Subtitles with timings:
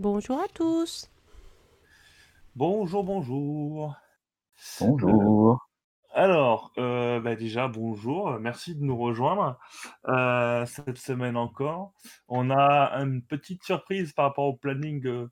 [0.00, 1.10] Bonjour à tous.
[2.56, 3.94] Bonjour, bonjour.
[4.80, 5.68] Bonjour.
[6.14, 9.58] Alors, euh, bah déjà, bonjour, merci de nous rejoindre
[10.08, 11.92] euh, cette semaine encore.
[12.28, 15.30] On a une petite surprise par rapport au planning euh,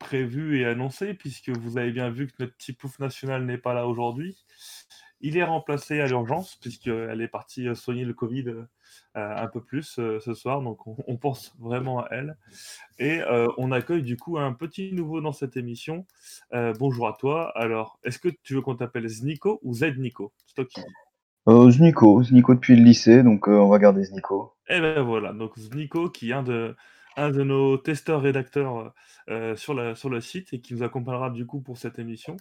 [0.00, 3.72] prévu et annoncé, puisque vous avez bien vu que notre petit pouf national n'est pas
[3.72, 4.44] là aujourd'hui.
[5.22, 8.66] Il est remplacé à l'urgence, puisqu'elle est partie euh, soigner le Covid euh,
[9.14, 12.36] un peu plus euh, ce soir, donc on, on pense vraiment à elle.
[12.98, 16.06] Et euh, on accueille du coup un petit nouveau dans cette émission.
[16.52, 17.56] Euh, bonjour à toi.
[17.56, 20.80] Alors, est-ce que tu veux qu'on t'appelle Znico ou Z-Nico C'est toi qui.
[21.48, 24.54] Euh, depuis le lycée, donc euh, on va garder Znico.
[24.68, 26.76] Et ben voilà, donc Znico qui est un de,
[27.16, 28.94] un de nos testeurs-rédacteurs
[29.28, 32.36] euh, sur, la, sur le site et qui nous accompagnera du coup pour cette émission.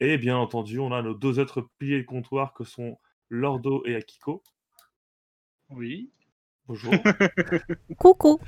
[0.00, 3.94] Et bien entendu, on a nos deux autres piliers de comptoir que sont Lordo et
[3.94, 4.42] Akiko.
[5.70, 6.10] Oui.
[6.66, 6.92] Bonjour.
[7.98, 8.38] Coucou.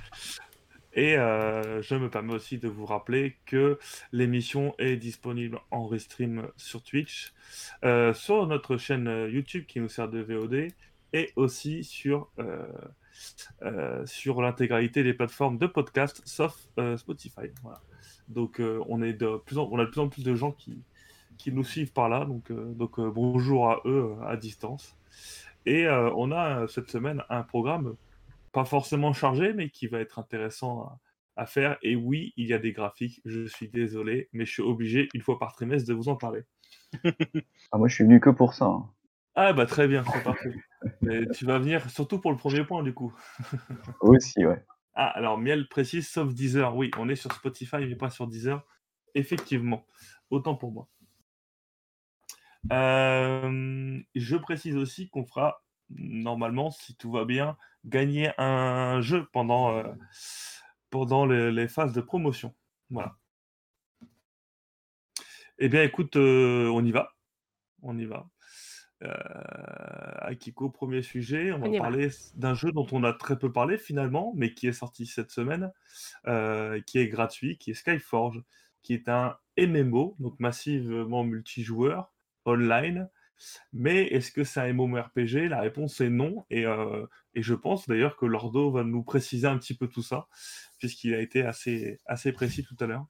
[0.92, 3.78] Et euh, je me permets aussi de vous rappeler que
[4.12, 7.32] l'émission est disponible en restream sur Twitch,
[7.84, 10.68] euh, sur notre chaîne euh, YouTube qui nous sert de VOD,
[11.12, 12.68] et aussi sur, euh, euh,
[14.06, 17.48] sur l'intégralité des plateformes de podcast, sauf euh, Spotify.
[18.28, 20.82] Donc euh, on, est de plus en, a de plus en plus de gens qui,
[21.38, 24.96] qui nous suivent par là, donc, euh, euh, bonjour à eux euh, à distance.
[25.66, 27.96] Et euh, on a euh, cette semaine un programme
[28.52, 30.82] pas forcément chargé, mais qui va être intéressant
[31.36, 31.76] à, à faire.
[31.82, 35.22] Et oui, il y a des graphiques, je suis désolé, mais je suis obligé, une
[35.22, 36.42] fois par trimestre, de vous en parler.
[37.72, 38.66] Ah, moi je suis venu que pour ça.
[38.66, 38.88] hein.
[39.36, 40.54] Ah bah très bien, c'est parfait.
[41.02, 43.12] Mais tu vas venir surtout pour le premier point, du coup.
[44.00, 44.64] Aussi, ouais.
[44.94, 46.76] Ah, alors Miel précise, sauf Deezer.
[46.76, 48.64] Oui, on est sur Spotify, mais pas sur Deezer.
[49.14, 49.86] Effectivement,
[50.30, 50.88] autant pour moi.
[52.72, 59.76] Euh, je précise aussi qu'on fera, normalement, si tout va bien, gagner un jeu pendant,
[59.76, 59.92] euh,
[60.90, 62.54] pendant les, les phases de promotion.
[62.90, 63.16] Voilà.
[65.58, 67.14] Eh bien, écoute, euh, on y va.
[67.82, 68.28] On y va.
[69.02, 69.12] Euh,
[70.20, 71.78] Akiko, premier sujet, on On va y va.
[71.78, 75.30] parler d'un jeu dont on a très peu parlé finalement, mais qui est sorti cette
[75.30, 75.72] semaine,
[76.26, 78.42] euh, qui est gratuit, qui est Skyforge,
[78.82, 82.12] qui est un MMO, donc massivement multijoueur,
[82.44, 83.08] online.
[83.72, 87.88] Mais est-ce que c'est un MMORPG La réponse est non, et, euh, et je pense
[87.88, 90.28] d'ailleurs que Lordo va nous préciser un petit peu tout ça,
[90.78, 93.06] puisqu'il a été assez, assez précis tout à l'heure.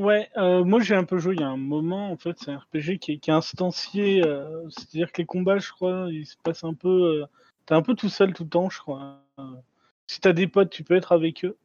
[0.00, 2.50] Ouais, euh, moi j'ai un peu joué il y a un moment, en fait, c'est
[2.50, 6.36] un RPG qui est, qui instancié, euh, c'est-à-dire que les combats, je crois, ils se
[6.42, 6.88] passent un peu.
[7.22, 7.26] euh,
[7.66, 9.22] T'es un peu tout seul tout le temps, je crois.
[10.06, 11.56] Si t'as des potes, tu peux être avec eux.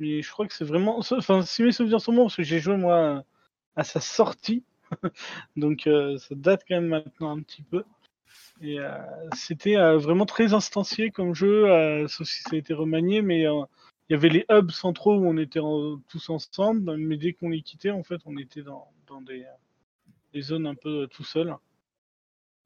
[0.00, 0.98] Mais je crois que c'est vraiment.
[0.98, 3.24] Enfin, si mes souvenirs sont bons, parce que j'ai joué moi
[3.76, 4.64] à sa sortie,
[5.56, 5.82] donc
[6.18, 7.84] ça date quand même maintenant un petit peu.
[8.60, 8.78] Et
[9.36, 13.46] c'était vraiment très instancié comme jeu, sauf si ça a été remanié, mais
[14.08, 17.48] il y avait les hubs centraux où on était en- tous ensemble, mais dès qu'on
[17.50, 19.44] les quittait, en fait, on était dans, dans des,
[20.32, 21.54] des zones un peu euh, tout seul.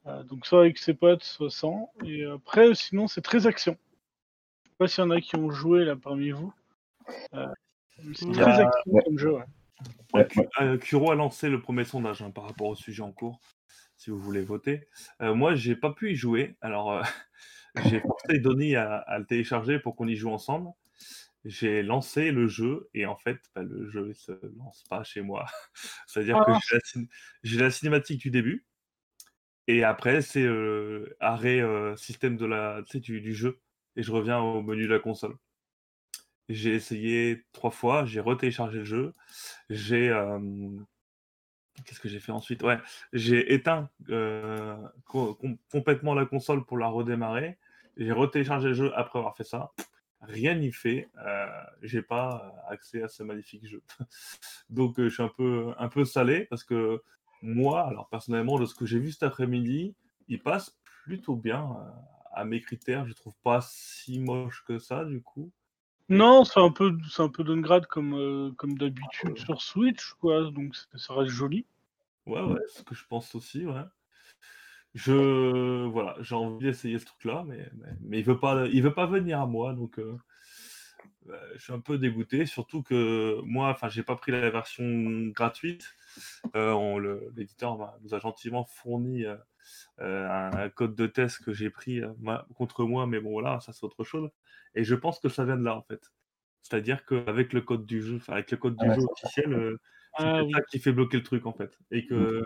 [0.07, 1.93] Euh, donc soit avec ses potes, soit sans.
[2.05, 3.77] Et après, sinon, c'est très action.
[4.65, 6.53] Je sais pas s'il y en a qui ont joué là parmi vous.
[7.35, 7.47] Euh,
[8.15, 9.03] c'est très a- action ouais.
[9.05, 9.45] comme jeu, ouais.
[10.81, 13.41] Kuro a lancé le premier sondage hein, par rapport au sujet en cours,
[13.97, 14.87] si vous voulez voter.
[15.21, 17.03] Euh, moi, j'ai pas pu y jouer, alors euh,
[17.87, 20.71] j'ai forcé Donny à, à le télécharger pour qu'on y joue ensemble.
[21.49, 25.47] J'ai lancé le jeu et en fait, bah, le jeu se lance pas chez moi.
[26.07, 26.59] C'est-à-dire que Ah.
[26.69, 27.09] j'ai la, cin-
[27.45, 28.67] j'ai la cinématique du début
[29.69, 33.61] et après c'est euh, arrêt euh, système de la, du, du jeu
[33.97, 35.37] et je reviens au menu de la console.
[36.49, 39.15] J'ai essayé trois fois, j'ai retéléchargé le jeu,
[39.71, 40.39] j'ai euh,
[41.85, 42.63] Qu'est-ce que j'ai fait ensuite?
[42.63, 42.79] Ouais,
[43.13, 44.77] j'ai éteint euh,
[45.07, 47.57] co- com- complètement la console pour la redémarrer.
[47.97, 49.71] J'ai retéléchargé le jeu après avoir fait ça.
[50.21, 51.09] Rien n'y fait.
[51.25, 51.47] Euh,
[51.83, 53.83] j'ai pas euh, accès à ce magnifique jeu.
[54.71, 57.03] Donc euh, je suis un peu, un peu salé parce que
[57.41, 59.95] moi, alors personnellement, de ce que j'ai vu cet après-midi,
[60.27, 61.69] il passe plutôt bien
[62.33, 63.07] à mes critères.
[63.07, 65.53] Je trouve pas si moche que ça du coup.
[66.09, 70.51] Non, c'est un peu, c'est un peu downgrade comme, euh, comme d'habitude sur Switch, quoi.
[70.51, 71.67] Donc ça ça reste joli.
[72.27, 73.85] Ouais, ouais, ce que je pense aussi, ouais.
[74.99, 78.95] Je voilà, j'ai envie d'essayer ce truc-là, mais, mais, mais il veut pas, il veut
[78.95, 80.17] pas venir à moi, donc euh,
[81.29, 82.47] euh, je suis un peu dégoûté.
[82.47, 84.85] Surtout que moi, enfin, j'ai pas pris la version
[85.29, 85.95] gratuite.
[86.57, 89.37] Euh, L'éditeur nous a gentiment fourni euh,
[89.99, 93.73] un, un code de test que j'ai pris ma- contre moi, mais bon voilà, ça
[93.73, 94.29] c'est autre chose.
[94.75, 96.13] Et je pense que ça vient de là en fait.
[96.63, 99.77] C'est-à-dire qu'avec le code du jeu, avec le code du jeu officiel,
[100.19, 100.53] c'est Ah oui.
[100.53, 101.79] ça qui fait bloquer le truc en fait.
[101.93, 102.43] Et que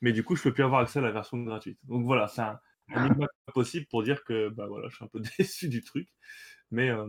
[0.00, 1.78] mais du coup, je peux plus avoir accès à la version gratuite.
[1.84, 2.58] Donc voilà, c'est un,
[2.94, 6.08] un minimum possible pour dire que bah voilà, je suis un peu déçu du truc.
[6.70, 7.06] Mais, euh,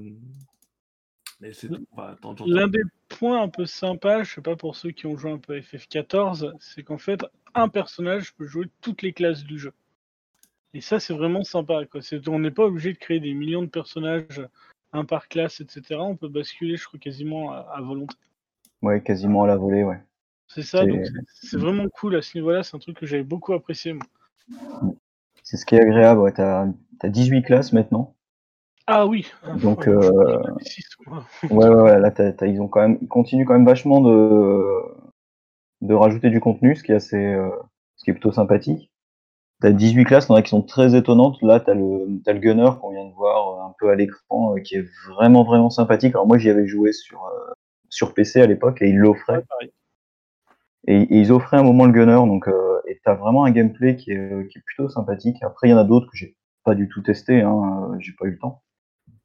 [1.40, 1.70] mais c'est.
[1.96, 5.32] Bah, L'un des point un peu sympa, je sais pas pour ceux qui ont joué
[5.32, 9.58] un peu à FF14, c'est qu'en fait, un personnage peut jouer toutes les classes du
[9.60, 9.74] jeu.
[10.74, 11.86] Et ça, c'est vraiment sympa.
[11.86, 12.02] Quoi.
[12.02, 14.42] C'est- on n'est pas obligé de créer des millions de personnages,
[14.92, 15.96] un par classe, etc.
[16.02, 18.16] On peut basculer, je crois, quasiment à, à volonté.
[18.82, 20.02] Ouais, quasiment à la volée, ouais.
[20.48, 22.64] C'est ça, C'est- donc c'est- c'est vraiment cool à ce niveau-là.
[22.64, 23.94] C'est un truc que j'avais beaucoup apprécié.
[23.94, 24.04] moi.
[25.44, 26.32] C'est ce qui est agréable, ouais.
[26.32, 26.68] T'as
[27.02, 28.16] as 18 classes maintenant.
[28.88, 29.32] Ah oui.
[29.62, 30.40] Donc, euh.
[31.50, 32.12] Ouais, ouais, ouais, là,
[32.44, 34.64] ils ont quand même, ils continuent quand même vachement de,
[35.82, 37.50] de rajouter du contenu, ce qui est assez, euh,
[37.96, 38.92] ce qui est plutôt sympathique.
[39.62, 41.42] T'as 18 classes, il y en a qui sont très étonnantes.
[41.42, 44.56] Là, t'as le, t'as le gunner qu'on vient de voir euh, un peu à l'écran,
[44.56, 46.14] euh, qui est vraiment, vraiment sympathique.
[46.14, 47.54] Alors moi, j'y avais joué sur, euh,
[47.90, 49.44] sur PC à l'époque et ils l'offraient.
[49.62, 49.72] Ouais.
[50.88, 53.96] Et, et ils offraient un moment le gunner, donc euh, et t'as vraiment un gameplay
[53.96, 55.38] qui est, euh, qui est plutôt sympathique.
[55.44, 58.14] Après, il y en a d'autres que j'ai pas du tout testé, hein, euh, j'ai
[58.14, 58.64] pas eu le temps.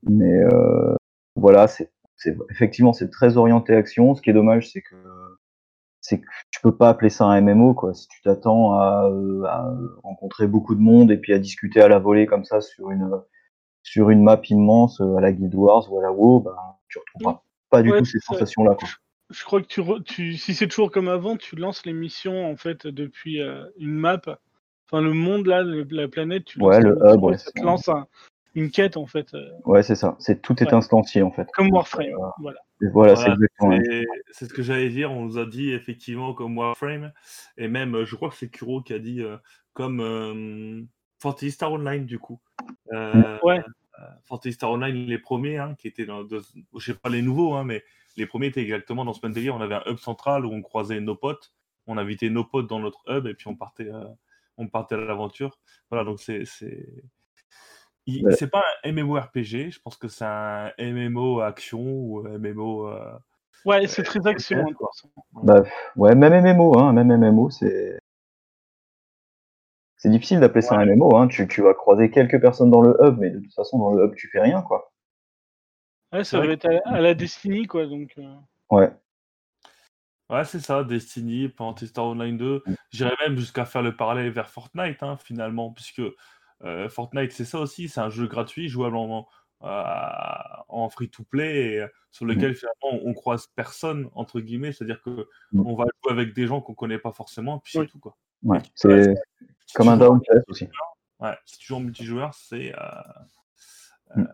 [0.05, 0.95] Mais euh,
[1.37, 4.15] voilà, c'est c'est effectivement c'est très orienté action.
[4.15, 4.97] Ce qui est dommage, c'est que
[6.01, 7.95] c'est que tu peux pas appeler ça un MMO quoi.
[7.95, 11.89] Si tu t'attends à, euh, à rencontrer beaucoup de monde et puis à discuter à
[11.89, 13.11] la volée comme ça sur une
[13.83, 16.57] sur une map immense à la Guild Wars ou à la WoW, ben
[16.89, 18.89] tu retrouveras pas du Ouais, tout ces sensations là quoi.
[19.31, 22.51] Je crois que tu, re- tu si c'est toujours comme avant, tu lances les missions
[22.51, 24.21] en fait depuis euh, une map.
[24.91, 27.35] Enfin, le monde là, le- la planète, tu Ouais, lances le la mission hub, ouais,
[27.35, 28.07] et ça te c'est- lance un-
[28.57, 30.17] une quête en fait, euh, Ouais, c'est ça.
[30.19, 30.75] C'est tout est Ouais.
[30.75, 31.47] instancié en fait.
[31.55, 32.07] comme Warframe.
[32.07, 32.59] Euh, Voilà.
[32.83, 33.31] Et voilà, c'est
[33.61, 33.79] Voilà,
[34.33, 35.13] ce que j'allais dire.
[35.13, 37.13] On nous a dit effectivement comme Warframe,
[37.57, 39.37] et même je crois que c'est Kuro qui a dit euh,
[39.75, 40.83] comme euh,
[41.23, 42.41] Fantasy Star Online du coup.
[42.93, 43.61] Euh, Ouais.
[44.01, 46.41] euh, Fantasy Star Online, les premiers, hein, qui étaient dans, de-
[46.77, 47.85] je sais pas les nouveaux, hein, mais
[48.17, 49.55] les premiers étaient exactement dans ce même délire.
[49.55, 51.53] On avait un hub central où on croisait nos potes,
[51.87, 54.05] on invitait nos potes dans notre hub et puis on partait, euh,
[54.57, 55.59] on partait à l'aventure.
[55.91, 56.87] Voilà, donc c'est c'est
[58.07, 58.33] il- Ouais.
[58.33, 62.89] c'est pas un MMORPG, je pense que c'est un MMO action ou MMO.
[62.89, 63.13] euh,
[63.67, 64.59] Ouais, c'est très action.
[64.59, 64.91] Hein, quoi.
[65.43, 65.63] Bah,
[65.97, 67.99] ouais, même MMO, hein, même MMO, c'est.
[69.99, 71.29] C'est difficile d'appeler ça un MMO, hein.
[71.29, 74.07] Tu, tu vas croiser quelques personnes dans le hub, mais de toute façon, dans le
[74.07, 74.90] hub, tu fais rien, quoi.
[76.13, 77.87] Ouais, C'est ça va être à, à la Destiny quoi.
[77.87, 78.13] Donc.
[78.19, 78.35] euh,
[78.71, 78.91] Ouais.
[80.29, 82.63] Ouais, c'est ça, Destiny, Fantasy Star Online 2.
[82.65, 82.75] Mm.
[82.93, 86.03] J'irais même jusqu'à faire le parallèle vers Fortnite, hein, finalement, puisque
[86.63, 89.27] euh, Fortnite, c'est ça aussi, c'est un jeu gratuit, jouable en,
[89.63, 89.83] euh,
[90.69, 95.67] en free-to-play, et, euh, sur lequel finalement on croise personne, entre guillemets, c'est-à-dire que Mm.
[95.67, 97.89] on va jouer avec des gens qu'on connaît pas forcément, puis c'est Oui.
[97.89, 98.17] tout, quoi.
[98.45, 98.59] Ouais.
[98.59, 99.15] Et C'est ouais,
[99.75, 100.69] comme un Down aussi.
[101.19, 103.03] Ouais, si tu joues en multijoueur, c'est euh,
[104.17, 104.27] Mm.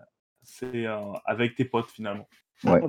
[0.62, 2.28] Euh, c'est euh, avec tes potes finalement.
[2.64, 2.80] Ouais.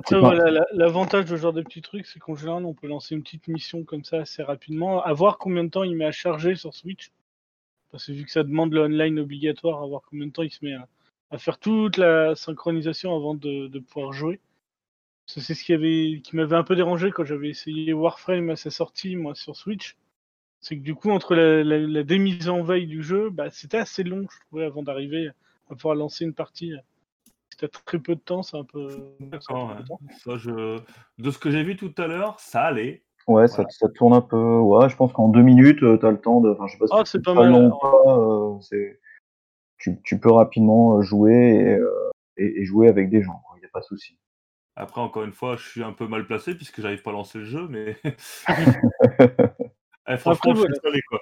[0.72, 3.48] L'avantage de ce genre de petits trucs, c'est qu'en général, on peut lancer une petite
[3.48, 6.74] mission comme ça assez rapidement, à voir combien de temps il met à charger sur
[6.74, 7.10] Switch.
[7.90, 10.50] Parce que vu que ça demande le online obligatoire, à voir combien de temps il
[10.50, 10.88] se met à,
[11.30, 14.40] à faire toute la synchronisation avant de, de pouvoir jouer.
[15.26, 18.70] C'est ce qui avait, qui m'avait un peu dérangé quand j'avais essayé Warframe à sa
[18.70, 19.96] sortie, moi, sur Switch.
[20.60, 23.76] C'est que du coup, entre la, la- la démise en veille du jeu, bah, c'était
[23.76, 25.28] assez long, je trouvais, avant d'arriver
[25.70, 26.72] à pouvoir lancer une partie.
[27.58, 28.88] T'as très peu de temps, c'est un peu.
[29.18, 30.38] D'accord, ouais.
[30.38, 30.80] je...
[31.18, 33.02] De ce que j'ai vu tout à l'heure, ça allait.
[33.26, 34.58] Ouais, ça, ça tourne un peu.
[34.58, 36.50] Ouais, je pense qu'en deux minutes, euh, t'as le temps de.
[36.50, 38.16] Enfin, je sais pas si Ah, c'est pas mal, long pas.
[38.16, 39.00] euh, c'est-
[39.78, 43.42] tu, tu peux rapidement euh, jouer et, euh, et, et jouer avec des gens.
[43.56, 44.18] Il n'y a pas de souci.
[44.76, 47.38] Après, encore une fois, je suis un peu mal placé puisque j'arrive pas à lancer
[47.38, 47.96] le jeu, mais
[50.08, 50.74] Eh, franchement, je voilà.
[50.74, 51.20] suis salé, quoi.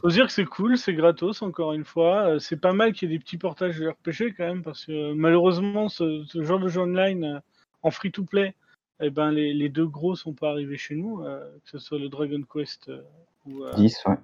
[0.00, 2.26] Faut dire que c'est cool, c'est gratos encore une fois.
[2.34, 4.84] Euh, C'est pas mal qu'il y ait des petits portages de RPG quand même, parce
[4.86, 7.40] que euh, malheureusement, ce, ce genre de jeu online euh,
[7.82, 8.54] en free-to-play,
[9.00, 11.98] eh ben, les, les deux gros sont pas arrivés chez nous, euh, que ce soit
[11.98, 13.00] le Dragon Quest euh,
[13.46, 14.16] ou, euh, 10, ouais.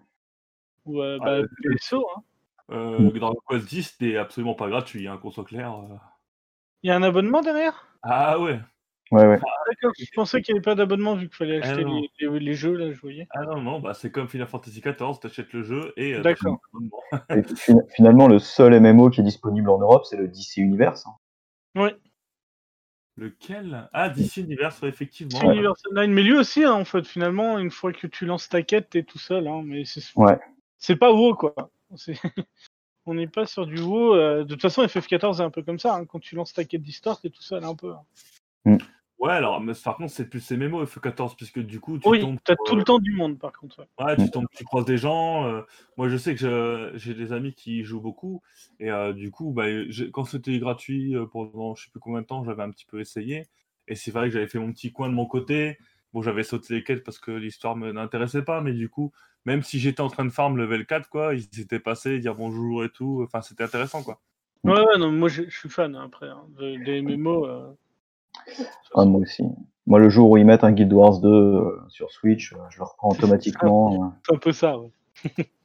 [0.86, 2.06] ou euh, Ah, bah, le- PSO.
[2.16, 2.22] hein.
[2.70, 5.74] Euh, Dragon Quest 10 n'est absolument pas gratuit, hein, qu'on soit clair.
[6.82, 7.86] Il y a un abonnement derrière?
[8.02, 8.60] Ah ouais.
[9.12, 9.38] Ouais, ouais.
[9.68, 12.40] D'accord, je pensais qu'il n'y avait pas d'abonnement vu qu'il fallait Ah acheter les, les-
[12.40, 13.26] les jeux, là, je voyais.
[13.30, 16.14] Ah non, non, bah, c'est comme Final Fantasy XIV, t'achètes le jeu et.
[16.14, 16.58] euh, D'accord.
[17.30, 21.04] Et fin- finalement, le seul MMO qui est disponible en Europe, c'est le DC Universe.
[21.06, 21.80] hein.
[21.80, 21.94] Ouais,
[23.16, 23.88] Lequel?
[23.92, 25.38] Ah, DC Universe, effectivement.
[25.38, 26.12] c'est Universal Online.
[26.12, 29.02] Mais lui aussi, hein, en fait, finalement, une fois que tu lances ta quête, t'es
[29.02, 29.46] tout seul.
[29.46, 30.38] Hein, mais c'est Ouais.
[30.78, 31.54] c'est pas WoW, quoi.
[31.96, 32.14] C'est-
[33.04, 34.14] On n'est pas sur du WoW.
[34.14, 35.94] euh, De toute façon, FF14 est un peu comme ça.
[35.96, 37.92] hein, Quand tu lances ta quête d'histoire, t'es tout seul un peu.
[37.92, 38.78] hein.
[39.22, 42.38] Ouais, alors, mais par contre, c'est plus MMO F14, puisque du coup, tu Oui, tombes.
[42.44, 43.78] sur, tout euh, le temps du monde, par contre.
[43.78, 43.86] ouais.
[44.04, 45.46] Ouais, tu, tombes, tu croises des gens.
[45.46, 45.62] euh,
[45.96, 48.42] moi, je sais que j'ai des amis qui jouent beaucoup.
[48.80, 49.66] Et euh, du coup, bah,
[50.12, 52.98] quand c'était gratuit euh, pendant je sais plus combien de temps, j'avais un petit peu
[52.98, 53.46] essayé.
[53.86, 55.78] Et c'est vrai que j'avais fait mon petit coin de mon côté.
[56.12, 58.60] Bon, j'avais sauté les quêtes parce que l'histoire me n'intéressait pas.
[58.60, 59.12] Mais du coup,
[59.44, 62.84] même si j'étais en train de farm level 4, quoi, ils s'étaient passés, dire bonjour
[62.84, 63.22] et tout.
[63.24, 64.20] Enfin, c'était intéressant, quoi.
[64.64, 66.28] Ouais, ouais, non, moi je je suis fan hein, après.
[66.28, 67.46] hein, de- des MMO.
[67.46, 67.72] euh,
[68.94, 69.44] Ah, moi aussi.
[69.86, 72.78] Moi, le jour où ils mettent un Guild Wars 2 euh, sur Switch, euh, je
[72.78, 74.14] le reprends automatiquement.
[74.26, 74.90] C'est un peu ça, ouais.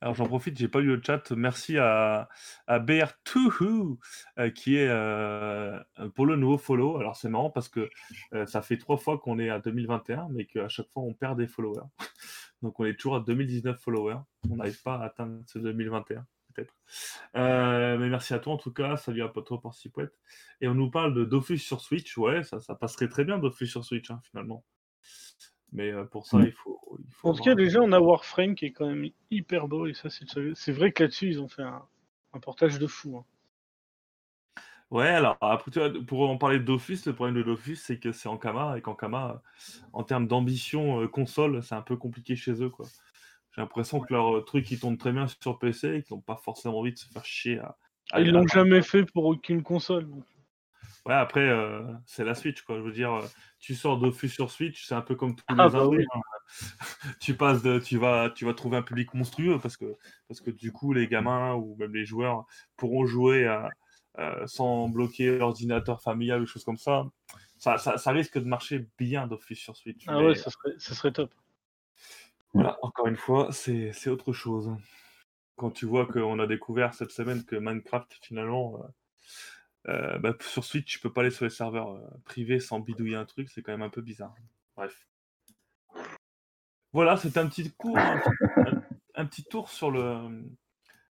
[0.00, 1.32] Alors j'en profite, j'ai pas lu le chat.
[1.32, 2.28] Merci à,
[2.68, 3.98] à BR2
[4.38, 5.80] euh, qui est euh,
[6.14, 6.98] pour le nouveau follow.
[6.98, 7.90] Alors c'est marrant parce que
[8.32, 11.36] euh, ça fait trois fois qu'on est à 2021, mais qu'à chaque fois on perd
[11.36, 11.82] des followers.
[12.62, 14.20] Donc on est toujours à 2019 followers.
[14.48, 16.24] On n'arrive pas à atteindre ce 2021
[16.58, 16.74] peut-être.
[17.36, 18.96] Euh, mais merci à toi en tout cas.
[18.96, 20.18] Salut à toi pour Sipouette.
[20.60, 22.16] Et on nous parle de Dofus sur Switch.
[22.18, 24.64] Ouais, ça, ça passerait très bien Dofus sur Switch hein, finalement.
[25.72, 26.44] Mais euh, pour ça, Mm.
[26.46, 26.98] il faut.
[26.98, 29.86] Il faut En tout cas, déjà, on a Warframe qui est quand même hyper beau,
[29.86, 30.24] et ça, c'est
[30.54, 31.82] c'est vrai que là-dessus, ils ont fait un,
[32.32, 33.18] un portage de fou.
[33.18, 33.24] hein.
[34.90, 37.98] Ouais, alors après, tu vois, pour en parler de Dofus, le problème de Dofus, c'est
[37.98, 39.42] que c'est en Kama et qu'en Kama,
[39.92, 42.70] en termes d'ambition euh, console, c'est un peu compliqué chez eux.
[42.70, 42.86] quoi.
[43.58, 46.20] J'ai l'impression que leur euh, truc, ils tournent très bien sur PC et qu'ils n'ont
[46.22, 47.76] pas forcément envie de se faire chier à.
[48.12, 50.08] à- Ils l'ont jamais fait pour aucune console.
[51.04, 52.76] Ouais, après, euh, c'est la Switch, quoi.
[52.76, 53.26] Je veux dire, euh,
[53.58, 56.04] tu sors Dofus sur Switch, c'est un peu comme tous Ah, les bah indés, oui.
[56.14, 56.20] hein.
[57.20, 59.96] tu passes de, tu vas, tu vas trouver un public monstrueux parce que,
[60.28, 62.46] parce que du coup, les gamins ou même les joueurs
[62.76, 63.70] pourront jouer à-
[64.20, 67.06] euh, sans bloquer l'ordinateur familial ou choses comme ça.
[67.56, 67.98] Ça, ça.
[67.98, 70.04] ça risque de marcher bien Dofus sur Switch.
[70.06, 71.34] Ah mais ouais, ça serait, ça serait top.
[72.54, 74.70] Voilà, encore une fois, c'est autre chose.
[75.56, 78.80] Quand tu vois qu'on a découvert cette semaine que Minecraft, finalement,
[79.86, 82.80] euh, euh, bah, sur Switch, tu peux pas aller sur les serveurs euh, privés sans
[82.80, 84.34] bidouiller un truc, c'est quand même un peu bizarre.
[84.76, 85.06] Bref.
[86.92, 87.98] Voilà, c'était un petit cours,
[89.14, 90.44] un petit tour sur le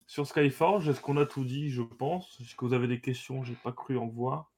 [0.07, 0.89] sur Skyforge.
[0.89, 3.43] Est-ce qu'on a tout dit, je pense Est-ce que vous avez des questions?
[3.43, 4.51] J'ai pas cru en voir.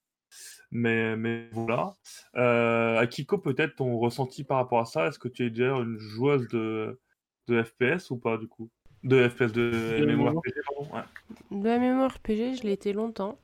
[0.71, 1.95] Mais, mais voilà.
[2.35, 5.07] Euh, Akiko, peut-être ton ressenti par rapport à ça?
[5.07, 6.99] Est-ce que tu es déjà une joueuse de,
[7.47, 8.69] de FPS ou pas, du coup?
[9.03, 11.03] De FPS, de De MMORPG, pardon ouais.
[11.51, 13.39] De MMORPG, je l'ai été longtemps,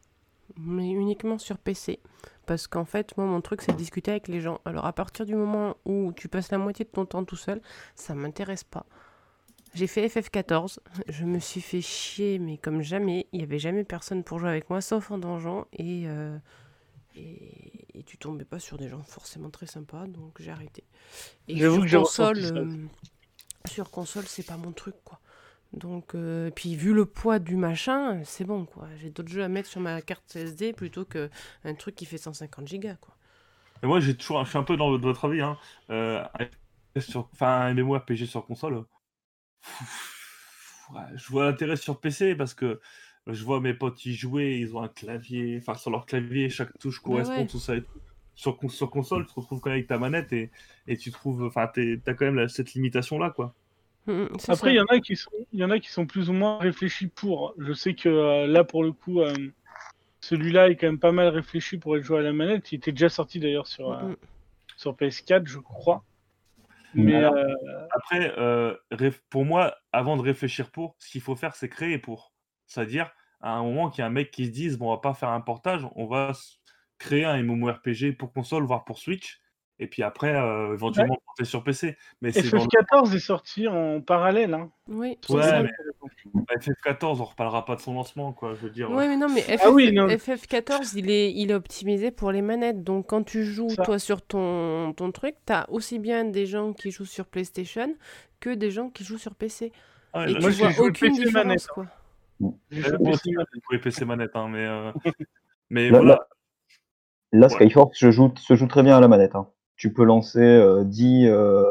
[0.58, 2.00] mais uniquement sur PC.
[2.46, 4.60] Parce qu'en fait, moi, mon truc, c'est de discuter avec les gens.
[4.66, 7.62] Alors, à partir du moment où tu passes la moitié de ton temps tout seul,
[7.96, 8.86] ça m'intéresse pas.
[9.74, 13.28] J'ai fait FF14, je me suis fait chier, mais comme jamais.
[13.34, 15.66] Il y avait jamais personne pour jouer avec moi, sauf en donjon.
[15.74, 16.38] Et, euh,
[17.16, 20.84] et, et tu tombais pas sur des gens forcément très sympas, donc j'ai arrêté.
[21.48, 22.76] Et sur que j'ai console, euh,
[23.66, 25.20] sur console, c'est pas mon truc, quoi.
[25.74, 28.88] Donc, euh, puis vu le poids du machin, c'est bon, quoi.
[29.02, 31.30] J'ai d'autres jeux à mettre sur ma carte SD plutôt que
[31.64, 33.16] un truc qui fait 150 gigas, quoi.
[33.84, 35.42] Et moi, j'ai toujours, je suis un peu dans, dans votre avis.
[35.42, 35.58] Hein.
[35.90, 36.24] Euh,
[37.00, 38.86] sur, enfin, MMORPG sur console.
[40.94, 42.80] ouais, je vois l'intérêt sur PC parce que
[43.28, 46.78] je vois mes potes y jouer, ils ont un clavier, enfin sur leur clavier, chaque
[46.80, 47.48] touche correspond, ouais.
[47.48, 47.76] tout ça.
[47.76, 48.00] Et tout.
[48.36, 50.52] Sur, con- sur console, tu te retrouves quand même avec ta manette et,
[50.88, 53.54] et tu trouves, enfin, t'as quand même la- cette limitation là, quoi.
[54.08, 56.06] Mm, c'est Après, il y en a qui sont, il y en a qui sont
[56.06, 57.54] plus ou moins réfléchis pour.
[57.58, 59.34] Je sais que euh, là, pour le coup, euh,
[60.22, 62.72] celui-là est quand même pas mal réfléchi pour être joué à la manette.
[62.72, 64.16] Il était déjà sorti d'ailleurs sur, euh, Mm,
[64.78, 66.04] sur PS4, je crois.
[66.94, 67.46] Mais Alors, euh,
[67.92, 68.76] Après, euh,
[69.30, 72.32] pour moi, avant de réfléchir pour, ce qu'il faut faire, c'est créer pour.
[72.68, 75.02] C'est-à-dire, à un moment qu'il y a un mec qui se dise, bon, on va
[75.02, 76.34] pas faire un portage, on va
[76.98, 79.42] créer un MMORPG pour console, voire pour Switch,
[79.78, 81.98] et puis après, euh, éventuellement, porter sur PC.
[82.22, 82.64] Mais c'est dans le...
[82.64, 84.54] FF14 est sorti en parallèle.
[84.54, 84.72] Hein.
[84.88, 88.90] Oui, Ouais, mais FF14, on reparlera pas de son lancement, quoi, je veux dire.
[88.90, 90.08] Ouais, mais non, mais FF, Ah oui, non.
[90.08, 92.84] FF14, il est, il est optimisé pour les manettes.
[92.84, 93.84] Donc, quand tu joues, Ça.
[93.84, 97.96] toi, sur ton, ton truc, t'as aussi bien des gens qui jouent sur PlayStation
[98.40, 99.74] que des gens qui jouent sur PC.
[100.14, 101.84] Ah Et là, tu Moi, vois aucune PC différence, manette, quoi.
[101.84, 102.05] Joué moi
[102.70, 103.22] PC
[103.82, 104.92] PC manette, hein, mais, euh,
[105.70, 106.14] mais Là, voilà.
[106.16, 106.28] là-
[107.32, 107.54] là, Ouais.
[107.54, 109.36] Skyforce se joue, se joue très bien à la manette.
[109.36, 109.50] hein.
[109.78, 111.64] Tu peux lancer euh, 10, euh,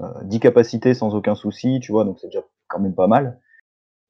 [0.00, 3.40] euh, 10 capacités sans aucun souci, tu vois, donc c'est déjà quand même pas mal.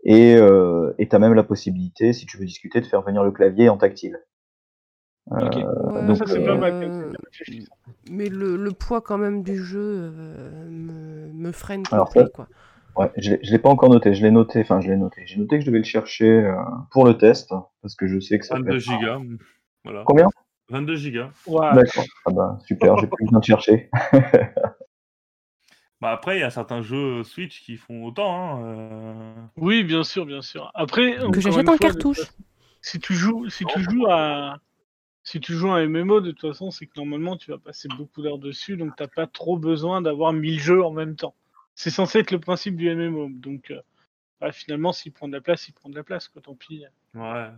[0.05, 3.33] Et euh, tu as même la possibilité, si tu veux discuter, de faire venir le
[3.33, 4.19] clavier en tactile.
[5.31, 5.41] Ok.
[5.57, 6.73] Ouais, donc, Ça, c'est mais, pas mal.
[6.73, 7.75] euh, réfléchi, ça.
[8.11, 12.49] mais le, le poids, quand même, du jeu euh, me, me freine Alors, complet, quoi.
[12.97, 15.23] Ouais, je l'ai- je l'ai pas encore noté, je l'ai noté, enfin je l'ai noté.
[15.27, 16.55] J'ai noté que je devais le chercher euh,
[16.91, 19.21] pour le test, parce que je sais que ça peut 22 être- gigas.
[19.85, 20.03] Voilà.
[20.07, 20.27] Combien?
[20.69, 21.31] 22 gigas.
[21.47, 22.05] D'accord.
[22.27, 23.91] Ah bah, super, j'ai plus besoin de chercher.
[26.01, 28.57] Bah après, il y a certains jeux Switch qui font autant.
[28.57, 30.71] Hein, euh, Oui, bien sûr, bien sûr.
[30.75, 32.23] Après, Que j'achète en cartouche.
[32.81, 34.57] Si tu joues, si tu joues à,
[35.25, 37.87] si tu joues à un MMO, de toute façon, c'est que normalement, tu vas passer
[37.99, 41.35] beaucoup d'heures dessus, donc t'as pas trop besoin d'avoir 1000 jeux en même temps.
[41.83, 43.81] C'est censé être le principe du MMO, donc euh,
[44.39, 46.43] bah, finalement, s'il prend de la place, il prend de la place, quoi.
[46.43, 46.85] Tant pis.
[47.15, 47.49] Ouais.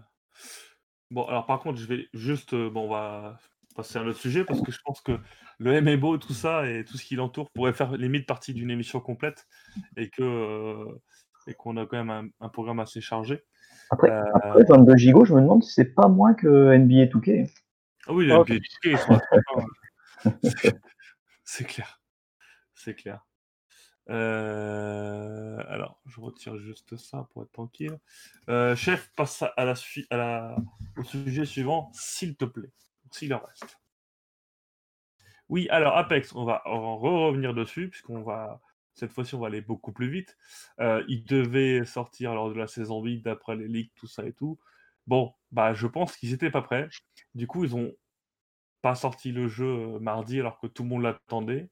[1.11, 2.55] Bon, alors par contre, je vais juste.
[2.55, 3.37] euh, bon, on va
[3.75, 5.19] passer à un autre sujet parce que je pense que
[5.59, 9.01] le MMO, tout ça et tout ce qui l'entoure pourrait faire limite partie d'une émission
[9.01, 9.49] complète
[9.97, 10.23] et que.
[10.23, 11.01] euh,
[11.49, 13.43] et qu'on a quand même un, un programme assez chargé.
[13.91, 17.51] Après, Euh, après 22 gigots, je me demande si c'est pas moins que NBA 2K.
[18.07, 18.45] Ah oui, les Oh.
[18.45, 19.67] NBA 2K, ils sont à 30 ans.
[21.43, 22.01] C'est clair.
[22.77, 23.27] C'est clair.
[24.13, 27.99] Euh, Alors, je retire juste ça pour être tranquille.
[28.49, 30.57] Euh, chef, passe à la,
[30.97, 32.73] au sujet suivant, s'il te plaît.
[33.11, 33.79] S'il en reste.
[35.49, 38.61] Oui, alors Apex, on va en revenir dessus, puisqu'on va.
[38.95, 40.37] Cette fois-ci, on va aller beaucoup plus vite.
[40.81, 44.35] Euh, il devait sortir lors de la saison 8, d'après les leaks, tout ça et
[44.35, 44.59] tout.
[45.07, 46.89] Bon, bah, je pense qu'ils étaient pas prêts.
[47.35, 47.93] Du coup, ils ont
[48.83, 51.71] pas sorti le jeu euh, mardi alors que tout le monde l'attendait.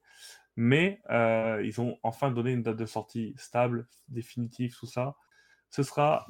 [0.56, 5.16] Mais euh, ils ont enfin donné une date de sortie stable, définitive, tout ça.
[5.70, 6.26] Ce sera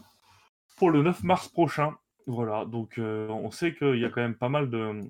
[0.76, 1.96] pour le 9 mars prochain.
[2.26, 5.00] Voilà, donc euh, on sait qu'il y a quand même pas mal de,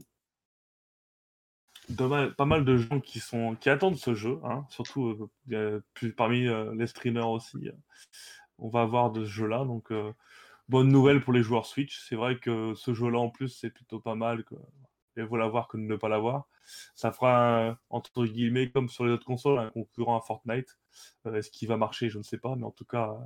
[2.37, 5.81] pas mal de gens qui sont qui attendent ce jeu, hein, surtout euh,
[6.17, 7.69] parmi les streamers aussi.
[8.59, 9.93] on va avoir de ce jeu-là, donc
[10.69, 12.01] bonne nouvelle pour les joueurs Switch.
[12.09, 14.45] C'est vrai que ce jeu-là en plus c'est plutôt pas mal.
[15.17, 16.47] Et vaut l'avoir que de ne pas l'avoir.
[16.95, 20.79] Ça fera entre guillemets comme sur les autres consoles un concurrent à Fortnite.
[21.27, 22.09] Euh, Est-ce qu'il va marcher?
[22.09, 23.17] Je ne sais pas, mais en tout cas,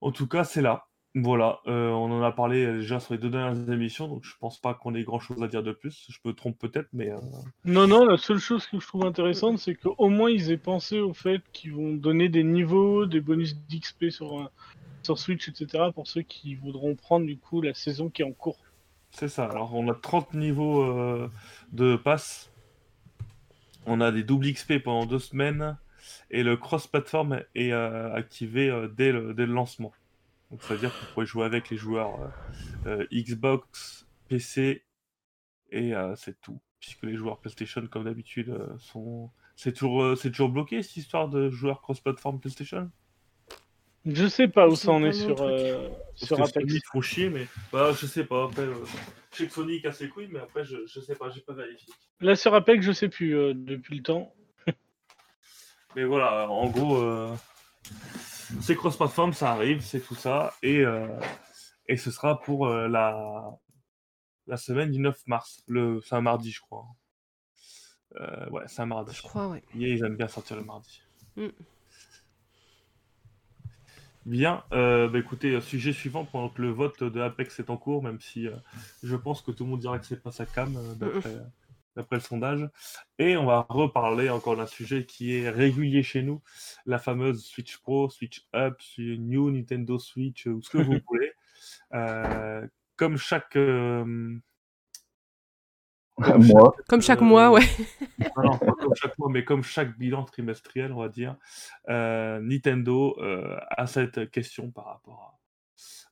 [0.00, 0.86] en tout cas c'est là.
[1.16, 4.32] Voilà, euh, on en a parlé euh, déjà sur les deux dernières émissions, donc je
[4.40, 6.08] pense pas qu'on ait grand chose à dire de plus.
[6.08, 7.18] Je me trompe peut-être, mais euh,
[7.64, 10.98] Non, non, la seule chose que je trouve intéressante, c'est qu'au moins ils aient pensé
[10.98, 14.50] au fait qu'ils vont donner des niveaux, des bonus d'XP sur,
[15.04, 15.84] sur Switch, etc.
[15.94, 18.58] pour ceux qui voudront prendre du coup la saison qui est en cours.
[19.14, 19.46] C'est ça.
[19.46, 21.30] Alors on a 30 niveaux euh,
[21.72, 22.50] de pass,
[23.86, 25.78] on a des doubles XP pendant deux semaines,
[26.30, 29.92] et le cross-platform est euh, activé euh, dès, le, lancement.
[30.50, 32.32] Donc ça veut dire que vous pouvez jouer avec les joueurs
[33.12, 34.84] Xbox, PC,
[35.70, 36.60] et c'est tout.
[36.78, 39.30] Puisque les joueurs PlayStation, comme d'habitude, sont.
[39.56, 42.90] C'est toujours, c'est toujours bloqué cette histoire de joueurs cross-platform PlayStation?
[44.06, 46.74] Je sais pas où ça en est sur, euh, sur Apex.
[46.92, 48.44] Font chier, mais bah, je sais pas.
[48.44, 48.74] Après, euh,
[49.32, 51.54] je sais que Sony casse les couilles, mais après, je, je sais pas, j'ai pas
[51.54, 51.92] vérifié.
[52.20, 54.34] Là sur Apex, je sais plus euh, depuis le temps.
[55.96, 57.34] Mais voilà, en gros, euh,
[58.60, 60.52] c'est cross-platform, ça arrive, c'est tout ça.
[60.62, 61.08] Et, euh,
[61.88, 63.50] et ce sera pour euh, la,
[64.46, 65.62] la semaine du 9 mars.
[65.66, 66.84] Le, c'est un mardi, je crois.
[68.20, 69.14] Euh, ouais, c'est un mardi.
[69.14, 69.62] Je crois, ouais.
[69.74, 71.00] Ils aiment bien sortir le mardi.
[71.36, 71.48] Mm.
[74.26, 78.02] Bien, euh, bah écoutez, sujet suivant, pendant que le vote de Apex est en cours,
[78.02, 78.52] même si euh,
[79.02, 80.94] je pense que tout le monde dira que c'est pas sa cam, euh,
[81.94, 82.66] d'après, le sondage.
[83.18, 86.40] Et on va reparler encore d'un sujet qui est régulier chez nous,
[86.86, 91.32] la fameuse Switch Pro, Switch Up, New Nintendo Switch, ou ce que vous voulez.
[91.92, 92.66] Euh,
[96.22, 96.62] comme chaque...
[96.62, 97.62] euh, Moi, Comme chaque Euh, mois, ouais.
[98.36, 101.36] non, pas comme chaque mois, mais comme chaque bilan trimestriel, on va dire,
[101.88, 105.38] euh, Nintendo euh, a cette question par rapport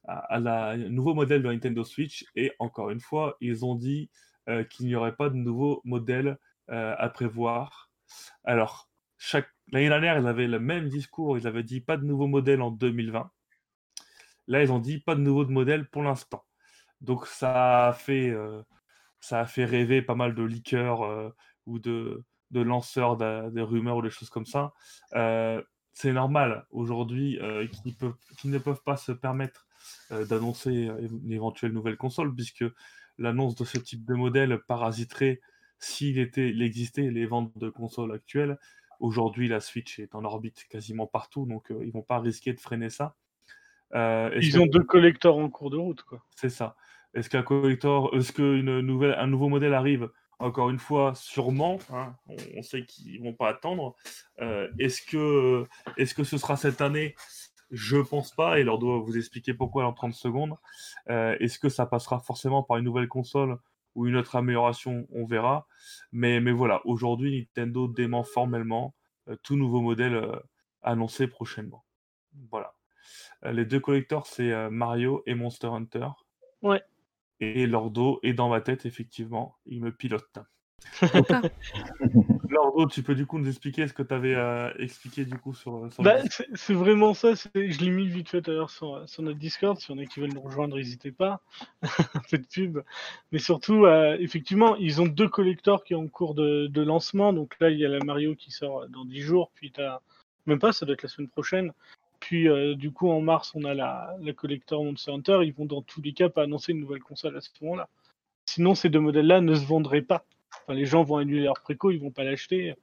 [0.04, 2.24] à, à, à la nouveau modèle de la Nintendo Switch.
[2.36, 4.10] Et encore une fois, ils ont dit
[4.48, 6.38] euh, qu'il n'y aurait pas de nouveau modèle
[6.70, 7.90] euh, à prévoir.
[8.44, 8.88] Alors,
[9.18, 9.48] chaque...
[9.72, 11.38] l'année dernière, ils avaient le même discours.
[11.38, 13.30] Ils avaient dit pas de nouveau modèle en 2020.
[14.48, 16.44] Là, ils ont dit pas de nouveau de modèle pour l'instant.
[17.00, 18.34] Donc, ça a fait.
[19.22, 21.30] Ça a fait rêver pas mal de leakers euh,
[21.66, 24.74] ou de, de lanceurs de, des rumeurs ou des choses comme ça.
[25.14, 27.66] Euh, c'est normal aujourd'hui euh,
[28.36, 29.66] qu'ils ne peuvent pas se permettre
[30.10, 32.64] euh, d'annoncer euh, une éventuelle nouvelle console, puisque
[33.16, 35.40] l'annonce de ce type de modèle parasiterait,
[35.78, 38.58] s'il était, il existait, les ventes de consoles actuelles.
[38.98, 42.90] Aujourd'hui, la Switch est en orbite quasiment partout, donc ils vont pas risquer de freiner
[42.90, 43.14] ça.
[43.92, 46.24] Ils que- ont deux collecteurs en cours de route, quoi.
[46.34, 46.76] c'est ça.
[47.14, 50.10] Est-ce qu'un collector, est-ce qu'une nouvelle, un nouveau modèle arrive?
[50.38, 51.78] Encore une fois, sûrement.
[51.92, 53.94] hein, on, on sait qu'ils vont pas attendre.
[54.40, 55.64] Euh, est-ce que,
[55.96, 57.14] est-ce que ce sera cette année?
[57.70, 58.58] Je pense pas.
[58.58, 60.56] Et leur doit vous expliquer pourquoi en 30 secondes.
[61.10, 63.58] Euh, est-ce que ça passera forcément par une nouvelle console
[63.94, 65.06] ou une autre amélioration?
[65.12, 65.66] On verra.
[66.10, 66.80] Mais, mais voilà.
[66.86, 68.94] Aujourd'hui, Nintendo dément formellement
[69.28, 70.36] euh, tout nouveau modèle euh,
[70.82, 71.84] annoncé prochainement.
[72.50, 72.74] Voilà.
[73.44, 76.08] Euh, les deux collectors, c'est euh, Mario et Monster Hunter.
[76.62, 76.82] Ouais.
[77.44, 79.56] Et Lordo est dans ma tête, effectivement.
[79.66, 80.38] Il me pilote.
[82.48, 84.36] Lordo, tu peux du coup nous expliquer ce que tu avais
[84.78, 87.34] expliqué du coup sur, sur le Bah, disque c'est vraiment ça.
[87.36, 89.76] c'est- Je l'ai mis vite fait d'ailleurs sur, sur notre Discord.
[89.78, 91.40] Si on a qui veulent nous rejoindre, n'hésitez pas.
[91.82, 92.78] Un peu de pub.
[93.32, 97.32] Mais surtout, euh, effectivement, ils ont deux collecteurs qui sont en cours de, de lancement.
[97.32, 99.50] Donc là, il y a la Mario qui sort dans 10 jours.
[99.54, 100.00] Puis t'as
[100.46, 101.72] même pas, ça doit être la semaine prochaine.
[102.22, 105.40] Puis euh, du coup, en mars, on a la, collector Monster Hunter.
[105.42, 107.88] Ils vont dans tous les cas pas annoncer une nouvelle console à ce moment-là.
[108.46, 110.24] Sinon, ces deux modèles-là ne se vendraient pas.
[110.62, 112.76] Enfin, les gens vont annuler leur préco, ils vont pas l'acheter.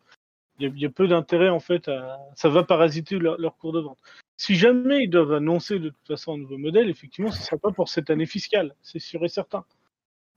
[0.60, 2.20] Il y, a- peu d'intérêt en fait à.
[2.36, 3.98] Ça va parasiter leur, cours de vente.
[4.36, 7.58] Si jamais ils doivent annoncer de toute façon un nouveau modèle, effectivement, ce ne sera
[7.58, 9.64] pas pour cette année fiscale, c'est sûr et certain.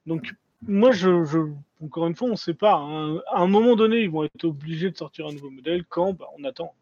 [0.06, 0.32] Donc
[0.68, 1.38] moi, je, je,
[1.84, 2.76] encore une fois, on ne sait pas.
[2.76, 3.20] hein.
[3.32, 5.84] À un moment donné, ils vont être obligés de sortir un nouveau modèle.
[5.86, 6.12] Quand?
[6.12, 6.72] Bah, On attend.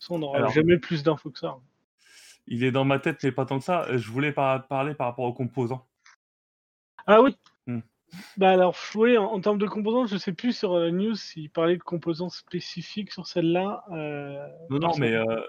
[0.00, 1.56] Ça, on n'aura jamais plus d'infos que ça.
[2.48, 3.84] Il est dans ma tête, mais pas tant que ça.
[3.84, 5.86] Euh, Je voulais par- parler par rapport aux composants.
[7.06, 7.36] Ah oui
[7.66, 7.80] Hmm.
[8.36, 11.48] Bah alors, oui, en, en termes de composants, je sais plus sur la news s'il
[11.48, 13.84] parlait de composants spécifiques sur celle-là.
[13.92, 15.40] euh, Non, non, mais euh,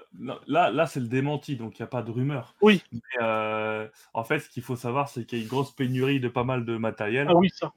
[0.46, 2.54] là, là c'est le démenti, donc il n'y a pas de rumeur.
[2.62, 2.84] Oui.
[2.92, 6.20] Mais, euh, en fait, ce qu'il faut savoir, c'est qu'il y a une grosse pénurie
[6.20, 7.26] de pas mal de matériel.
[7.32, 7.74] Ah oui, ça.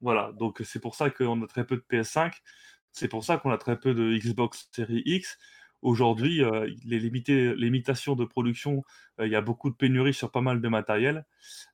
[0.00, 2.32] Voilà, donc c'est pour ça qu'on a très peu de PS5.
[2.90, 5.38] C'est pour ça qu'on a très peu de Xbox Series X.
[5.94, 8.82] Aujourd'hui, euh, les limité- limitations de production,
[9.20, 11.26] euh, il y a beaucoup de pénuries sur pas mal de matériel.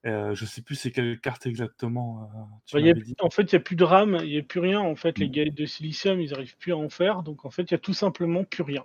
[0.04, 2.24] Euh, je sais plus c'est quelle carte exactement.
[2.24, 3.14] euh, tu Bah, il y a- m'avais dit.
[3.20, 4.80] en fait, il n'y a plus de RAM, il n'y a plus rien.
[4.80, 5.30] En fait, les Mm.
[5.30, 7.22] guides de silicium, ils n'arrivent plus à en faire.
[7.22, 8.84] Donc, en fait, il n'y a tout simplement plus rien.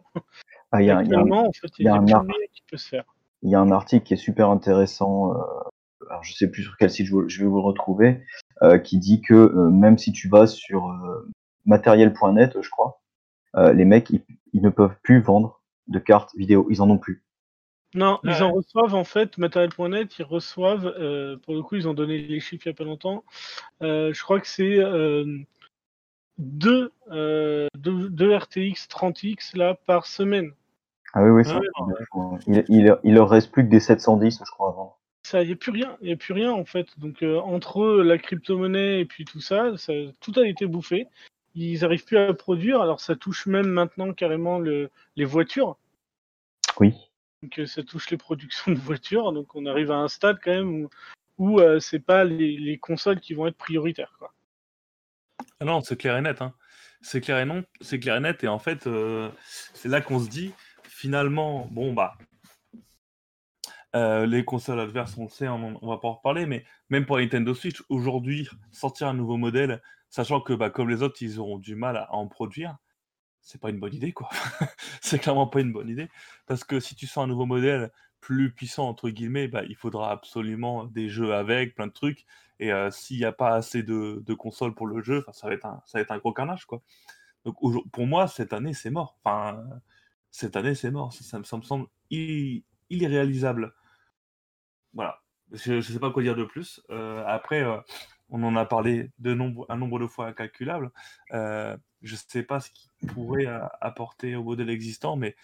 [0.71, 1.89] Ah, il y a, il y a un- Actuellement, en fait, il il y n'y
[1.89, 3.05] a a, un plus ar- rien qui peut se faire.
[3.41, 5.37] il y a un article qui est super intéressant, euh,
[6.09, 8.21] alors je sais plus sur quel site je, vous- je vais vous le retrouver,
[8.61, 11.27] euh, qui dit que euh, même si tu vas sur euh,
[11.65, 13.01] matériel.net, je crois,
[13.57, 14.21] euh, les mecs, ils,
[14.53, 17.23] ils ne peuvent plus vendre de cartes vidéo, ils en ont plus.
[17.93, 21.87] Non, Ouais, ils en reçoivent, en fait, Matériel.net, ils reçoivent, euh, pour le coup, ils
[21.87, 23.23] ont donné les chiffres il n'y a pas longtemps.
[23.81, 25.25] Euh, je crois que c'est euh,
[26.37, 30.51] deux, euh, deux, deux RTX 30X là, par semaine.
[31.13, 31.59] Ah oui, oui, Ah ça.
[31.85, 34.99] ouais, il, il, il leur reste plus que des 710, je crois, à vendre.
[35.23, 36.87] Ça, il n'y a plus rien, il n'y a plus rien en fait.
[36.99, 41.07] Donc euh, entre la crypto-monnaie et puis tout ça, ça, tout a été bouffé.
[41.57, 45.77] Ils n'arrivent plus à produire, alors ça touche même maintenant carrément le, les voitures.
[46.79, 46.93] Oui.
[47.41, 49.31] Donc euh, ça touche les productions de voitures.
[49.31, 50.89] Donc on arrive à un stade quand même où,
[51.37, 54.13] où euh, c'est pas les, les consoles qui vont être prioritaires.
[54.19, 54.33] Quoi.
[55.61, 56.41] Ah non, c'est clair et net.
[56.41, 56.53] hein.
[57.01, 58.43] C'est clair et non, c'est clair et net.
[58.43, 59.29] Et en fait, euh,
[59.73, 60.51] c'est là qu'on se dit,
[60.83, 62.17] finalement, bon bah,
[63.95, 67.05] euh, les consoles adverses, on le sait, on, on va pas en reparler, mais même
[67.05, 69.81] pour la Nintendo Switch, aujourd'hui, sortir un nouveau modèle,
[70.15, 72.77] sachant que bah, comme les autres, ils auront du mal à, en produire,
[73.41, 74.29] c'est pas une bonne idée, quoi.
[75.01, 76.09] c'est clairement pas une bonne idée,
[76.45, 80.11] parce que si tu sors un nouveau modèle plus puissant entre guillemets, bah, il faudra
[80.11, 82.25] absolument des jeux avec, plein de trucs.
[82.61, 85.65] Et euh, s'il n'y a pas assez de, consoles pour le jeu, ça va être
[85.65, 86.65] un, gros carnage,
[87.91, 89.19] pour moi, cette année, c'est mort.
[90.31, 91.11] Cette année, c'est mort.
[91.11, 91.87] Ça, me semble
[92.89, 93.73] irréalisable.
[94.93, 95.21] Voilà.
[95.51, 96.81] Je ne sais pas quoi dire de plus.
[96.89, 97.77] Euh, après, euh,
[98.29, 100.91] on en a parlé de nombre, un nombre de fois incalculable.
[101.31, 105.35] Euh, je ne sais pas ce qu'ils pourraient euh, apporter au modèle existant, mais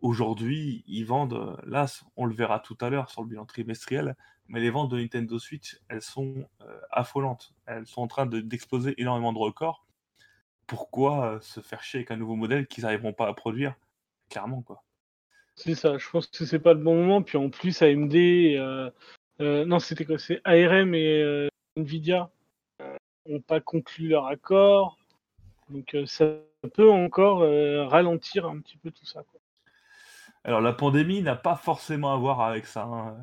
[0.00, 4.16] aujourd'hui, ils vendent, euh, là, on le verra tout à l'heure sur le bilan trimestriel,
[4.48, 6.48] mais les ventes de Nintendo Switch, elles sont
[6.90, 7.52] affolantes.
[7.66, 9.86] Elles sont en train de- d'exploser énormément de records.
[10.66, 13.74] Pourquoi se faire chier avec un nouveau modèle qu'ils n'arriveront pas à produire?
[14.28, 14.82] Clairement, quoi.
[15.56, 17.22] C'est ça, je pense que c'est pas le bon moment.
[17.22, 18.90] Puis en plus, AMD,
[19.40, 20.18] non, c'était quoi?
[20.18, 22.30] C'est ARM et Nvidia
[23.28, 24.96] n'ont pas conclu leur accord.
[25.68, 26.26] Donc euh, ça
[26.74, 29.22] peut encore euh, ralentir un petit peu tout ça.
[29.22, 29.40] quoi.
[30.44, 32.84] Alors, la pandémie n'a pas forcément à voir avec ça.
[32.84, 33.16] hein.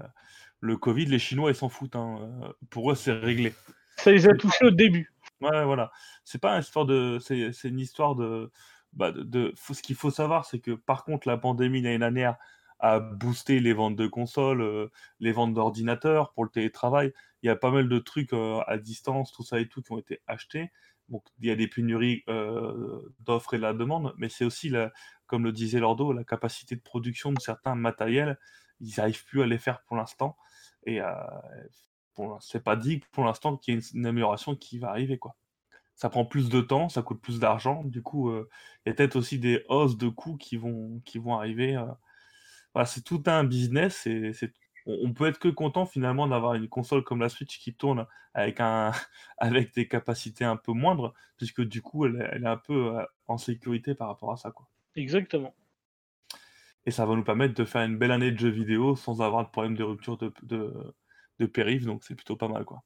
[0.60, 1.96] Le Covid, les Chinois, ils s'en foutent.
[1.96, 2.20] hein.
[2.44, 3.54] Euh, Pour eux, c'est réglé.
[3.98, 5.12] Ça les a touchés au début.
[5.42, 5.92] Ouais, voilà.
[6.24, 7.18] C'est pas une histoire de.
[7.20, 8.52] C'est une histoire de.
[8.94, 12.38] Bah, de, ce qu'il faut savoir, c'est que par contre, la pandémie l'année dernière
[12.80, 14.88] a boosté les ventes de consoles, euh,
[15.20, 17.14] les ventes d'ordinateurs pour le télétravail.
[17.42, 19.92] Il y a pas mal de trucs euh, à distance, tout ça et tout, qui
[19.92, 20.72] ont été achetés.
[21.10, 24.72] Donc, il y a des pénuries euh, d'offres et de la demande, mais c'est aussi,
[25.26, 28.38] comme le disait Lordo, la capacité de production de certains matériels.
[28.82, 30.38] Ils n'arrivent plus à les faire pour l'instant.
[30.86, 31.14] Et euh,
[32.42, 35.38] c'est pas dit pour l'instant qu'il y ait une, amélioration qui va arriver, quoi
[35.96, 37.84] ça prend plus de temps, ça coûte plus d'argent.
[37.84, 38.46] Du coup, il
[38.86, 41.76] y a peut-être aussi des hausses de coûts qui vont, qui vont arriver.
[42.78, 44.06] Voilà, c'est tout un business.
[44.06, 44.54] Et c'est,
[44.86, 48.60] on, peut être que content finalement d'avoir une console comme la Switch qui tourne avec,
[48.60, 48.92] un,
[49.40, 53.00] avec des capacités un peu moindres, puisque du coup, elle, est- elle est un peu
[53.00, 54.52] euh, en sécurité par rapport à ça.
[54.52, 54.68] Quoi.
[54.96, 55.56] Exactement.
[56.86, 59.44] Et ça va nous permettre de faire une belle année de jeux vidéo sans avoir
[59.44, 60.72] de problème de rupture de, de,
[61.40, 62.64] de périph', donc c'est plutôt pas mal.
[62.64, 62.84] quoi.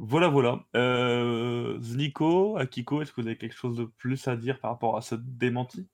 [0.00, 0.64] Voilà, voilà.
[0.74, 4.96] Euh, Znico, Akiko, est-ce que vous avez quelque chose de plus à dire par rapport
[4.96, 5.88] à ce démenti?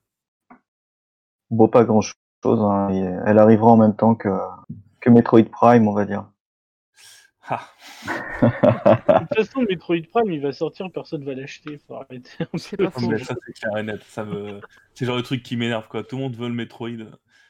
[1.49, 2.15] Bon, pas grand chose.
[2.45, 2.89] hein.
[3.25, 4.29] Elle arrivera en même temps que,
[4.99, 6.25] que Metroid Prime, on va dire.
[7.49, 7.61] Ah,
[8.41, 11.77] De toute façon, Metroid Prime, il va sortir, personne va l'acheter.
[11.87, 12.31] Faut arrêter.
[12.55, 13.17] C'est pas faux.
[13.17, 14.03] ça c'est clair et net.
[14.03, 14.59] Ça me...
[14.93, 15.87] C'est le genre de truc qui m'énerve.
[15.87, 16.03] quoi.
[16.03, 16.89] Tout le monde veut le Metroid.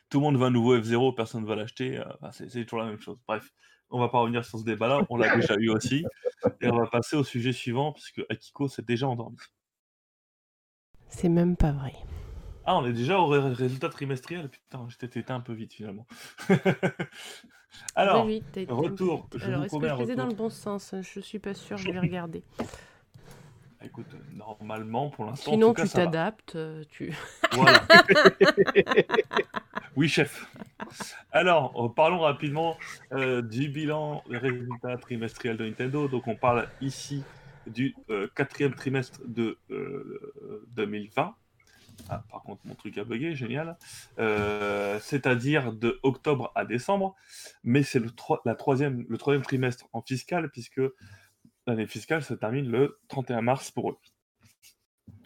[0.09, 1.97] Tout le monde veut un nouveau F0, personne ne va l'acheter.
[1.97, 3.17] euh, enfin, c'est c'est toujours la même chose.
[3.27, 3.49] Bref,
[3.89, 5.01] on va pas revenir sur ce débat-là.
[5.09, 6.05] On l'a déjà eu aussi.
[6.61, 9.35] Et on va passer au sujet suivant, puisque Akiko s'est déjà endormi.
[11.09, 11.93] C'est même pas vrai.
[12.69, 14.49] Ah, on est déjà au ré- résultat trimestriel?
[14.49, 16.05] Putain, j'étais été un peu vite finalement.
[17.95, 19.29] Alors, Oui, oui, retour.
[19.35, 20.37] Je Alors, vous est-ce que je faisais dans le retour.
[20.45, 20.93] bon sens?
[21.01, 22.43] Je suis pas sûre, je vais regarder.
[23.83, 26.55] Écoute, euh, normalement, pour l'instant, en Sinon, tout cas, tu ça t'adaptes.
[26.55, 27.13] euh, Tu...
[27.53, 27.81] Voilà.
[29.95, 30.45] Oui, chef.
[31.31, 32.77] Alors, euh, parlons rapidement
[33.13, 36.07] euh, du bilan des résultats trimestriels de Nintendo.
[36.07, 37.23] Donc, on parle ici
[37.65, 41.35] du euh, quatrième trimestre de euh, 2020.
[42.09, 43.77] Ah, par contre, mon truc a bugué, génial.
[44.19, 47.15] Euh, C'est-à-dire de octobre à décembre,
[47.63, 50.81] mais c'est le, troisième, le troisième trimestre en fiscal, puisque
[51.65, 53.97] l'année fiscale se termine le 31 mars pour eux.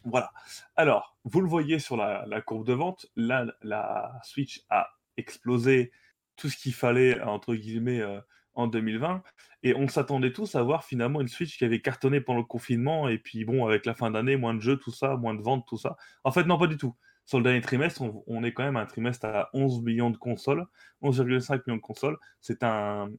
[0.03, 0.31] Voilà.
[0.75, 5.91] Alors, vous le voyez sur la, la courbe de vente, là, la Switch a explosé
[6.36, 8.19] tout ce qu'il fallait, entre guillemets, euh,
[8.53, 9.23] en 2020.
[9.63, 13.09] Et on s'attendait tous à voir finalement une Switch qui avait cartonné pendant le confinement.
[13.09, 15.65] Et puis, bon, avec la fin d'année, moins de jeux, tout ça, moins de ventes,
[15.67, 15.97] tout ça.
[16.23, 16.95] En fait, non, pas du tout.
[17.25, 20.65] Sur le dernier trimestre, on, est quand même un trimestre à 11 millions de consoles,
[21.03, 22.17] 11,5 millions de consoles.
[22.41, 23.09] C'est un,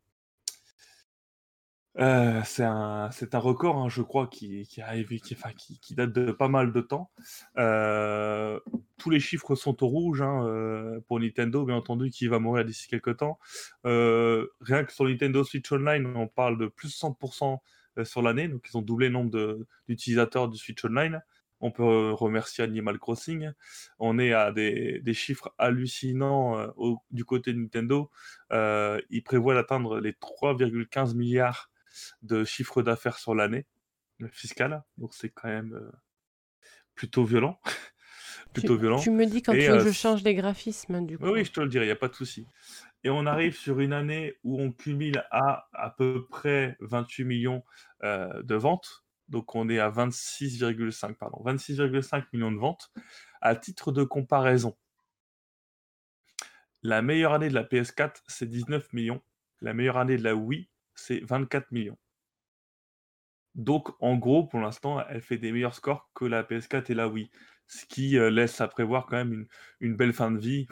[1.98, 7.10] euh, c'est un, record, hein, je crois, qui, qui date de pas mal de temps.
[7.58, 8.58] Euh,
[8.96, 12.64] tous les chiffres sont au rouge hein, euh, pour Nintendo, bien entendu, qui va mourir
[12.64, 13.38] d'ici quelques temps.
[13.84, 17.58] Rien que sur Nintendo Switch Online, on parle de plus de 100%
[17.98, 21.20] euh, sur l'année, donc ils ont doublé le nombre d'utilisateurs du Switch Online.
[21.60, 23.50] On peut remercier Animal Crossing.
[24.00, 26.72] On est à des, chiffres hallucinants
[27.12, 28.10] du côté de Nintendo.
[28.50, 31.70] Ils prévoient d'atteindre les 3,15 milliards
[32.22, 33.66] de chiffre d'affaires sur l'année
[34.30, 34.82] fiscale.
[34.98, 35.90] Donc c'est quand même euh,
[36.94, 37.60] plutôt violent.
[38.52, 39.00] plutôt tu, violent.
[39.00, 41.24] tu me dis quand Et, tu veux que euh, je change les graphismes, du coup.
[41.24, 42.46] Oui, oui, je te le dirai, il n'y a pas de souci.
[43.04, 47.64] Et on arrive sur une année où on cumule à à peu près 28 millions
[48.04, 49.04] euh, de ventes.
[49.28, 52.92] Donc on est à 26,5 pardon, 26,5 millions de ventes.
[53.40, 54.76] À titre de comparaison,
[56.82, 59.22] la meilleure année de la PS4, c'est 19 millions.
[59.60, 60.68] La meilleure année de la Wii,
[61.02, 61.98] c'est 24 millions.
[63.54, 67.08] Donc, en gros, pour l'instant, elle fait des meilleurs scores que la PS4 et la
[67.08, 67.30] Wii.
[67.66, 69.46] Ce qui euh, laisse à prévoir quand même
[69.80, 70.66] une, belle fin de vie.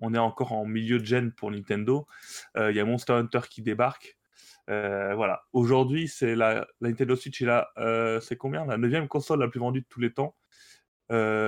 [0.00, 2.06] On, est encore en milieu de gen pour Nintendo.
[2.56, 4.18] Euh, Il y a Monster Hunter qui débarque.
[4.68, 5.44] Euh, voilà.
[5.52, 7.68] Aujourd'hui, c'est la, Nintendo Switch est la,
[8.20, 8.66] c'est combien?
[8.66, 10.36] La neuvième console la plus vendue de tous les temps.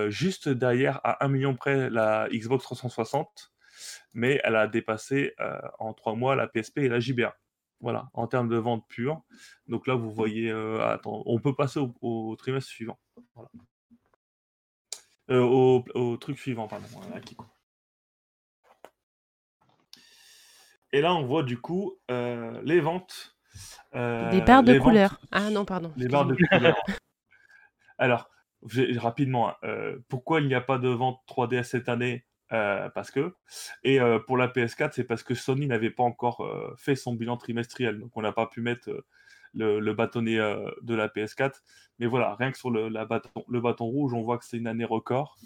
[0.08, 3.52] Juste derrière, à 1 million près, la Xbox 360.
[4.14, 5.34] Mais elle a dépassé
[5.78, 7.36] en 3 mois la PSP et la JBA.
[7.82, 9.22] Voilà, en termes de vente pure.
[9.66, 10.48] Donc là, vous voyez.
[10.50, 12.98] euh, attends, on peut passer au, au trimestre suivant.
[13.34, 13.50] Voilà.
[15.30, 16.86] Euh, au, au truc suivant, pardon.
[20.92, 23.36] Et là, on voit du coup euh, les ventes.
[23.92, 25.20] Des barres de couleurs.
[25.30, 25.92] Ah non, pardon.
[25.96, 26.76] les barres de couleurs.
[27.98, 28.30] Alors,
[28.96, 33.34] rapidement, hein, pourquoi il n'y a pas de vente 3DS cette année Euh, Parce que.
[33.84, 37.14] Et euh, pour la PS4, c'est parce que Sony n'avait pas encore euh, fait son
[37.14, 37.98] bilan trimestriel.
[37.98, 38.90] Donc, on n'a pas pu mettre
[39.54, 41.52] le, le bâtonnet de la PS4.
[41.98, 44.56] Mais voilà, rien que sur le, la bâton, le bâton rouge, on voit que c'est
[44.56, 45.36] une année record.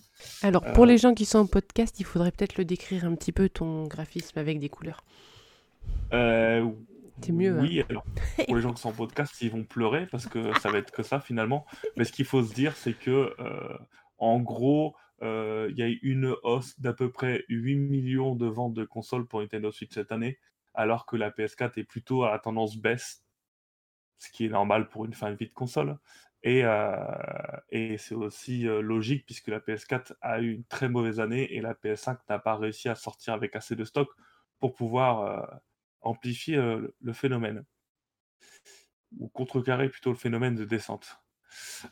[0.42, 3.32] Alors, pour les gens qui sont en podcast, il faudrait peut-être le décrire un petit
[3.32, 5.04] peu, ton graphisme avec des couleurs.
[7.22, 7.62] C'est mieux, hein.
[7.62, 8.04] Oui, alors,
[8.44, 10.90] pour les gens qui sont en podcast, ils vont pleurer parce que ça va être
[10.90, 11.64] que ça finalement.
[11.96, 13.34] Mais ce qu'il faut se dire, c'est que,
[14.18, 18.74] en gros, il y a eu une hausse d'à peu près 8 millions de ventes
[18.74, 20.38] de consoles pour Nintendo Switch cette année,
[20.74, 23.24] alors que la PS4 est plutôt à la tendance baisse,
[24.18, 25.98] ce qui est normal pour une fin de vie de console.
[26.42, 26.96] Et, euh,
[27.98, 31.74] c'est aussi euh, logique puisque la PS4 a eu une très mauvaise année et la
[31.74, 34.08] PS5 n'a pas réussi à sortir avec assez de stock
[34.60, 35.56] pour pouvoir euh,
[36.02, 37.64] amplifier euh, le- phénomène.
[39.18, 41.18] Ou contrecarrer plutôt le phénomène de descente.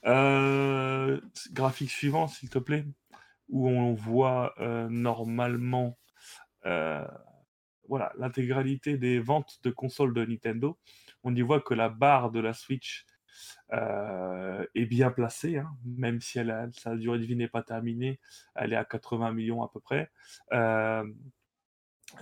[0.07, 1.21] Euh,
[1.53, 2.87] graphique suivant, s'il te plaît,
[3.49, 5.99] où on voit euh, normalement
[6.67, 7.07] euh,
[7.89, 10.79] voilà, l'intégralité des ventes de consoles de Nintendo.
[11.23, 13.07] On y voit que la barre de la Switch
[13.73, 16.39] euh, est bien placée, hein, même si
[16.73, 18.21] sa durée de vie n'est pas terminée,
[18.55, 20.11] elle est à 80 millions à peu près.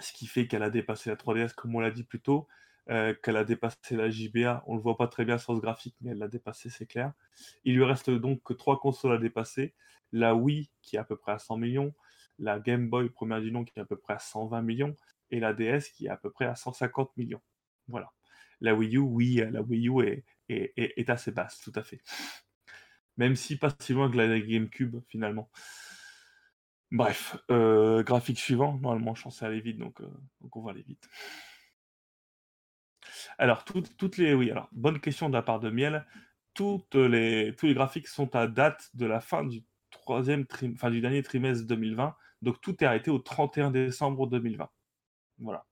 [0.01, 2.49] Ce qui fait qu'elle a dépassé la 3DS, comme on l'a dit plus tôt,
[2.91, 4.63] euh, qu'elle a dépassé la JBA.
[4.67, 6.87] On ne le voit pas très bien sur ce graphique, mais elle l'a dépassé, c'est
[6.87, 7.13] clair.
[7.65, 9.75] Il lui reste donc que trois consoles à dépasser.
[10.13, 11.95] La Wii, qui est à peu près à 100 millions,
[12.39, 14.97] la Game Boy, première du nom, qui est à peu près à 120 millions,
[15.31, 17.41] et la DS, qui est à peu près à 150 millions.
[17.89, 18.13] Voilà.
[18.61, 20.25] La Wii U, oui, la Wii U est-
[20.77, 22.01] est assez basse, tout à fait.
[23.17, 25.51] Même si pas si loin que la GameCube, finalement.
[26.91, 28.79] Bref, euh, graphique suivant.
[28.79, 30.11] Normalement, je suis censé aller vite, donc, euh,
[30.43, 31.09] donc on va aller vite.
[33.43, 34.35] Alors, toutes, les.
[34.35, 36.07] Oui, alors, bonne question de la part de Miel.
[36.55, 40.93] Toutes les, tous les graphiques sont à date de la fin du troisième trim- enfin,
[40.93, 42.15] du dernier trimestre 2020.
[42.43, 44.71] Donc tout est arrêté au 31 décembre 2020.
[45.41, 45.67] Voilà.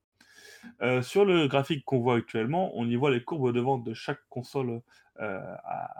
[0.82, 3.94] Euh, sur le graphique qu'on voit actuellement, on y voit les courbes de vente de
[3.94, 4.82] chaque console
[5.20, 5.54] euh,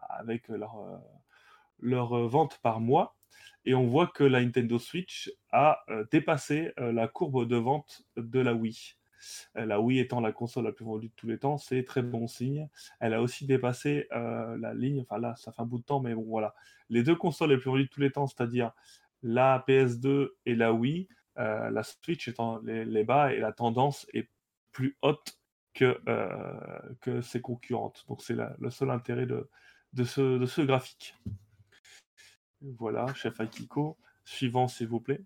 [0.08, 0.98] avec leur, euh,
[1.78, 3.16] leur euh, vente par mois.
[3.64, 8.54] Et on voit que la Nintendo Switch a dépassé la courbe de vente de la
[8.54, 8.96] Wii.
[9.56, 12.02] Euh, la Wii étant la console la plus vendue de tous les temps, c'est très
[12.02, 12.68] bon signe.
[13.00, 16.00] Elle a aussi dépassé euh, la ligne, enfin là, ça fait un bout de temps,
[16.00, 16.54] mais bon, voilà.
[16.88, 18.72] Les deux consoles les plus vendues de tous les temps, c'est-à-dire
[19.22, 24.28] la PS2 et la Wii, euh, la Switch étant les, bas et la tendance est
[24.72, 25.38] plus haute
[25.74, 26.00] que,
[27.00, 28.04] que ses concurrentes.
[28.08, 29.48] Donc c'est le seul intérêt de,
[29.92, 31.14] de ce graphique.
[32.62, 33.96] Voilà, chef Akiko.
[34.24, 35.22] Suivant, s'il vous plaît.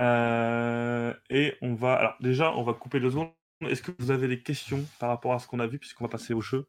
[0.00, 1.94] Euh, et on va.
[1.94, 3.32] Alors, déjà, on va couper deux secondes.
[3.62, 6.10] Est-ce que vous avez des questions par rapport à ce qu'on a vu, puisqu'on va
[6.10, 6.66] passer au jeu,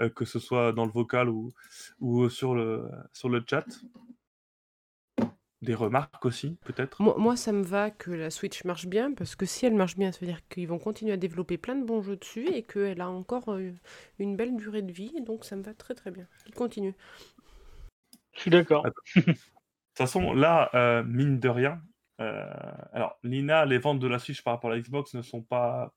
[0.00, 1.52] euh, que ce soit dans le vocal ou,
[2.00, 3.66] ou sur, le, sur le chat?
[5.60, 7.02] Des remarques aussi, peut-être?
[7.02, 9.98] Moi, moi, ça me va que la Switch marche bien, parce que si elle marche
[9.98, 12.62] bien, ça veut dire qu'ils vont continuer à développer plein de bons jeux dessus et
[12.62, 13.70] qu'elle a encore euh,
[14.18, 16.26] une belle durée de vie, et donc ça me va très très bien.
[16.46, 16.94] Ils continuent.
[18.32, 18.84] Je suis d'accord.
[18.84, 19.36] De toute
[19.94, 21.89] façon, là, euh, mine de rien, euh,
[22.20, 25.94] alors Lina, les ventes de la Switch par rapport à la Xbox ne sont pas.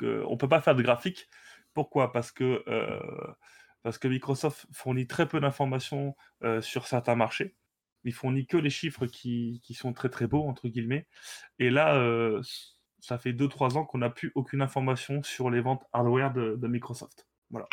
[0.00, 1.28] On peut pas faire de graphique.
[1.74, 2.12] Pourquoi?
[2.12, 3.34] Parce que euh,
[3.82, 7.54] parce que Microsoft fournit très peu d'informations euh, sur certains marchés.
[8.04, 11.06] Il fournit que les chiffres qui, qui sont très très beaux entre guillemets.
[11.58, 12.42] Et là, euh,
[13.00, 17.26] ça fait 2-3 ans qu'on n'a plus aucune information sur les ventes hardware de, Microsoft.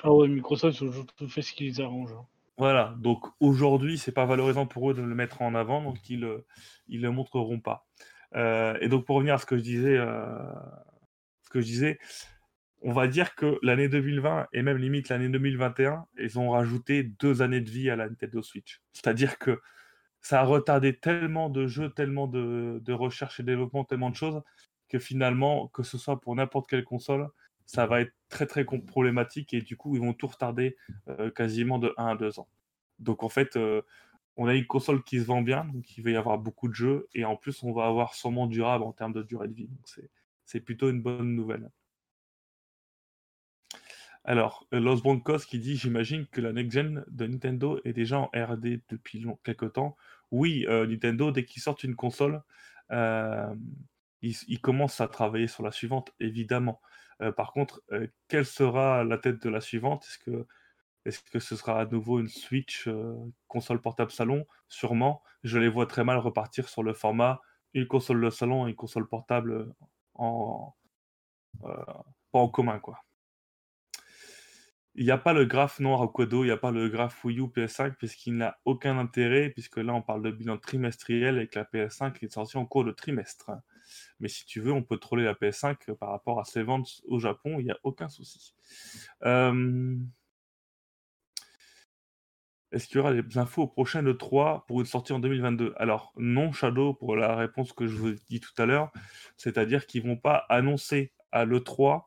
[0.04, 2.14] Ah ouais, Microsoft, ils ont tout fait ce qui les arrange.
[2.14, 2.26] hein.
[2.58, 6.22] Voilà, donc aujourd'hui, c'est pas valorisant pour eux de le mettre en avant, donc ils
[6.22, 6.46] le,
[6.88, 7.86] ils le montreront pas.
[8.36, 10.38] Euh, et donc pour revenir à ce que je disais, euh,
[11.44, 12.00] ce que je disais,
[12.82, 17.42] on va dire que l'année 2020 et même limite l'année 2021, ils ont rajouté deux
[17.42, 18.82] années de vie à la Nintendo Switch.
[18.94, 19.62] C'est-à-dire que
[20.22, 24.42] ça a retardé tellement de jeux, tellement de, de recherche et développement, tellement de choses
[24.90, 27.30] que finalement, que ce soit pour n'importe quelle console,
[27.66, 30.78] ça va être très très problématique et du coup ils vont tout retarder
[31.10, 32.48] euh, quasiment de 1 à 2 ans.
[33.00, 33.82] Donc en fait, euh,
[34.38, 36.76] on a une console qui se vend bien, donc il va y avoir beaucoup de
[36.76, 39.68] jeux et en plus on va avoir sûrement durable en termes de durée de vie.
[39.68, 39.88] Donc
[40.46, 41.70] c'est, plutôt une bonne nouvelle.
[44.24, 48.30] Alors, euh, Los Broncos qui dit J'imagine que la next-gen de Nintendo est déjà en
[48.34, 49.98] RD depuis quelques temps.
[50.32, 52.42] Oui, Nintendo, dès qu'ils sortent une console,
[54.22, 56.82] ils commencent à travailler sur la suivante, évidemment.
[57.22, 60.06] Euh, par contre, euh, quelle sera la tête de la suivante?
[61.06, 63.16] Est-ce que, ce sera à nouveau une Switch euh,
[63.48, 64.46] console portable salon?
[64.68, 65.24] Sûrement.
[65.44, 67.42] Je les vois très mal repartir sur le format
[67.74, 69.74] une console de salon et une console portable
[70.16, 70.74] en,
[71.62, 73.04] pas en commun, quoi.
[74.98, 77.26] Il n'y a pas le graphe noir au Kodo, il n'y a pas le graphe
[77.26, 81.48] Wii U PS5 puisqu'il n'a aucun intérêt, puisque là on parle de bilan trimestriel et
[81.48, 83.52] que la PS5 est sortie en cours de trimestre.
[84.20, 87.20] Mais si tu veux, on peut troller la PS5 par rapport à ses ventes au
[87.20, 88.56] Japon, il n'y a aucun souci.
[89.24, 89.98] Euh,
[92.72, 96.12] Est-ce qu'il y aura des infos au prochain E3 pour une sortie en 2022 Alors,
[96.18, 98.92] non, Shadow, pour la réponse que je vous ai dit tout à l'heure,
[99.38, 102.04] c'est-à-dire qu'ils ne vont pas annoncer à l'E3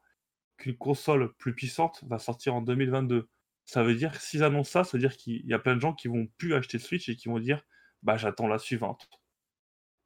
[0.59, 3.31] qu'une console plus puissante va sortir en 2022.
[3.65, 5.81] Ça veut dire que s'ils annoncent ça, ça veut dire qu'il y a plein de
[5.81, 7.63] gens qui vont plus acheter Switch et qui vont dire
[8.03, 9.09] bah j'attends la suivante.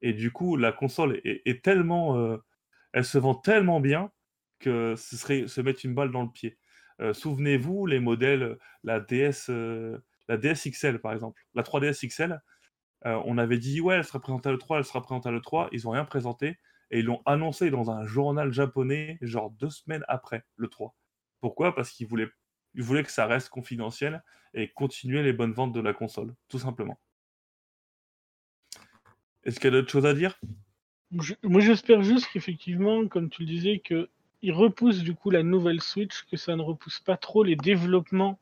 [0.02, 2.36] Et du coup, la console est, tellement, euh,
[2.92, 4.10] elle se vend tellement bien
[4.58, 6.58] que ce serait se mettre une balle dans le pied.
[7.00, 12.40] Euh, Souvenez-vous les modèles, la DS, euh, la DS XL par exemple, la 3DS XL.
[13.06, 15.68] euh, on avait dit ouais, elle sera présentée à l'E3, elle sera présentée à l'E3.
[15.72, 16.58] Ils ont rien présenté
[16.90, 20.94] et ils l'ont annoncé dans un journal japonais, genre deux semaines après le 3.
[21.40, 21.74] Pourquoi?
[21.74, 22.28] Parce qu'ils voulaient,
[22.76, 24.22] voulaient que ça reste confidentiel
[24.54, 27.00] et continuer les bonnes ventes de la console, tout simplement.
[29.44, 30.38] Est-ce qu'il y a d'autres choses à dire?
[31.18, 35.80] Je- moi, j'espère juste qu'effectivement, comme tu le disais, qu'ils repoussent du coup la nouvelle
[35.80, 38.38] Switch, que ça ne repousse pas trop les développements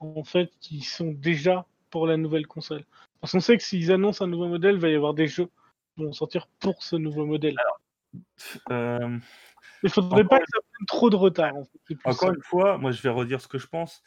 [0.00, 2.84] en fait qui sont déjà pour la nouvelle console.
[3.20, 5.48] Parce qu'on sait que s'ils annoncent un nouveau modèle, il va y avoir des jeux
[5.96, 7.56] qui vont sortir pour ce nouveau modèle.
[8.70, 9.18] Euh,
[9.82, 11.56] Il faudrait encore pas que ça prenne trop de retard.
[11.56, 11.96] En fait.
[12.04, 12.34] Encore ça.
[12.34, 14.02] une fois, moi je vais redire ce que je pense.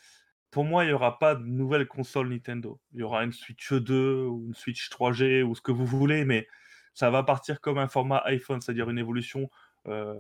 [0.52, 2.80] Pour moi, il n'y aura pas de nouvelle console Nintendo.
[2.94, 6.26] Il y aura une Switch 2 ou une Switch 3G ou ce que vous voulez,
[6.26, 6.48] mais
[6.94, 9.50] ça va partir comme un format iPhone, c'est-à-dire une évolution
[9.88, 10.16] euh,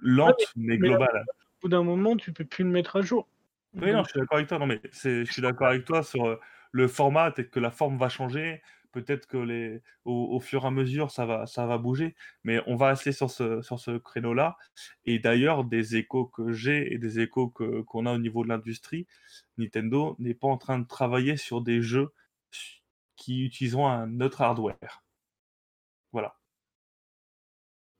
[0.00, 1.24] lente mais mais- globale.
[1.28, 3.28] Au bout d'un moment, tu peux plus le mettre à jour.
[3.74, 4.58] Oui, non, je suis d'accord avec toi.
[4.58, 6.40] Non, mais je suis d'accord avec toi sur euh,
[6.72, 8.60] le format et que la forme va changer.
[8.92, 9.82] Peut-être que les,
[10.40, 12.14] fur et à mesure, ça va, ça va bouger,
[12.44, 14.56] mais on va rester sur ce, créneau-là.
[15.04, 19.06] Et d'ailleurs, des échos que j'ai et des échos qu'on a au niveau de l'industrie,
[19.58, 22.12] Nintendo n'est pas en train de travailler sur des jeux
[23.16, 25.04] qui utiliseront un autre hardware.
[26.12, 26.36] Voilà.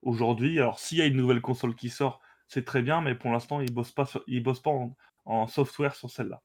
[0.02, 3.30] Aujourd'hui, alors s'il y a une nouvelle console qui sort, c'est très bien, mais pour
[3.32, 3.82] l'instant, ils pas,
[4.42, 4.70] bossent pas
[5.24, 6.42] en software sur celle-là.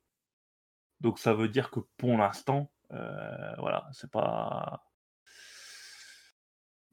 [1.02, 4.84] Donc ça veut dire que pour l'instant, voilà, c'est pas.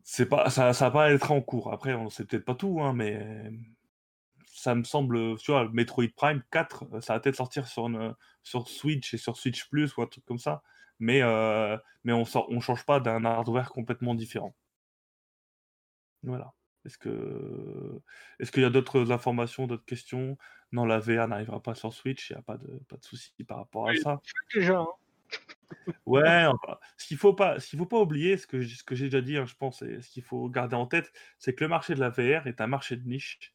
[0.06, 1.72] C'est pas, ça, ça va pas être en cours.
[1.72, 3.50] Après, on sait peut-être pas tout, hein, mais
[4.54, 7.90] ça me semble, tu vois, Metroid Prime 4, euh, ça va peut-être sortir sur,
[8.42, 10.62] sur Switch et sur Switch Plus ou un truc comme ça,
[10.98, 14.54] mais, euh, mais on ne on change pas d'un hardware complètement différent.
[16.22, 16.54] Voilà.
[16.84, 18.00] Est-ce que
[18.38, 20.36] est-ce qu'il y a d'autres informations, d'autres questions?
[20.72, 23.32] Non, la VR n'arrivera pas sur Switch, il n'y a pas de, pas de souci
[23.46, 24.20] par rapport à ça.
[24.54, 24.88] Déjà, hein.
[26.06, 26.46] Ouais,
[26.96, 29.20] ce qu'il faut pas, ce qu'il faut pas oublier, ce que, ce que j'ai déjà
[29.20, 31.94] dit, hein, je pense, et ce qu'il faut garder en tête, c'est que le marché
[31.94, 33.52] de la VR est un marché de niche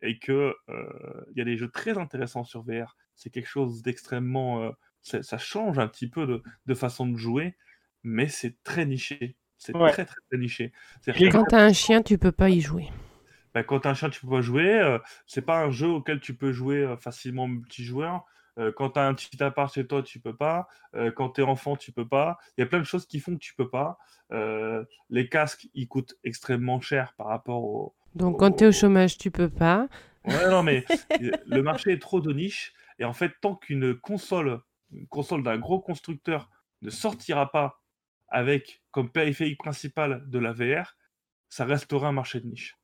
[0.00, 2.96] et que euh, il y a des jeux très intéressants sur VR.
[3.16, 4.70] C'est quelque chose d'extrêmement, euh,
[5.02, 7.56] ça, change un petit peu de, de façon de jouer,
[8.02, 9.36] mais c'est très niché.
[9.58, 10.72] C'est très, très, très niché.
[11.06, 12.88] Et quand tu as un chien, tu peux pas y jouer.
[13.54, 14.80] Bah, quand tu as un chien, tu peux pas jouer.
[14.80, 18.24] Euh, c'est pas un jeu auquel tu peux jouer euh, facilement multijoueur.
[18.58, 20.68] Euh, quand tu as un petit appart chez toi, tu peux pas.
[21.16, 22.38] quand tu es enfant, tu peux pas.
[22.56, 23.98] Il y a plein de choses qui font que tu peux pas.
[25.10, 27.94] les casques, ils coûtent extrêmement cher par rapport au.
[28.14, 29.88] Donc quand tu es au chômage, tu peux pas.
[30.24, 30.84] Ouais, non, mais
[31.46, 32.74] le marché est trop de niche.
[32.98, 34.60] Et en fait, tant qu'une console,
[34.92, 36.50] une console d'un gros constructeur
[36.82, 37.80] ne sortira pas
[38.28, 40.96] avec comme périphérique principal de la VR,
[41.48, 42.76] ça restera un marché de niche.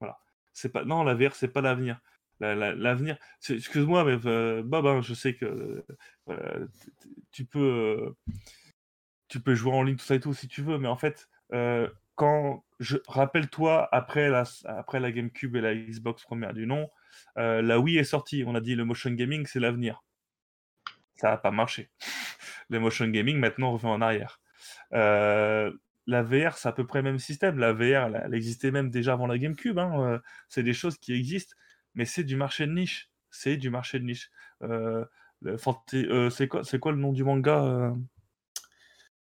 [0.00, 0.18] Voilà.
[0.52, 2.00] C'est pas non, la VR c'est pas l'avenir.
[2.40, 3.16] L'avenir,
[3.48, 5.84] excuse-moi, mais euh, Bob, hein, je sais que
[6.28, 6.66] euh,
[7.30, 8.32] tu peux, euh,
[9.28, 11.28] tu peux jouer en ligne tout ça et tout si tu veux, mais en fait,
[12.16, 16.90] quand je rappelle-toi après la, après la GameCube et la Xbox première du nom,
[17.36, 18.44] la Wii est sortie.
[18.46, 20.02] On a dit le motion gaming c'est l'avenir.
[21.16, 21.90] Ça n'a pas marché.
[22.68, 24.40] le motion gaming maintenant revient en arrière.
[24.92, 25.72] Euh,
[26.06, 27.58] la VR, c'est à peu près le même système.
[27.58, 29.78] La VR, elle, existait même déjà avant la GameCube.
[29.78, 30.18] Hein, euh,
[30.48, 31.54] c'est des choses qui existent,
[31.94, 33.10] mais c'est du marché de niche.
[33.30, 34.30] C'est du marché de niche.
[34.62, 35.04] Euh,
[35.88, 37.94] c'est quoi, quoi, le nom du manga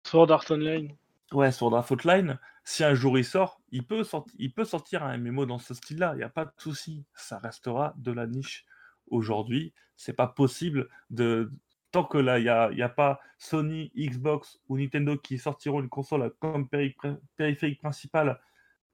[0.04, 0.96] Sword Art Online.
[1.32, 2.40] Ouais, Sword Art Online.
[2.64, 5.74] Si un jour il sort, il peut, sortir, il peut sortir un MMO dans ce
[5.74, 6.14] style-là.
[6.14, 7.06] Il n'y a pas de souci.
[7.16, 8.66] Ça restera de la niche.
[9.08, 11.52] Aujourd'hui, c'est pas possible de,
[11.92, 16.34] tant que là, il n'y a, pas Sony, Xbox ou Nintendo qui sortiront une console
[16.40, 18.40] comme périphérique principal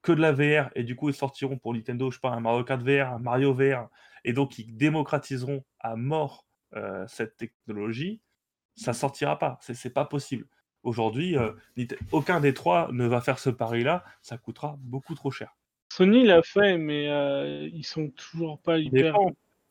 [0.02, 2.40] que de la VR, et du coup, ils sortiront pour Nintendo, je sais pas, un
[2.40, 3.88] Mario Kart VR, un Mario VR,
[4.24, 6.46] et donc ils démocratiseront à mort
[6.76, 8.22] euh, cette technologie,
[8.76, 9.58] ça sortira pas.
[9.62, 10.48] C'est pas possible.
[10.84, 11.52] Aujourd'hui, euh,
[12.12, 15.56] aucun des trois ne va faire ce pari-là, ça coûtera beaucoup trop cher.
[15.92, 19.16] Sony l'a fait, mais euh, ils sont toujours pas hyper.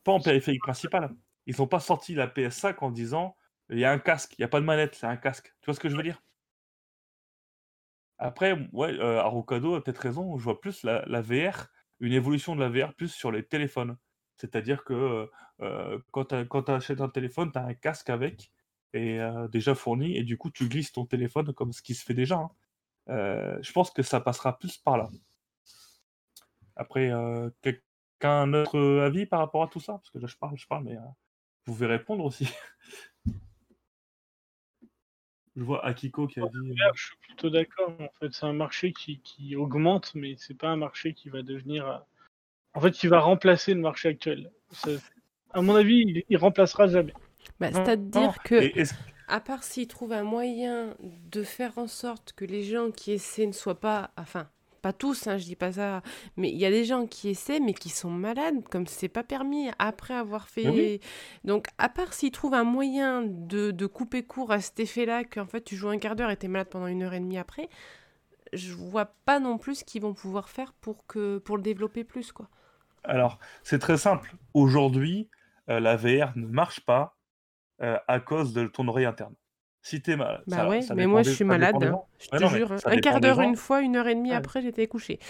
[0.03, 1.15] pas en périphérique principal
[1.47, 3.37] ils n'ont pas sorti la PS5 en disant
[3.71, 5.55] il y a un casque, il n'y a pas de manette, c'est un casque.
[5.61, 6.23] Tu vois ce que je veux dire?
[8.19, 11.69] Après, ouais, euh, a peut-être raison, je vois plus la, VR,
[12.01, 13.97] une évolution de la VR plus sur les téléphones.
[14.37, 15.29] C'est-à-dire que
[16.13, 18.53] quand tu achètes un téléphone, tu as un casque avec,
[18.93, 19.19] et
[19.51, 22.37] déjà fourni, et du coup tu glisses ton téléphone comme ce qui se fait déjà.
[22.37, 22.51] Hein.
[23.61, 25.09] je pense que ça passera plus par là.
[26.77, 27.11] Après,
[27.63, 29.95] quelqu'un autre avis par rapport à tout ça?
[29.95, 32.49] Parce que là je parle, je parle, mais vous pouvez répondre aussi.
[35.57, 36.59] Je vois Akiko qui a dit.
[36.59, 37.93] Euh, je suis plutôt d'accord.
[37.99, 41.89] En fait, c'est un marché qui, augmente, mais c'est pas un marché qui va devenir.
[41.89, 41.97] Euh,
[42.75, 44.51] en fait, qui va remplacer le marché actuel.
[45.53, 47.15] À mon avis, il, il remplacera jamais.
[47.59, 48.71] Bah, c'est-à-dire que,
[49.29, 53.47] à part s'ils trouvent un moyen de faire en sorte que les gens qui essaient
[53.47, 54.49] ne soient pas, enfin,
[54.87, 56.01] pas tous, hein, je dis pas ça,
[56.37, 59.25] mais il y a des gens qui essaient, mais qui sont malades, comme c'est pas
[59.25, 61.01] permis après avoir fait.
[61.43, 65.47] Donc, à part s'ils trouvent un moyen de, de, couper court à cet effet-là, qu'en
[65.47, 67.69] fait tu joues un quart d'heure et t'es malade pendant une heure et demie après,
[68.53, 72.05] je vois pas non plus ce qu'ils vont pouvoir faire pour, que, pour le développer
[72.05, 72.49] plus, quoi.
[73.03, 74.37] Alors, c'est très simple.
[74.55, 75.29] Aujourd'hui,
[75.69, 77.17] euh, la VR ne marche pas
[77.83, 79.35] euh, à cause de ton oreille interne
[79.87, 80.43] si t'es malade.
[80.49, 82.73] Bah ouais, mais moi je suis malade, hein, je te jure.
[82.73, 82.79] Hein.
[82.87, 85.21] Un quart d'heure, une fois, une heure et demie après, j'étais couché.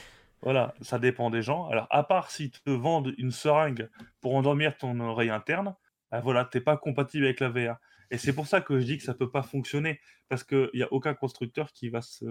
[0.40, 1.66] Voilà, ça dépend des gens.
[1.68, 3.90] Alors, à part si te vendent une seringue
[4.22, 5.76] pour endormir ton oreille interne,
[6.10, 7.76] bah voilà, t'es pas compatible avec la VR.
[8.10, 10.00] Et c'est pour ça que je dis que ça peut pas fonctionner,
[10.30, 12.24] parce qu'il n'y a aucun constructeur qui va se...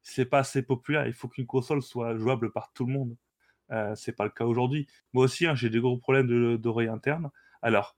[0.00, 3.16] C'est pas assez populaire, il faut qu'une console soit jouable par tout le monde.
[3.70, 4.86] Euh, c'est pas le cas aujourd'hui.
[5.12, 7.30] Moi aussi, hein, j'ai des gros problèmes d'oreille interne.
[7.60, 7.96] Alors,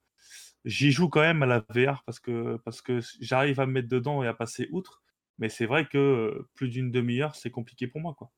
[0.64, 3.88] j'y joue quand même à la VR parce que, parce que j'arrive à me mettre
[3.88, 5.02] dedans et à passer outre.
[5.38, 8.30] Mais c'est vrai que euh, plus d'une demi-heure, c'est compliqué pour moi, quoi.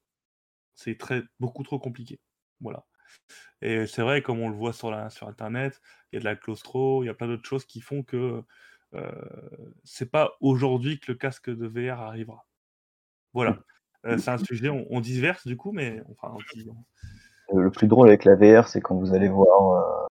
[0.74, 2.20] C'est très beaucoup trop compliqué.
[2.60, 2.84] Voilà.
[3.62, 5.80] Et c'est vrai, comme on le voit sur, la, sur Internet,
[6.12, 8.42] il y a de la claustro, il y a plein d'autres choses qui font que
[8.94, 9.10] euh,
[9.82, 12.46] c'est pas aujourd'hui que le casque de VR arrivera.
[13.32, 13.58] Voilà.
[14.06, 18.08] Euh, c'est un sujet, on, on du coup, mais enfin, on Euh, Le plus drôle
[18.08, 19.72] avec la VR, c'est quand vous allez voir.
[19.72, 20.06] euh,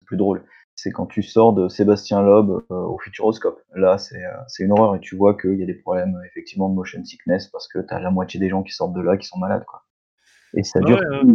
[0.00, 0.44] le plus drôle,
[0.76, 3.60] c'est quand tu sors de Sébastien Loeb euh, au Futuroscope.
[3.74, 6.68] Là, c'est euh, c'est une horreur et tu vois qu'il y a des problèmes effectivement
[6.68, 9.26] de motion sickness parce que t'as la moitié des gens qui sortent de là qui
[9.26, 9.84] sont malades, quoi.
[10.54, 10.98] Et ça Ah dure.
[10.98, 11.34] ouais.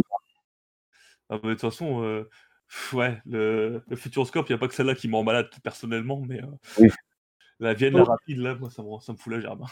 [1.28, 2.28] Ah, mais de toute façon, euh,
[2.92, 6.20] ouais, le, le Futuroscope, il n'y a pas que celle-là qui me rend malade personnellement,
[6.20, 6.46] mais euh,
[6.78, 6.88] Oui.
[7.58, 9.64] la Vienne, la rapide, là, moi, ça me, rend- ça me fout la gerbe.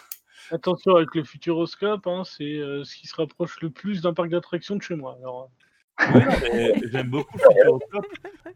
[0.50, 4.30] Attention avec le Futuroscope, hein, c'est euh, ce qui se rapproche le plus d'un parc
[4.30, 5.16] d'attractions de chez moi.
[5.20, 5.50] Alors,
[6.92, 8.06] J'aime beaucoup le Futuroscope.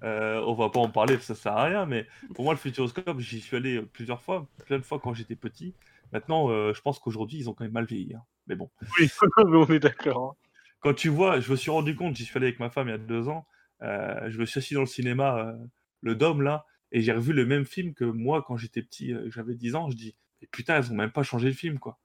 [0.02, 3.18] Euh, on va pas en parler, ça sert à rien, mais pour moi, le Futuroscope,
[3.20, 5.74] j'y suis allé euh, plusieurs fois, plein de fois quand j'étais petit.
[6.12, 8.14] Maintenant, euh, je pense qu'aujourd'hui, ils ont quand même mal vieilli.
[8.14, 8.22] hein.
[8.46, 10.36] Mais bon, oui, mais on est d'accord.
[10.40, 10.46] hein.
[10.80, 12.92] quand tu vois, je me suis rendu compte, j'y suis allé avec ma femme il
[12.92, 13.46] y a deux ans,
[13.82, 15.54] euh, je me suis assis dans le cinéma,
[16.02, 19.54] le Dôme, là, et j'ai revu le même film que moi quand j'étais petit, j'avais
[19.54, 21.98] 10 ans, je dis, mais putain, ils ont même pas changé le film, quoi.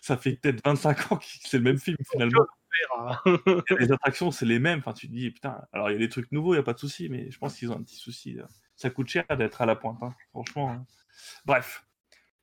[0.00, 2.46] Ça fait peut-être 25 ans que c'est le même film, finalement.
[3.70, 5.98] Et Les attractions, c'est les mêmes, enfin, tu te dis, putain, alors il y a
[5.98, 7.82] des trucs nouveaux, il n'y a pas de souci, mais je pense qu'ils ont un
[7.82, 8.34] petit souci.
[8.34, 8.48] là.
[8.76, 10.70] Ça coûte cher d'être à la pointe, hein, franchement.
[10.70, 10.86] hein.
[11.44, 11.86] Bref,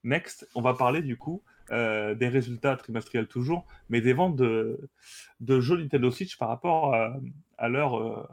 [0.03, 4.89] next, on va parler du coup euh, des résultats trimestriels toujours, mais des ventes de,
[5.39, 7.15] de jeux Nintendo Switch par rapport à,
[7.57, 8.27] à leur euh,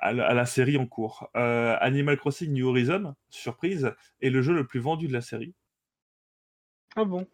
[0.00, 1.30] à, la, à la série en cours.
[1.36, 5.54] Euh, Animal Crossing New Horizon, surprise, est le jeu le plus vendu de la série.
[6.98, 7.26] Ah bon?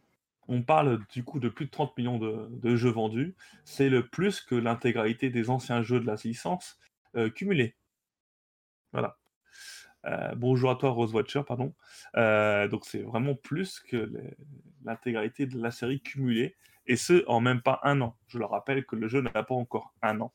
[0.48, 3.36] On parle du coup de plus de 30 millions de, jeux vendus.
[3.64, 6.80] C'est le plus que l'intégralité des anciens jeux de la licence
[7.14, 7.76] euh, cumulés.
[8.92, 9.18] Voilà.
[10.04, 11.74] Euh, bonjour à toi, Rose Watcher, pardon.
[12.16, 14.12] Euh, donc c'est vraiment plus que
[14.84, 16.56] l'intégralité de la série cumulée,
[16.86, 18.16] et ce en même pas un an.
[18.26, 20.32] Je le rappelle que le jeu n'a pas encore un an.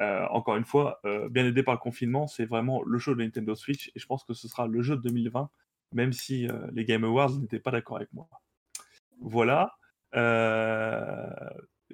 [0.00, 3.54] Euh, encore une fois, bien aidé par le confinement, c'est vraiment le jeu de Nintendo
[3.54, 5.50] Switch, et je pense que ce sera le jeu de 2020,
[5.92, 8.28] même si les Game Awards n'étaient pas d'accord avec moi.
[9.20, 9.76] Voilà.
[10.14, 11.26] Euh,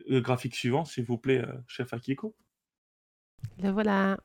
[0.06, 2.34] le graphique suivant, s'il vous plaît, euh, chef Akiko.
[3.58, 4.18] La voilà.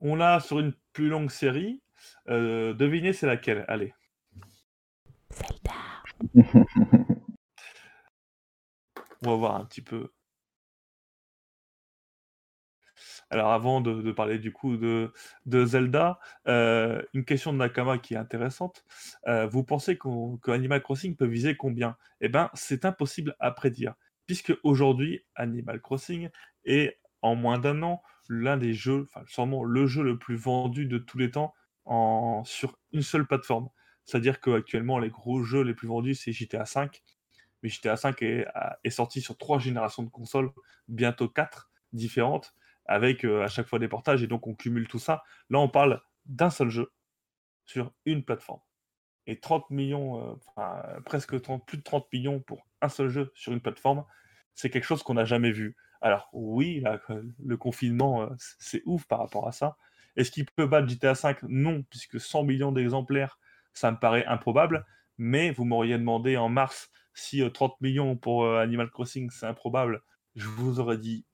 [0.00, 1.82] On l'a sur une plus longue série.
[2.28, 3.94] Euh, devinez, c'est laquelle Allez.
[5.30, 5.72] Zelda.
[9.22, 10.12] On va voir un petit peu.
[13.30, 15.12] Alors avant de, parler du coup de,
[15.46, 16.18] Zelda,
[16.48, 18.84] euh, une question de Nakama qui est intéressante.
[19.26, 21.96] Euh, vous pensez qu'on- que Animal Crossing peut viser combien?
[22.20, 23.94] Eh bien, c'est impossible à prédire,
[24.26, 26.28] puisque aujourd'hui, Animal Crossing
[26.64, 30.86] est en moins d'un an l'un des jeux, enfin sûrement le jeu le plus vendu
[30.86, 31.54] de tous les temps
[32.44, 33.68] sur une seule plateforme.
[34.04, 36.90] C'est-à-dire qu'actuellement, les gros jeux les plus vendus, c'est GTA V.
[37.62, 38.46] Mais GTA V
[38.84, 40.50] est sorti sur trois générations de consoles,
[40.88, 42.54] bientôt quatre différentes,
[42.86, 45.22] avec euh, à chaque fois des portages, et donc on cumule tout ça.
[45.50, 46.92] Là, on parle d'un seul jeu
[47.66, 48.60] sur une plateforme.
[49.26, 53.32] Et 30 millions, euh, enfin, presque 30, plus de 30 millions pour un seul jeu
[53.34, 54.04] sur une plateforme,
[54.54, 55.76] c'est quelque chose qu'on n'a jamais vu.
[56.00, 56.84] Alors oui,
[57.44, 58.28] le confinement, euh,
[58.58, 59.76] c'est ouf par rapport à ça.
[60.16, 61.36] Est-ce qu'il peut battre GTA V?
[61.48, 63.38] Non, puisque 100 millions d'exemplaires,
[63.72, 64.86] ça me paraît improbable.
[65.16, 70.02] Mais vous m'auriez demandé en mars si euh, 30 millions pour Animal Crossing, c'est improbable.
[70.36, 71.24] Je vous aurais dit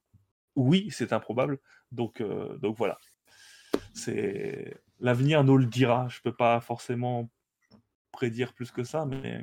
[0.57, 1.59] oui, c'est improbable.
[1.93, 2.99] Donc, euh, donc voilà.
[3.95, 6.09] C'est l'avenir nous le dira.
[6.09, 7.31] Je peux pas forcément
[8.13, 9.43] prédire plus que ça, mais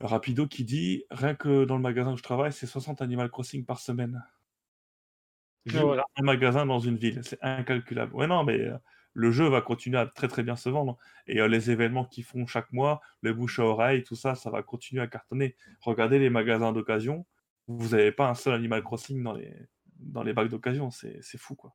[0.00, 3.64] Rapido qui dit rien que dans le magasin où je travaille, c'est 60 Animal Crossing
[3.64, 4.22] par semaine.
[5.66, 6.04] Voilà.
[6.16, 8.14] un magasin dans une ville, c'est incalculable.
[8.14, 8.76] Ouais, non, mais euh,
[9.14, 10.98] le jeu va continuer à très très bien se vendre.
[11.26, 14.50] Et euh, les événements qu'ils font chaque mois, le bouche à oreille, tout ça, ça
[14.50, 15.56] va continuer à cartonner.
[15.80, 17.24] Regardez les magasins d'occasion,
[17.68, 19.52] vous n'avez pas un seul Animal Crossing dans les,
[19.98, 21.74] dans les bacs d'occasion, c'est c'est fou quoi.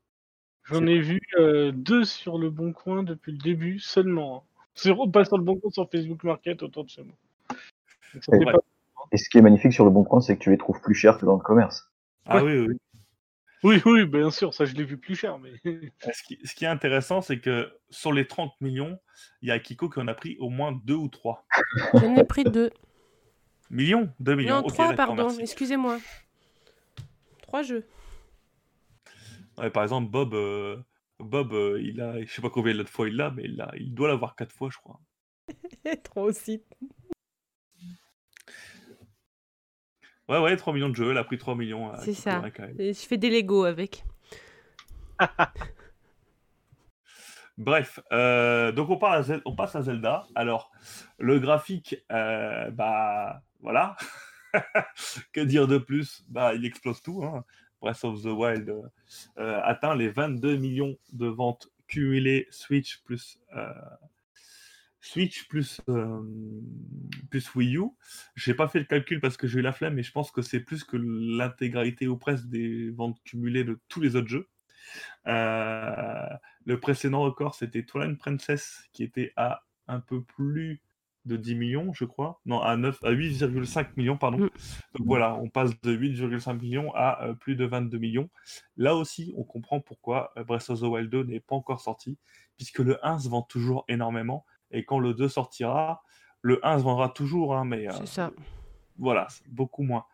[0.65, 4.37] J'en ai vu euh, deux sur le Bon Coin depuis le début seulement.
[4.37, 4.63] hein.
[4.75, 7.15] Sur, pas sur le Bon Coin, sur Facebook Market autour de chez moi.
[8.45, 8.53] Pas-
[9.11, 10.93] Et ce qui est magnifique sur le bon coin, c'est que tu les trouves plus
[10.93, 11.91] chers que dans le commerce.
[12.25, 12.77] Ah oui, oui, oui.
[13.61, 15.51] Oui, oui, bien sûr, ça je l'ai vu plus cher, mais
[16.13, 18.97] Ce qui, ce qui est intéressant, c'est que sur les 30 millions,
[19.41, 21.45] il y a Kiko qui en a pris au moins deux ou trois.
[21.95, 22.69] J'en ai pris deux.
[23.69, 24.55] Millions 2 millions.
[24.55, 25.23] Non, ok, trois, d'accord, pardon.
[25.23, 25.41] merci.
[25.41, 25.99] Excusez-moi.
[27.41, 27.85] Trois jeux.
[29.57, 30.77] Ouais, par exemple, Bob, euh,
[31.19, 33.71] Bob euh, il a, je sais pas combien de fois il l'a, mais il, l'a-
[33.77, 34.99] il doit l'avoir quatre fois, je crois.
[36.03, 36.63] Trois aussi.
[40.27, 41.91] Ouais, ouais, 3 millions de jeux, elle a pris 3 millions.
[42.03, 42.41] C'est ça.
[42.77, 44.03] Et je fais des Lego avec.
[47.59, 50.25] Bref, euh, donc on, passe à Zelda.
[50.33, 50.71] Alors,
[51.17, 53.97] le graphique, euh, bah voilà.
[55.33, 56.23] que dire de plus?
[56.29, 57.21] Bah, il explose tout.
[57.25, 57.43] hein.
[57.81, 58.69] Breath of the Wild
[59.37, 63.39] euh, atteint les 22 millions de ventes cumulées Switch plus
[65.01, 65.81] Switch plus
[67.55, 67.89] Wii U.
[68.35, 70.41] J'ai pas fait le calcul parce que j'ai eu la flemme, mais je pense que
[70.41, 74.47] c'est plus que l'intégralité ou presque des ventes cumulées de tous les autres jeux.
[75.27, 76.27] Euh,
[76.65, 80.81] le précédent record, c'était Twilight Princess qui était à un peu plus
[81.25, 82.41] de 10 millions, je crois.
[82.45, 84.37] Non, à, 9 à 8,5 millions, pardon.
[84.37, 84.49] Mm.
[84.97, 88.29] Donc voilà, on passe de 8,5 millions à euh, plus de 22 millions.
[88.77, 92.17] Là aussi, on comprend pourquoi euh, Breath of the Wild 2 n'est pas encore sorti,
[92.57, 96.03] puisque le 1 se vend toujours énormément, et quand le 2 sortira,
[96.41, 98.29] le 1 se vendra toujours, hein, mais euh,
[98.97, 100.05] voilà, beaucoup moins.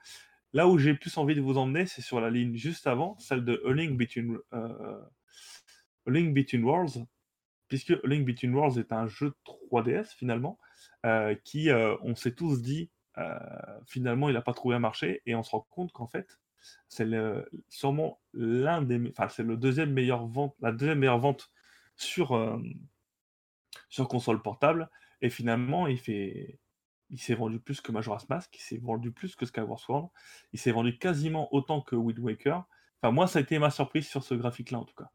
[0.55, 3.43] Là où j'ai plus envie de vous emmener, c'est sur la ligne juste avant, celle
[3.43, 5.01] de A Link Between, euh,
[6.07, 7.05] A Link Between Worlds,
[7.67, 10.57] puisque A Link Between Worlds est un jeu 3DS finalement,
[11.05, 12.89] euh, qui, euh, on s'est tous dit,
[13.85, 16.39] finalement, il n'a pas trouvé un marché, et on se rend compte qu'en fait,
[16.87, 17.05] c'est
[17.67, 19.93] sûrement l'un des, enfin, c'est le deuxième
[20.61, 21.51] la deuxième meilleure vente
[21.97, 22.57] sur,
[23.89, 24.89] sur console portable,
[25.21, 26.59] et finalement, il fait,
[27.09, 30.11] il s'est vendu plus que Majora's Mask, il s'est vendu plus que Skyward Sword,
[30.53, 32.63] il s'est vendu quasiment autant que Wind Waker.
[33.01, 35.11] Enfin, moi, ça a été ma surprise sur ce graphique-là, en tout cas.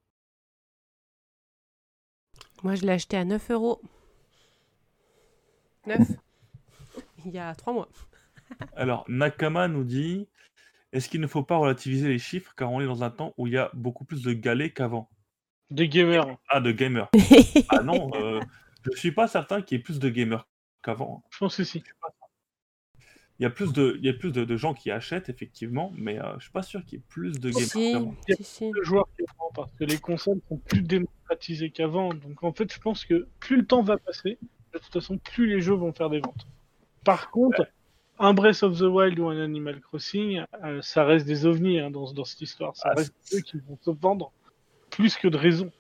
[2.63, 3.81] Moi, je l'ai acheté à 9 euros.
[5.87, 5.99] 9
[7.25, 7.89] Il y a 3 mois.
[8.77, 10.29] Alors, Nakama nous dit
[10.93, 13.47] est-ce qu'il ne faut pas relativiser les chiffres car on est dans un temps où
[13.47, 15.09] il y a beaucoup plus de galets qu'avant?
[15.71, 16.27] Des gamers.
[16.49, 17.09] Ah, de gamers.
[17.69, 18.41] ah non, euh,
[18.83, 20.49] je suis pas certain qu'il y ait plus de gamers
[20.83, 21.23] qu'avant.
[21.31, 21.83] Je pense que si.
[23.39, 25.93] Il y a plus de, il y a plus de, de gens qui achètent, effectivement,
[25.97, 28.15] mais euh, je suis pas sûr qu'il y ait plus de gamers si, qu'avant.
[28.29, 28.71] si, si.
[28.71, 32.13] de joueurs qu'avant parce que les consoles sont plus démocratisées qu'avant.
[32.13, 34.37] Donc en fait, je pense que plus le temps va passer,
[34.75, 36.47] de toute façon, plus les jeux vont faire des ventes.
[37.03, 37.67] Par contre,
[38.19, 41.91] un Breath of the Wild ou un Animal Crossing, euh, ça reste des ovnis hein,
[41.91, 42.77] dans, dans cette histoire.
[42.77, 44.33] Ça Ah, reste eux qui vont se vendre
[44.91, 45.73] plus que de raison.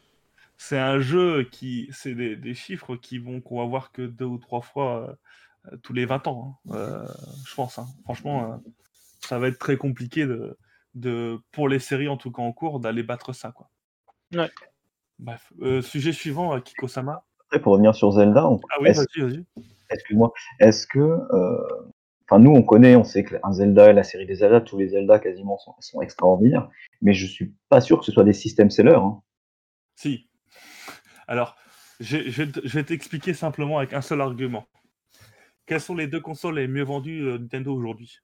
[0.62, 4.26] C'est un jeu qui, c'est des, des chiffres qui vont qu'on va voir que deux
[4.26, 5.16] ou trois fois
[5.72, 6.74] euh, tous les 20 ans, hein.
[6.74, 7.06] Euh,
[7.46, 7.78] je pense.
[7.78, 7.86] hein.
[8.04, 8.56] Franchement, euh,
[9.22, 10.58] ça va être très compliqué de,
[10.94, 13.70] de, pour les séries en tout cas en cours, d'aller battre ça, quoi.
[14.34, 14.50] Ouais.
[15.18, 17.24] Bref, Euh, sujet suivant, euh, Kiko-sama.
[17.46, 19.44] Après, pour revenir sur Zelda, on- Ah oui, est-ce vas-y, vas-y.
[19.88, 21.66] excuse-moi, est-ce que, euh,
[22.28, 24.76] enfin nous on connaît, on sait que un Zelda et la série des Zelda, tous
[24.76, 26.68] les Zelda quasiment sont, sont extraordinaires,
[27.00, 29.00] mais je suis pas sûr que ce soit des systèmes sellers.
[29.02, 29.22] Hein.
[29.96, 30.26] Si.
[31.30, 31.54] Alors,
[32.00, 34.66] je, je vais te- je vais t'expliquer simplement avec un seul argument.
[35.64, 38.18] Quelles sont les deux consoles les mieux vendues de Nintendo aujourd'hui?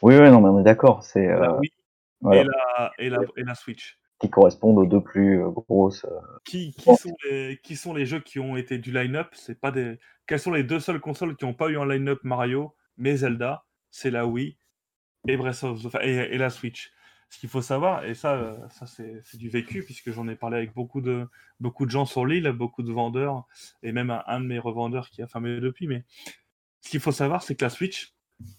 [0.00, 1.72] Oui, oui, non, mais on est d'accord, c'est euh, La Wii
[2.20, 3.98] voilà, et, la, et, la, et la Switch.
[4.20, 6.04] qui correspondent aux deux plus euh, grosses.
[6.04, 9.28] euh, Qui, sont les, qui sont les jeux qui ont été du line-up?
[9.32, 9.98] C'est pas des.
[10.28, 13.64] Quelles sont les deux seules consoles qui n'ont pas eu en line-up Mario, mais Zelda?
[13.90, 14.56] C'est la Wii
[15.26, 15.86] et Breath of the...
[15.86, 16.92] enfin, et, et la Switch.
[17.30, 20.56] Ce qu'il faut savoir, et ça, euh, ça c'est du vécu, puisque j'en ai parlé
[20.58, 21.26] avec beaucoup de,
[21.58, 23.44] beaucoup de gens sur l'île, beaucoup de vendeurs,
[23.82, 25.88] et même un, de mes revendeurs qui a fermé depuis.
[25.88, 26.04] Mais
[26.80, 28.14] ce qu'il faut savoir, c'est que la Switch,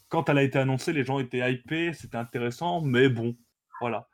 [0.10, 3.38] quand elle a été annoncée, les gens étaient hypés, c'était intéressant, mais bon,
[3.80, 4.10] voilà.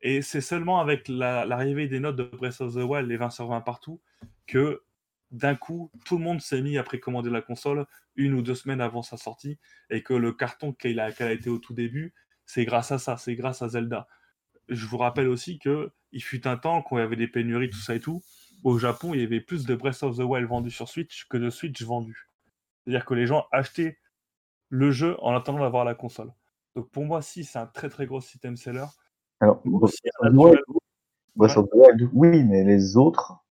[0.00, 3.30] Et c'est seulement avec la- l'arrivée des notes de Breath of the Wild, les 20
[3.30, 4.00] sur 20 partout,
[4.46, 4.82] que
[5.30, 7.84] d'un coup, tout le monde s'est mis à précommander la console
[8.16, 9.58] une ou deux semaines avant sa sortie,
[9.90, 12.14] et que le carton qu'elle a été au tout début,
[12.48, 14.08] c'est grâce à ça, c'est grâce à Zelda.
[14.68, 17.68] Je vous rappelle aussi que il fut un temps, quand il y avait des pénuries,
[17.68, 18.22] tout ça et tout,
[18.64, 21.36] au Japon, il y avait plus de Breath of the Wild vendus sur Switch que
[21.36, 22.30] de Switch vendus.
[22.82, 23.98] C'est-à-dire que les gens achetaient
[24.70, 26.32] le jeu en attendant d'avoir la console.
[26.74, 28.86] Donc pour moi, si, c'est un très très gros système seller.
[29.40, 30.58] Alors, Breath aussi, Wild,
[31.36, 33.44] Breath of the Wild, oui, mais les autres,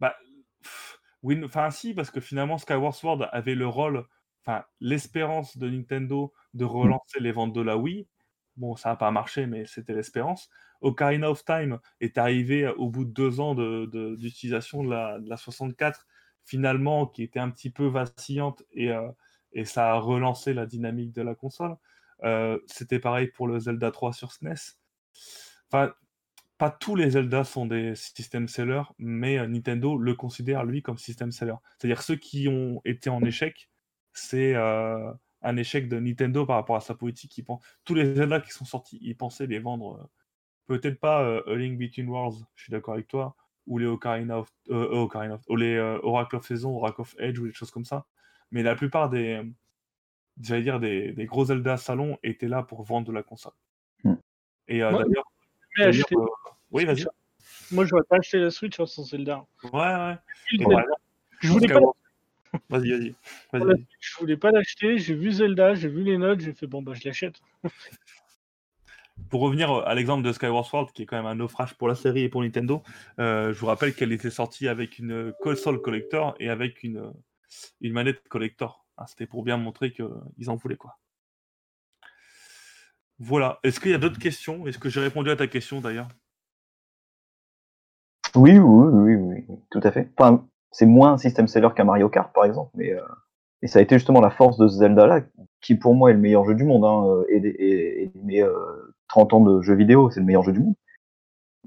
[0.00, 0.16] Bah,
[0.62, 4.06] pff, oui, enfin si, parce que finalement Skyward Sword avait le rôle,
[4.42, 8.08] enfin l'espérance de Nintendo de relancer les ventes de la Wii.
[8.56, 10.50] Bon, ça n'a pas marché, mais c'était l'espérance.
[10.82, 15.36] Ocarina of Time est arrivé au bout de deux ans d'utilisation de, la, de la
[15.36, 16.06] 64,
[16.44, 19.08] finalement, qui était un petit peu vacillante, et, euh,
[19.52, 21.76] et ça a relancé la dynamique de la console.
[22.24, 24.78] Euh, c'était pareil pour le Zelda 3 sur SNES.
[25.70, 25.92] Enfin,
[26.58, 30.98] pas tous les Zelda sont des système sellers, mais euh, Nintendo le considère lui comme
[30.98, 31.56] système seller.
[31.78, 33.70] C'est-à-dire ceux qui ont été en échec,
[34.12, 34.54] c'est
[35.42, 37.36] un échec de Nintendo par rapport à sa politique.
[37.38, 37.64] Ils pensent...
[37.84, 39.98] Tous les Zelda qui sont sortis, ils pensaient les vendre.
[40.00, 40.06] euh,
[40.66, 43.34] Peut-être pas euh, A Link Between Worlds, je suis d'accord avec toi,
[43.66, 47.00] ou les Ocarina of, euh, euh, Ocarina of- ou les euh, Oracle of Season, Oracle
[47.00, 48.06] of Edge ou des choses comme ça.
[48.52, 49.42] Mais la plupart des,
[50.40, 53.52] j'allais dire des, des gros Zelda salon étaient là pour vendre de la console.
[54.04, 54.14] Hmm.
[54.68, 55.24] Et euh, Moi, d'ailleurs,
[55.88, 56.26] acheter- euh,
[56.70, 57.06] oui, vas-y.
[57.72, 59.44] Moi, j'aurais pas acheté la Switch sans Zelda.
[59.64, 60.16] Ouais, ouais.
[61.40, 61.80] Je voulais pas,
[62.70, 63.14] Vas-y, vas-y.
[63.52, 63.76] Vas-y.
[63.76, 64.98] Switch, je voulais pas l'acheter.
[64.98, 67.40] J'ai vu Zelda, j'ai vu les notes, j'ai fait bon bah je l'achète.
[69.30, 71.94] Pour revenir à l'exemple de Skyward Sword, qui est quand même un naufrage pour la
[71.94, 72.82] série et pour Nintendo,
[73.18, 77.12] euh, je vous rappelle qu'elle était sortie avec une console collector et avec une,
[77.80, 78.84] une manette collector.
[78.96, 80.98] Ah, C'était pour bien montrer qu'ils en voulaient quoi.
[83.18, 83.60] Voilà.
[83.62, 84.66] Est-ce qu'il y a d'autres questions?
[84.66, 86.08] Est-ce que j'ai répondu à ta question d'ailleurs?
[88.34, 90.10] Oui, oui, oui, oui, oui, tout à fait.
[90.16, 93.00] Enfin, c'est moins un système seller qu'un Mario Kart, par exemple, euh,
[93.62, 95.20] et ça a été justement la force de Zelda-là,
[95.60, 99.34] qui pour moi est le meilleur jeu du monde, hein, euh, et, mes, euh, 30
[99.34, 100.74] ans de jeux vidéo, c'est le meilleur jeu du monde.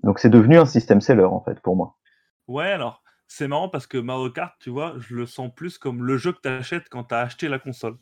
[0.04, 1.98] Donc c'est devenu un système seller, en fait, pour moi.
[2.48, 6.04] Ouais, alors, c'est marrant parce que Mario Kart, tu vois, je le sens plus comme
[6.04, 7.98] le jeu que tu achètes quand tu as acheté la console.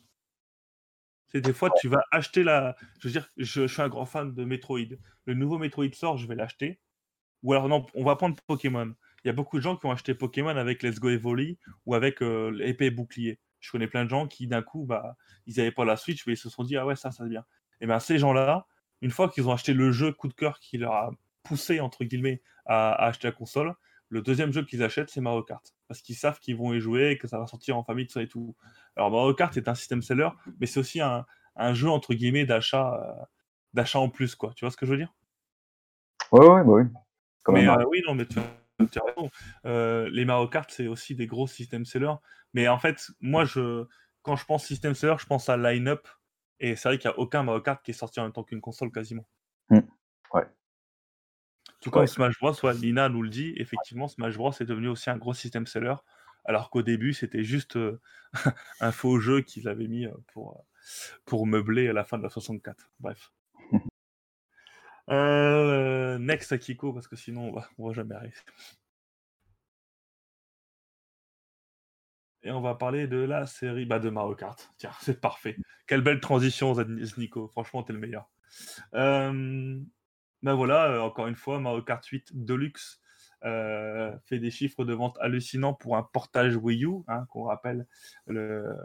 [1.28, 2.76] C'est des fois, tu vas acheter la.
[3.00, 4.96] Je veux dire, je suis un grand fan de Metroid.
[5.24, 6.80] Le nouveau Metroid sort, je vais l'acheter.
[7.42, 8.94] Ou alors, non, on va prendre Pokémon.
[9.24, 11.94] Il y a beaucoup de gens qui ont acheté Pokémon avec Let's Go Evoli ou
[11.94, 13.40] avec euh, l'épée bouclier.
[13.60, 15.16] Je connais plein de gens qui, d'un coup, bah,
[15.46, 17.30] ils n'avaient pas la Switch, mais ils se sont dit, ah ouais, ça, ça c'est
[17.30, 17.44] bien.
[17.80, 18.66] Et bien, ces gens-là,
[19.00, 21.10] une fois qu'ils ont acheté le jeu coup de cœur qui leur a
[21.42, 23.74] poussé, entre guillemets, à, à acheter la console,
[24.10, 25.74] le deuxième jeu qu'ils achètent, c'est Mario Kart.
[25.88, 28.12] Parce qu'ils savent qu'ils vont y jouer et que ça va sortir en famille, tout
[28.12, 28.54] ça et tout.
[28.96, 30.28] Alors, Mario Kart est un système seller,
[30.60, 31.24] mais c'est aussi un,
[31.56, 33.24] un jeu, entre guillemets, d'achat euh,
[33.72, 34.52] d'achat en plus, quoi.
[34.54, 35.12] Tu vois ce que je veux dire?
[36.30, 36.82] Ouais, ouais, bah oui.
[37.48, 38.48] Mais un euh, oui, non, mais tu raison.
[39.66, 42.14] Euh, les Mario Kart, c'est aussi des gros systèmes sellers.
[42.52, 43.86] Mais en fait, moi, je,
[44.22, 46.06] quand je pense système seller, je pense à line-up.
[46.60, 48.44] Et c'est vrai qu'il n'y a aucun Mario Kart qui est sorti en même temps
[48.44, 49.26] qu'une console quasiment.
[49.70, 49.80] Mm.
[50.32, 50.46] Ouais.
[51.80, 52.06] Tout comme Ouais.
[52.06, 55.34] Smash Bros, ouais, Lina nous le dit, effectivement, Smash Bros est devenu aussi un gros
[55.34, 55.94] système seller.
[56.44, 58.00] Alors qu'au début, c'était juste euh,
[58.80, 60.64] un faux jeu qu'ils avaient mis euh, pour,
[61.24, 62.90] pour meubler à la fin de la 64.
[63.00, 63.32] Bref.
[65.10, 68.34] Euh, next à Kiko, parce que sinon, on va, on va jamais arriver.
[72.44, 74.70] Et on va parler de la série bah, de Mario Kart.
[74.76, 75.56] Tiens, c'est parfait.
[75.86, 76.74] Quelle belle transition,
[77.16, 77.48] Nico.
[77.48, 78.30] Franchement, t'es le meilleur.
[78.94, 79.80] Euh,
[80.42, 83.00] ben voilà, euh, encore une fois, Mario Kart 8 Deluxe
[83.44, 87.86] euh, fait des chiffres de vente hallucinants pour un portage Wii U, hein, qu'on rappelle.
[88.26, 88.76] Le...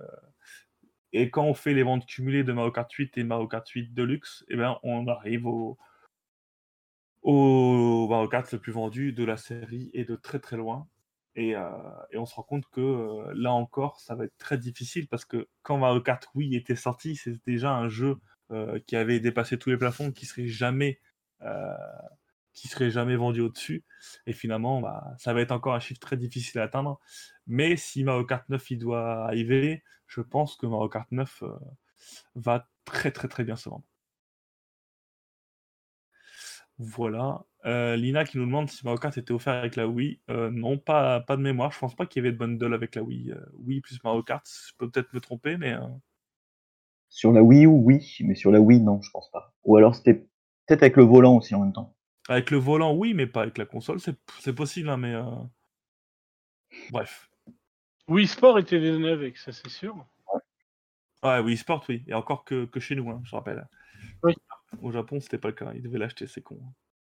[1.12, 3.94] Et quand on fait les ventes cumulées de Mario Kart 8 et Mario Kart 8
[3.94, 5.78] Deluxe, eh ben, on arrive au,
[7.22, 10.88] au Mario Kart le plus vendu de la série et de très très loin.
[11.36, 11.70] Et, euh,
[12.16, 15.48] on se rend compte que euh, là encore, ça va être très difficile parce que
[15.62, 18.18] quand Mario Kart Wii était sorti, c'était déjà un jeu
[18.52, 21.00] euh, qui avait dépassé tous les plafonds, qui serait jamais,
[22.54, 23.84] serait jamais vendu au-dessus.
[24.26, 27.00] Et finalement, bah, ça va être encore un chiffre très difficile à atteindre.
[27.48, 31.50] Mais si Mario Kart 9 il doit arriver, je pense que Mario Kart 9 euh,
[32.36, 33.86] va très très très bien se vendre.
[36.80, 37.44] Voilà.
[37.66, 40.22] Euh, Lina qui nous demande si Mario Kart était offert avec la Wii.
[40.30, 41.72] Euh, non, pas, pas de mémoire.
[41.72, 43.32] Je pense pas qu'il y avait de bundle avec la Wii.
[43.32, 44.46] Euh, Wii plus Mario Kart.
[44.48, 45.82] Je peux peut-être me tromper, mais euh,
[47.10, 49.54] Sur la Wii U, oui, mais sur la Wii, non, je pense pas.
[49.66, 50.14] Ou alors c'était
[50.66, 51.96] peut-être avec le volant aussi en même temps.
[52.30, 54.00] avec le volant, oui, mais pas avec la console.
[54.00, 55.26] C'est possible, hein, mais euh,
[56.92, 57.30] bref.
[58.08, 60.08] Wii Sport était donné avec, ça c'est sûr.
[61.24, 62.04] Ouais, Wii Sport, oui.
[62.08, 63.68] Et encore que, que chez nous, hein, je rappelle.
[64.24, 64.34] Oui.
[64.82, 65.74] Au Japon, c'était pas le cas.
[65.74, 66.60] Ils devaient l'acheter, c'est con.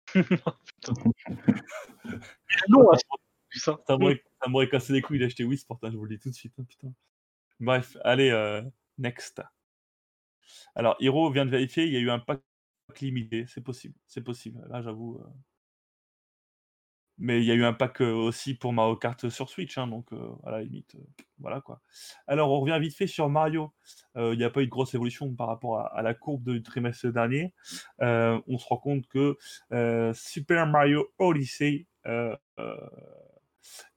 [2.69, 2.87] Non,
[3.53, 3.79] ça.
[3.87, 6.35] Ça m'aurait cassé les couilles d'acheter Wii Sport, hein, je vous le dis tout de
[6.35, 6.55] suite.
[6.59, 6.93] hein, putain.
[7.59, 8.63] Bref, allez, euh,
[8.99, 9.43] next.
[10.75, 12.41] Alors, Hiro vient de vérifier, il y a eu un pack
[13.01, 14.61] limité, c'est possible, c'est possible.
[14.69, 15.21] Là, j'avoue.
[15.21, 15.29] euh.
[17.21, 19.87] Mais il y a eu un pack euh, aussi pour Mario Kart sur Switch, hein,
[19.87, 21.05] donc euh, à la limite, euh,
[21.39, 21.81] voilà quoi.
[22.27, 23.73] Alors, on revient vite fait sur Mario.
[24.17, 26.63] Euh, Il n'y a pas eu de grosse évolution par rapport à, la courbe du
[26.63, 27.55] trimestre dernier.
[28.01, 29.37] Euh, on se rend compte que
[29.73, 32.77] euh, Super Mario Odyssey euh, euh,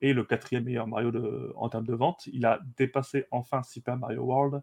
[0.01, 1.11] est le quatrième meilleur Mario
[1.55, 2.27] en termes de vente.
[2.27, 4.61] Il a dépassé enfin Super Mario World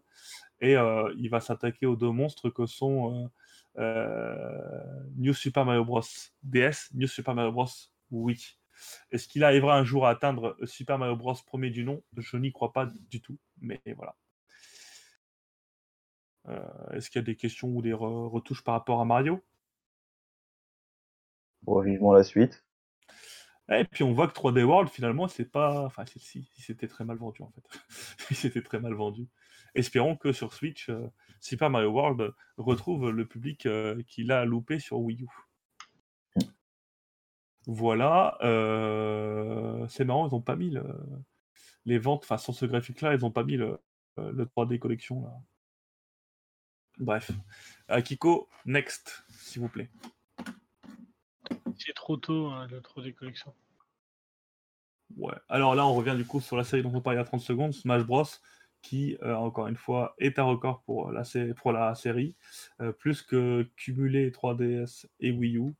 [0.59, 3.27] et euh, il va s'attaquer aux deux monstres que sont
[3.77, 6.01] euh, euh, New Super Mario Bros.
[6.43, 7.67] DS, New Super Mario Bros.
[8.11, 8.59] Oui.
[9.11, 11.35] Est-ce qu'il arrivera un jour à atteindre Super Mario Bros.
[11.45, 12.03] premier du nom?
[12.17, 14.15] Je n'y crois pas du tout, mais voilà.
[16.47, 19.43] Euh, Est-ce qu'il y a des questions ou des re- retouches par rapport à Mario?
[21.63, 22.65] Bon, vivement la suite.
[23.69, 25.85] Et puis on voit que 3D World finalement c'est pas.
[25.85, 27.63] Enfin si, c'était très mal vendu en fait.
[28.27, 29.29] Si, c'était très mal vendu.
[29.75, 31.07] Espérons que sur Switch, euh,
[31.39, 35.27] Super Mario World retrouve le public euh, qu'il a loupé sur Wii U.
[37.67, 38.37] Voilà.
[38.41, 40.83] euh, C'est marrant, ils n'ont pas mis le-
[41.85, 43.79] les ventes, enfin sur ce graphique-là, ils n'ont pas mis le,
[44.19, 45.33] euh, le 3D collection là.
[46.99, 47.31] Bref.
[47.87, 49.89] Akiko, next, s'il vous plaît.
[51.65, 53.53] initié trop tôt hein, le trop des collections.
[55.17, 55.33] Ouais.
[55.49, 57.25] Alors là, on revient du coup sur la série dont on parlait il y a
[57.25, 58.23] 30 secondes, Smash Bros,
[58.81, 62.35] qui, euh, encore une fois, est un record pour la, sé- pour la série,
[62.81, 65.73] euh, plus que cumulé 3DS et Wii U.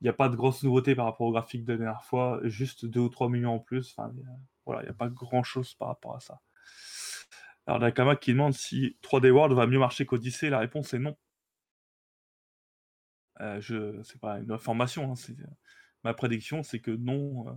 [0.00, 2.40] Il n'y a pas de grosse nouveauté par rapport au graphique de la dernière fois,
[2.44, 3.94] juste 2 ou 3 millions en plus.
[3.96, 4.12] Enfin,
[4.64, 6.40] voilà, il n'y a pas grand-chose par rapport à ça.
[7.66, 11.16] Alors, Nakama qui demande si 3D World va mieux marcher qu'Odyssey, la réponse est non.
[13.40, 15.32] Euh, je, c'est pas une information, hein,
[16.02, 17.52] ma prédiction, c'est que non, euh,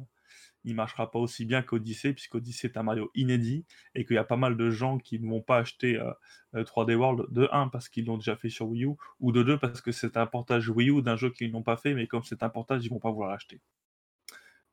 [0.63, 3.65] il marchera pas aussi bien qu'Odyssey, puisqu'Odyssey est un Mario inédit,
[3.95, 6.11] et qu'il y a pas mal de gens qui ne vont pas acheter euh,
[6.55, 9.43] euh, 3D World de 1 parce qu'ils l'ont déjà fait sur Wii U, ou de
[9.43, 12.07] 2 parce que c'est un portage Wii U d'un jeu qu'ils n'ont pas fait, mais
[12.07, 13.59] comme c'est un portage, ils vont pas vouloir l'acheter.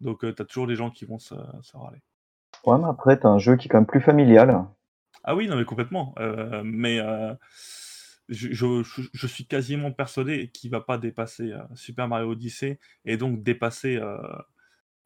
[0.00, 2.00] Donc tu as toujours des gens qui vont se, se râler.
[2.64, 4.64] Ouais, mais après, t'as un jeu qui est quand même plus familial.
[5.24, 6.14] Ah oui, non, mais complètement.
[6.18, 7.34] Euh, mais euh,
[8.28, 12.78] je, je- je- je suis quasiment persuadé qu'il va pas dépasser euh, Super Mario Odyssey
[13.04, 14.18] et donc dépasser, euh,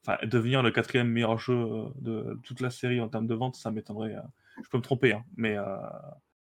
[0.07, 3.57] enfin, devenir le quatrième meilleur jeu euh, de toute la série en termes de vente.
[3.57, 4.15] Ça m'étonnerait.
[4.17, 4.21] euh,
[4.63, 5.65] je peux me tromper, hein, mais euh,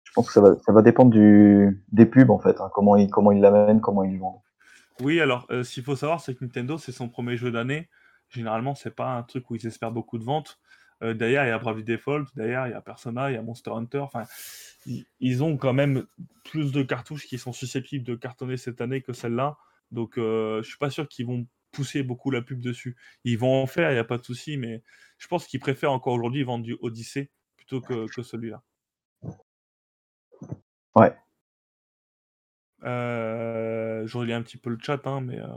[0.04, 2.60] Je pense que ça va, ça va dépendre du, des pubs, en fait.
[2.60, 4.42] hein, comment ils comment ils l'amènent, comment ils le vendent.
[5.00, 5.20] oui.
[5.22, 7.90] Alors, euh, ce qu'il faut savoir, c'est que Nintendo, c'est son premier jeu d'année.
[8.30, 10.60] Généralement, c'est pas un truc où ils espèrent beaucoup de ventes.
[11.04, 13.42] Euh, derrière, il y a Bravely Default, derrière, il y a Persona, il y a
[13.42, 14.00] Monster Hunter.
[14.00, 14.24] Enfin,
[14.86, 16.06] ils, ils ont quand même
[16.44, 19.58] plus de cartouches qui sont susceptibles de cartonner cette année que celle-là.
[19.92, 22.96] Donc, euh, je suis pas sûr qu'ils vont pousser beaucoup la pub dessus.
[23.24, 24.84] Ils vont en faire, il n'y a pas de souci, mais
[25.18, 28.62] je pense qu'ils préfèrent encore aujourd'hui vendre du Odyssey plutôt que, que celui-là.
[30.96, 31.16] Ouais.
[32.84, 35.48] Euh, je relis un petit peu le chat, hein, mais euh,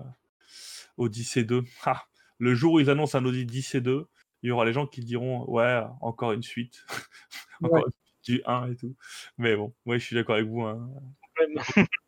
[0.98, 1.64] Odyssey 2.
[1.86, 2.04] Ah,
[2.38, 4.06] le jour où ils annoncent un Odyssey 2,
[4.42, 6.84] il y aura les gens qui diront Ouais, encore une suite.
[7.62, 8.94] encore une suite du 1 et tout.
[9.38, 10.62] Mais bon, ouais, je suis d'accord avec vous.
[10.62, 10.90] hein.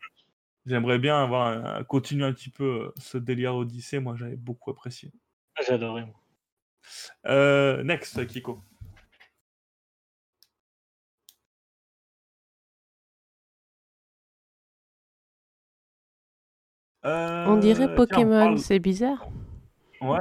[0.67, 4.01] J'aimerais bien avoir un- continuer un petit peu euh, ce délire Odyssey.
[4.01, 5.13] Moi, j'avais beaucoup apprécié.
[5.67, 6.05] J'ai adoré.
[6.05, 6.15] moi.
[7.27, 8.63] Euh, next, Kiko.
[17.05, 19.27] On dirait Euh, Pokémon, parle- c'est bizarre.
[20.01, 20.19] Ouais.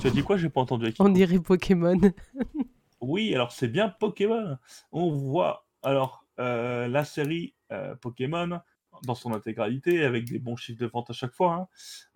[0.00, 0.36] Tu as dit quoi?
[0.36, 0.86] J'ai pas entendu.
[0.86, 1.04] Akiko.
[1.04, 2.00] On dirait Pokémon.
[3.04, 4.56] Oui, alors c'est bien Pokémon.
[4.92, 8.60] On voit alors euh, la série euh, Pokémon
[9.02, 11.54] dans son intégralité avec des bons chiffres de vente à chaque fois.
[11.54, 11.68] hein.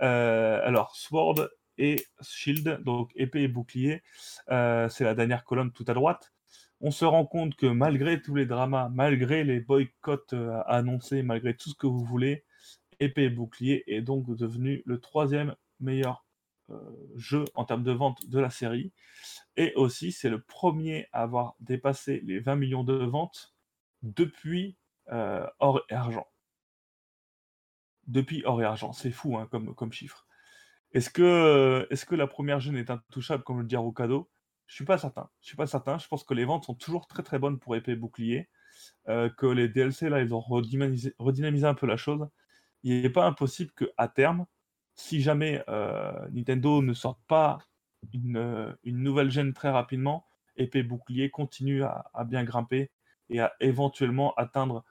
[0.03, 4.03] Euh, alors Sword et Shield, donc épée et bouclier,
[4.51, 6.33] euh, c'est la dernière colonne tout à droite.
[6.81, 11.55] On se rend compte que malgré tous les dramas, malgré les boycotts euh, annoncés, malgré
[11.57, 12.45] tout ce que vous voulez,
[13.01, 16.27] épée et bouclier est donc devenu le troisième meilleur
[17.15, 18.93] jeu en termes de vente de la série.
[19.57, 23.55] Et aussi, c'est le premier à avoir dépassé les 20 millions de ventes
[24.03, 24.77] depuis
[25.13, 26.27] euh, or et argent.
[28.07, 30.27] Depuis or et argent, c'est fou hein, comme, chiffre.
[30.93, 34.31] Est-ce que, la première jeune est intouchable, comme le dit Rocado
[34.67, 35.29] Je suis pas certain.
[35.41, 35.99] Je suis pas certain.
[35.99, 38.49] Je pense que les ventes sont toujours très très bonnes pour épée bouclier.
[39.09, 41.15] euh, que les DLC, là, ils ont redynamisé,
[41.67, 42.29] un peu la chose.
[42.83, 44.47] Il n'est pas impossible qu'à terme,
[44.95, 47.59] si jamais euh, Nintendo ne sort pas
[48.13, 50.27] une, euh, nouvelle gêne très rapidement,
[50.57, 52.91] épée bouclier continue à, à bien grimper
[53.29, 54.85] et à éventuellement atteindre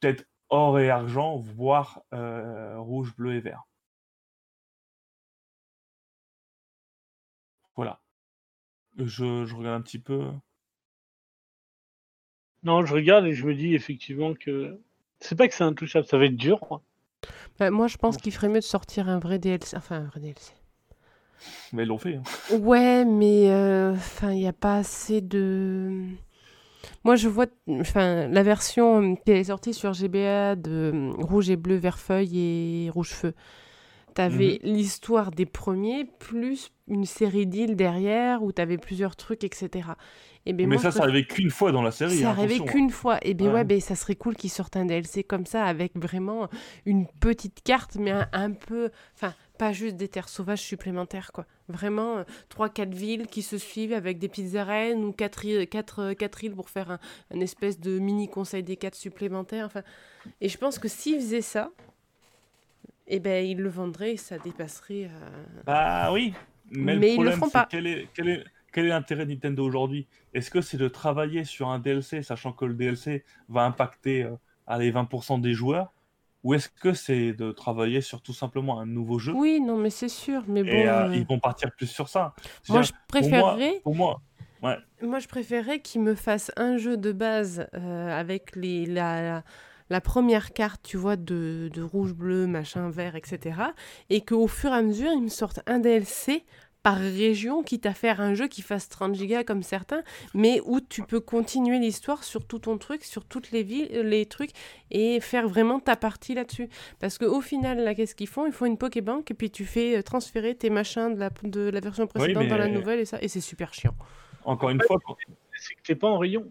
[0.00, 3.62] peut-être or et argent, voire euh, rouge, bleu et vert.
[7.76, 8.00] Voilà.
[8.98, 10.26] Je, je regarde un petit peu.
[12.64, 14.80] Non, je regarde et je me dis effectivement que
[15.20, 16.58] c'est pas que c'est intouchable, ça va être dur.
[16.70, 16.80] hein.
[17.58, 19.76] Bah, moi, je pense qu'il ferait mieux de sortir un vrai DLC.
[19.76, 20.52] Enfin, un vrai DLC.
[21.72, 22.16] Mais ils l'ont fait.
[22.16, 22.56] hein.
[22.58, 26.04] Ouais, mais euh, enfin, il n'y a pas assez de.
[27.04, 31.56] Moi, je vois, enfin, la version qui est sortie sur GBA de euh, Rouge et
[31.56, 32.38] Bleu, Vert Feuille
[32.86, 33.34] et Rouge Feu.
[34.14, 39.90] T'avais l'histoire des premiers plus une série d'îles derrière où t'avais plusieurs trucs, etc.
[40.44, 42.16] Et ben Mais moi, ça, ça arrivait qu'une fois dans la série.
[42.18, 43.18] ça hein, arrivait qu'une fois.
[43.22, 43.64] Et bien ouais, Ouais.
[43.64, 46.48] ben, ça serait cool qu'ils sortent un DLC comme ça avec vraiment
[46.84, 51.46] une petite carte, mais un, un peu, enfin, pas juste des terres sauvages supplémentaires, quoi.
[51.68, 55.68] Vraiment, euh, trois, quatre villes qui se suivent avec des petites arènes ou quatre, îles-
[55.68, 56.98] quatre, euh, quatre îles pour faire un,
[57.34, 59.66] un espèce de mini conseil des quatre supplémentaires.
[59.66, 59.82] Enfin,
[60.40, 61.70] et je pense que s'ils faisaient ça,
[63.06, 65.08] et ben ils le vendraient et ça dépasserait.
[65.10, 66.34] euh, Bah oui,
[66.70, 67.68] mais, Mais le ils le problème, feront pas.
[67.68, 70.08] quel est, quel est, quel est l'intérêt de Nintendo aujourd'hui?
[70.32, 74.36] Est-ce que c'est de travailler sur un DLC, sachant que le DLC va impacter euh,
[74.66, 75.92] allez, 20% des joueurs?
[76.44, 79.90] Ou est-ce que c'est de travailler sur tout simplement un nouveau jeu Oui, non, mais
[79.90, 80.42] c'est sûr.
[80.46, 82.34] Mais bon, Et euh, euh, ils vont partir plus sur ça.
[82.68, 83.80] moi, je pour moi- préférerais.
[83.82, 84.20] Pour moi,
[85.02, 89.42] Moi, je préférais qu'ils me fassent un jeu de base euh, avec les, la, la,
[89.90, 93.60] la première carte, tu vois, de, de rouge, bleu, machin, vert, etc.
[94.10, 96.44] Et qu'au fur et à mesure, ils me sortent un DLC
[96.88, 100.80] par région, quitte à faire un jeu qui fasse 30 gigas comme certains, mais où
[100.80, 104.52] tu peux continuer l'histoire sur tout ton truc, sur toutes les villes, les trucs,
[104.90, 106.70] et faire vraiment ta partie là-dessus.
[106.98, 108.46] Parce qu'au final, là, qu'est-ce qu'ils font?
[108.46, 111.68] Ils font une Pokébank, et puis tu fais euh, transférer tes machins de la, de
[111.68, 113.94] la version précédente dans la mais- nouvelle, et ça, et c'est super chiant.
[114.46, 114.96] Encore une fois,
[115.58, 116.50] C'est que t'es pas en rayon.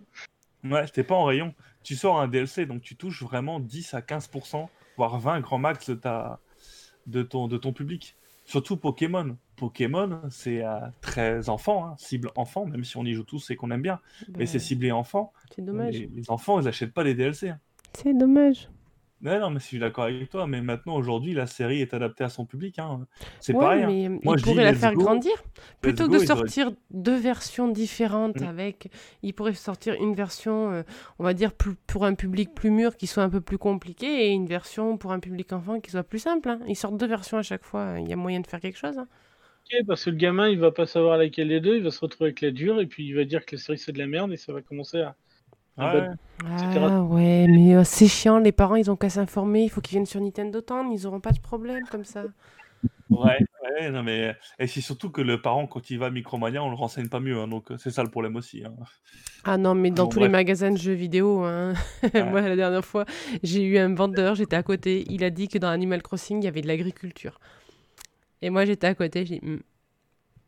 [0.66, 1.56] ouais, t'es pas en rayon.
[1.82, 4.68] Tu sors un DLC, donc tu touches vraiment 10 à 15%,
[4.98, 6.40] voire 20 grand max de, ta...
[7.08, 7.48] de, ton...
[7.48, 8.16] de ton public.
[8.46, 9.36] Surtout Pokémon.
[9.58, 13.56] Pokémon, c'est à 13 enfants, hein, cible enfant, même si on y joue tous et
[13.56, 14.00] qu'on aime bien.
[14.30, 15.34] Mais Bah, c'est ciblé enfant.
[15.54, 15.94] c'est dommage.
[15.96, 17.50] Les, les enfants, ils achètent pas les DLC.
[17.50, 17.60] hein.
[17.94, 18.70] C'est dommage.
[19.24, 20.46] Ouais, non, mais je suis d'accord avec toi.
[20.46, 22.78] Mais maintenant, aujourd'hui, la série est adaptée à son public.
[22.78, 23.08] hein.
[23.40, 23.84] C'est Ouais, pareil.
[23.84, 23.88] hein.
[24.12, 25.02] mais Moi, ils je dis pourraient la faire go.
[25.06, 25.32] grandir.
[25.82, 28.48] Plutôt que go, de auraient- sortir deux versions différentes Mm.
[28.48, 28.92] avec,
[29.24, 30.84] ils pourraient sortir une version, euh,
[31.18, 34.28] on va dire, plus, pour un public plus mûr qui soit un peu plus compliqué
[34.28, 36.48] et une version pour un public enfant qui soit plus simple.
[36.50, 36.60] hein.
[36.68, 37.96] Ils sortent deux versions à chaque fois.
[38.00, 39.00] Il y a moyen de faire quelque chose.
[39.88, 42.30] Parce que le gamin, il va pas savoir laquelle des deux, il va se retrouver
[42.30, 44.32] avec la dure, et puis il va dire que la série c'est de la merde,
[44.34, 45.16] et ça va commencer à.
[45.80, 45.90] à Ouais.
[45.90, 46.16] battre.
[46.76, 48.40] Ah ouais, mais euh, c'est chiant.
[48.40, 49.64] Les parents, ils ont qu'à s'informer.
[49.64, 50.92] Il faut qu'ils viennent sur Nintendo Town.
[50.92, 52.28] Ils auront pas de problème comme ça.
[53.10, 54.36] Ouais, ouais, non, mais.
[54.60, 57.20] Et c'est surtout que le parent, quand il va à Micromania, on le renseigne pas
[57.20, 57.38] mieux.
[57.40, 58.64] hein, donc, euh, c'est ça le problème aussi.
[58.66, 58.76] hein.
[59.44, 61.74] Ah non, mais dans Bon, tous les magasins de jeux vidéo, hein.
[62.14, 63.06] moi la dernière fois,
[63.44, 66.46] j'ai eu un vendeur, j'étais à côté, il a dit que dans Animal Crossing, il
[66.46, 67.40] y avait de l'agriculture.
[68.42, 69.60] Et moi j'étais à côté, j'ai dit, Hmm.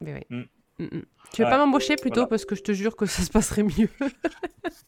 [0.02, 0.28] mais ouais.
[0.30, 0.44] Hmm,
[0.80, 1.02] hmm.
[1.34, 2.28] Tu veux Ouais, pas m'embaucher plutôt voilà.
[2.28, 3.90] parce que je te jure que ça se passerait mieux.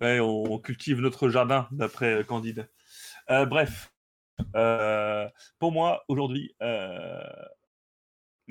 [0.00, 2.68] Ouais, on, on cultive notre jardin, d'après euh, Candide.
[3.30, 3.92] Euh, bref.
[4.56, 6.54] Euh, pour moi, aujourd'hui.
[6.62, 7.20] euh,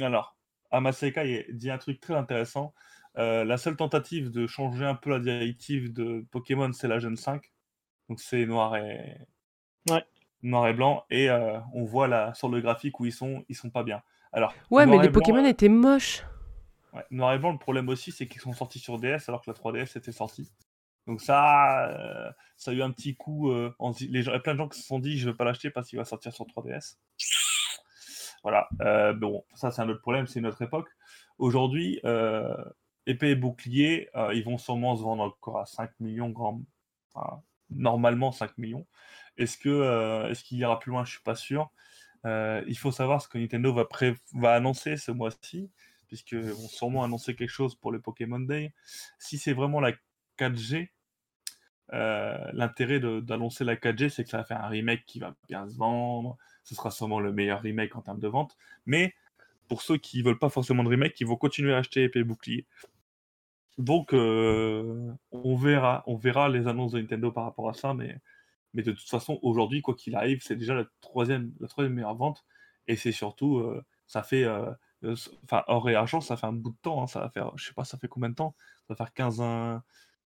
[0.01, 0.37] Alors,
[0.71, 2.73] Amaseka dit un truc très intéressant.
[3.17, 7.15] Euh, la seule tentative de changer un peu la directive de Pokémon, c'est la Gen
[7.17, 7.51] 5.
[8.07, 9.17] Donc, c'est noir et.
[9.89, 10.03] Ouais.
[10.41, 11.03] Noir et blanc.
[11.09, 14.01] Et euh, on voit là, sur le graphique où ils sont, ils sont pas bien.
[14.31, 16.23] Alors, Ouais, mais les blanc, Pokémon étaient moches.
[16.93, 19.49] Ouais, Noir et blanc, le problème aussi, c'est qu'ils sont sortis sur DS alors que
[19.49, 20.51] la 3DS était sortie.
[21.07, 23.51] Donc ça, euh, ça a eu un petit coup.
[23.51, 23.73] euh,
[24.09, 25.43] les gens, il y a plein de gens qui se sont dit, je vais pas
[25.45, 26.97] l'acheter parce qu'il va sortir sur 3DS.
[28.43, 28.69] Voilà.
[28.81, 30.87] euh, bon, ça c'est un autre problème, c'est une autre époque.
[31.37, 32.55] Aujourd'hui, euh,
[33.05, 36.61] épée et bouclier, euh, ils vont sûrement se vendre encore à 5 millions, grand,
[37.13, 38.85] enfin, normalement 5 millions.
[39.39, 41.05] Est-ce que euh, est-ce qu'il ira plus loin?
[41.05, 41.71] Je suis pas sûr.
[42.25, 45.71] Euh, il faut savoir ce que Nintendo va, pré- va annoncer ce mois-ci
[46.07, 48.73] puisqu'ils vont sûrement annoncer quelque chose pour le Pokémon Day.
[49.19, 49.93] Si c'est vraiment la
[50.37, 50.91] 4G,
[51.93, 55.67] euh, l'intérêt d'annoncer la 4G, c'est que ça va faire un remake qui va bien
[55.69, 56.37] se vendre.
[56.63, 58.57] Ce sera sûrement le meilleur remake en termes de vente.
[58.87, 59.13] Mais
[59.67, 62.23] pour ceux qui veulent pas forcément de remake, ils vont continuer à acheter épée et
[62.23, 62.65] bouclier.
[63.77, 67.93] Donc, on, verra, on verra les annonces de Nintendo par rapport à ça.
[67.93, 68.17] Mais,
[68.73, 72.15] mais de toute façon, aujourd'hui, quoi qu'il arrive, c'est déjà la troisième, la troisième meilleure
[72.15, 72.45] vente.
[72.87, 74.71] Et c'est surtout, euh, ça fait euh,
[75.03, 75.15] euh,
[75.45, 77.65] enfin or et argent ça fait un bout de temps hein, ça va faire je
[77.67, 78.55] sais pas ça fait combien de temps?
[78.87, 79.83] Ça va faire 15 un-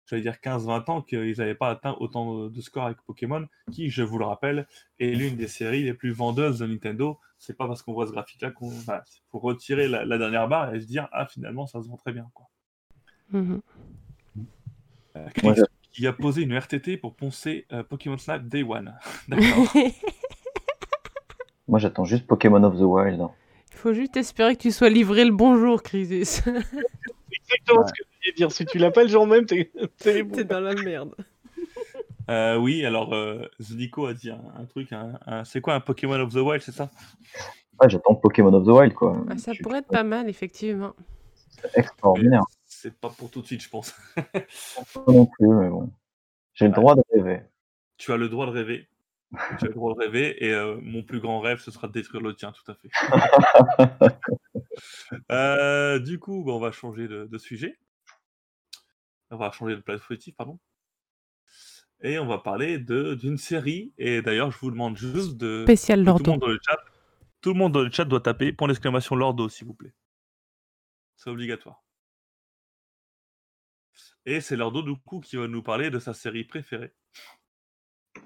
[0.05, 3.47] j'allais dire 15 20 ans qu'ils n'avaient pas atteint autant de, de scores avec Pokémon
[3.71, 4.67] qui je vous le rappelle
[4.99, 8.11] est l'une des séries les plus vendeuses de Nintendo c'est pas parce qu'on voit ce
[8.11, 9.01] graphique là qu'on enfin,
[9.31, 12.11] faut retirer la, la dernière barre et se dire ah finalement ça se vend très
[12.11, 12.49] bien quoi.
[15.15, 15.55] Euh, Chris,
[15.91, 18.93] qui a posé une RTT pour poncer euh, Pokémon Snap Day One
[19.27, 19.73] d'accord
[21.67, 23.21] Moi, j'attends juste Pokémon of the Wild.
[23.71, 26.39] Il faut juste espérer que tu sois livré le bonjour, Crisis.
[26.45, 28.51] Exactement ce que je voulais dire.
[28.51, 30.35] Si tu l'as pas le jour même, t'es t'es bon.
[30.35, 31.15] T'es dans la merde.
[32.29, 36.19] Euh, oui alors euh, a dit un, un truc un- un- c'est quoi un Pokémon
[36.19, 36.89] of the Wild c'est ça?
[37.79, 39.17] Ah, j'attends Pokémon of the Wild, quoi.
[39.29, 40.93] Ah, ça Je suis pourrait être pas mal, effectivement.
[41.73, 42.43] extraordinaire.
[42.81, 45.91] C'est pas pour tout de suite je pense Pas non plus, mais bon.
[46.53, 47.41] J'ai le droit de rêver.
[47.97, 48.89] tu as le droit de rêver.
[49.59, 51.93] tu as le droit de rêver et euh, mon plus grand rêve, ce sera de
[51.93, 52.89] détruire le tien, tout à fait.
[55.31, 57.77] Euh, du coup, bah, on va changer de, de sujet.
[59.29, 60.59] On va changer de plateforme, pardon.
[62.01, 63.93] Et on va parler de- d'une série.
[63.97, 65.63] Et d'ailleurs, je vous demande juste de.
[65.65, 66.31] Spécial que Tout le, Lordo.
[66.31, 66.77] monde dans le chat,
[67.41, 69.93] tout le monde dans le chat doit taper point d'exclamation Lordo, s'il vous plaît.
[71.15, 71.83] C'est obligatoire.
[74.25, 76.93] Et c'est Lordo, du coup, qui va nous parler de sa série préférée.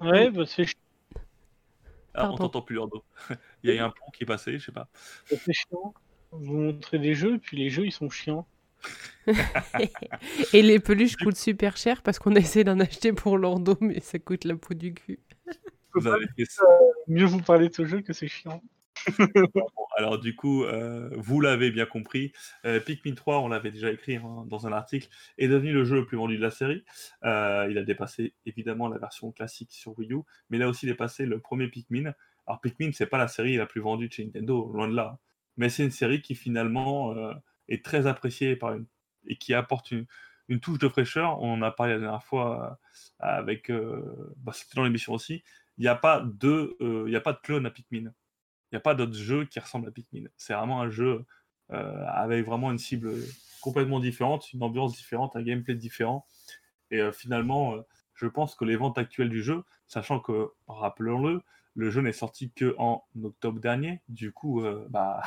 [0.00, 0.66] Ouais, bah c'est
[2.12, 3.04] Ah, on t'entend plus, Lordo.
[3.62, 4.88] Il y a eu un pont qui est passé, je sais pas.
[5.24, 5.94] c'est chiant.
[6.32, 8.46] Vous montrez des jeux, puis les jeux ils sont chiants.
[10.52, 14.18] Et les peluches coûtent super cher parce qu'on essaie d'en acheter pour Lordo, mais ça
[14.18, 15.18] coûte la peau du cul.
[15.94, 16.64] Vous avez fait ça.
[17.06, 18.62] Mieux vous parler de ce jeu que c'est chiant.
[19.96, 22.32] Alors du coup, euh, vous l'avez bien compris,
[22.64, 25.96] euh, Pikmin 3, on l'avait déjà écrit hein, dans un article, est devenu le jeu
[25.96, 26.84] le plus vendu de la série.
[27.24, 30.18] Euh, il a dépassé évidemment la version classique sur Wii U,
[30.50, 32.12] mais il a aussi dépassé le premier Pikmin.
[32.46, 35.18] Alors Pikmin, c'est pas la série la plus vendue de chez Nintendo, loin de là.
[35.56, 37.14] Mais c'est une série qui finalement
[37.68, 38.86] est très appréciée par une...
[39.26, 40.06] et qui apporte une,
[40.60, 41.40] touche de fraîcheur.
[41.42, 42.78] On en a parlé la dernière fois
[43.18, 43.72] avec,
[44.36, 45.42] bah, c'était dans l'émission aussi.
[45.78, 46.76] Il n'y a pas de,
[47.08, 48.12] il a pas de clone à Pikmin.
[48.70, 50.24] Il n'y a pas d'autres jeux qui ressemblent à Pikmin.
[50.36, 51.24] C'est vraiment un jeu
[51.72, 53.12] euh, avec vraiment une cible
[53.60, 56.26] complètement différente, une ambiance différente, un gameplay différent.
[56.90, 57.82] Et euh, finalement, euh,
[58.14, 61.42] je pense que les ventes actuelles du jeu, sachant que, rappelons-le,
[61.74, 65.20] le jeu n'est sorti que en octobre dernier, du coup, bah,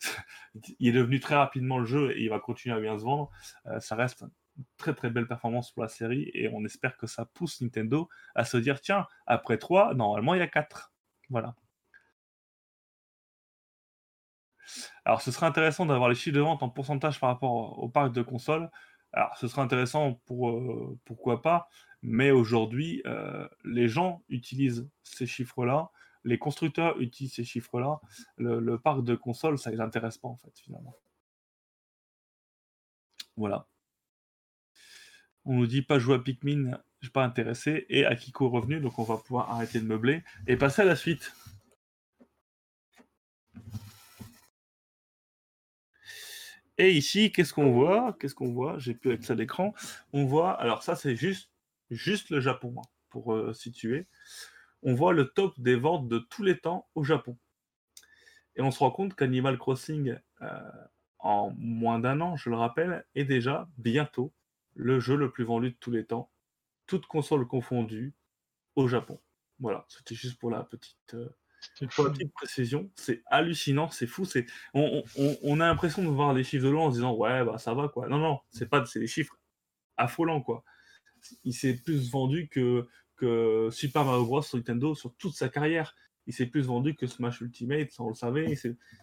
[0.80, 3.30] il est devenu très rapidement le jeu et il va continuer à bien se vendre.
[3.78, 4.24] ça reste
[4.56, 8.08] une très très belle performance pour la série et on espère que ça pousse Nintendo
[8.34, 10.92] à se dire tiens, après 3, normalement il y a 4.
[11.30, 11.54] Voilà.
[15.04, 18.12] Alors, ce serait intéressant d'avoir les chiffres de vente en pourcentage par rapport au parc
[18.12, 18.70] de consoles.
[19.12, 21.68] Alors, ce serait intéressant pour euh, pourquoi pas,
[22.02, 25.90] mais aujourd'hui, euh, les gens utilisent ces chiffres-là,
[26.24, 28.00] les constructeurs utilisent ces chiffres-là.
[28.38, 30.96] Le, parc de consoles, ça les intéresse pas en fait, finalement.
[33.36, 33.66] Voilà.
[35.44, 38.98] On nous dit pas jouer à Pikmin, je suis pas intéressé, et Akiko revenu, donc
[38.98, 41.34] on va pouvoir arrêter de meubler et passer à la suite.
[46.78, 48.16] Et ici, qu'est-ce qu'on voit?
[48.18, 48.78] Qu'est-ce qu'on voit?
[48.78, 49.74] J'ai plus accès à l'écran.
[50.12, 51.50] On voit, alors ça c'est juste,
[51.90, 54.06] juste le Japon, hein, pour euh, situer.
[54.82, 57.36] On voit le top des ventes de tous les temps au Japon.
[58.56, 60.70] Et on se rend compte qu'Animal Crossing, euh,
[61.18, 64.32] en moins d'un an, je le rappelle, est déjà bientôt
[64.74, 66.30] le jeu le plus vendu de tous les temps,
[66.86, 68.14] toutes consoles confondues,
[68.76, 69.20] au Japon.
[69.60, 71.28] Voilà, c'était juste pour la petite, euh,
[71.94, 74.24] pour petite précision, c'est hallucinant, c'est fou.
[74.24, 77.58] C'est on, a l'impression de voir les chiffres de l'eau en se disant ouais bah
[77.58, 78.08] ça va quoi.
[78.08, 79.38] Non non, c'est pas des chiffres
[79.96, 80.64] affolants quoi.
[81.44, 85.94] Il s'est plus vendu que que Super Mario Bros sur Nintendo sur toute sa carrière.
[86.26, 88.46] Il s'est plus vendu que Smash Ultimate, on le savait.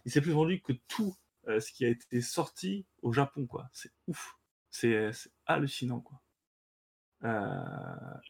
[0.06, 1.16] Il s'est plus vendu que tout
[1.48, 3.70] euh, ce qui a été sorti au Japon quoi.
[3.74, 4.38] C'est ouf,
[4.70, 5.12] c'est
[5.46, 6.22] hallucinant quoi.
[7.24, 7.64] Euh,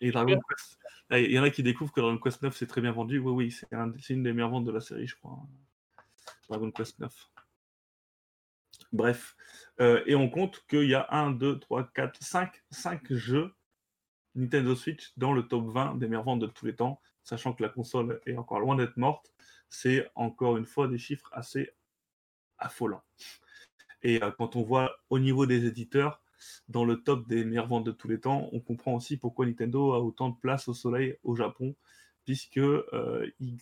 [0.02, 0.80] et Dragon Quest,
[1.12, 3.20] il y en a qui découvrent que Dragon Quest 9 c'est très bien vendu.
[3.20, 5.40] Oui, oui, c'est une des meilleures ventes de la série, je crois.
[6.50, 7.14] Dragon Quest 9.
[8.92, 9.36] Bref.
[9.80, 13.54] Euh, et on compte qu'il y a 1, 2, 3, 4, 5, 5 jeux
[14.36, 17.64] Nintendo Switch dans le top 20 des meilleures ventes de tous les temps, sachant que
[17.64, 19.32] la console est encore loin d'être morte.
[19.70, 21.72] C'est encore une fois des chiffres assez
[22.58, 23.04] affolants.
[24.02, 26.22] Et euh, quand on voit au niveau des éditeurs,
[26.68, 29.94] dans le top des meilleures ventes de tous les temps, on comprend aussi pourquoi Nintendo
[29.94, 31.76] a autant de place au soleil au Japon,
[32.26, 33.58] puisque euh, il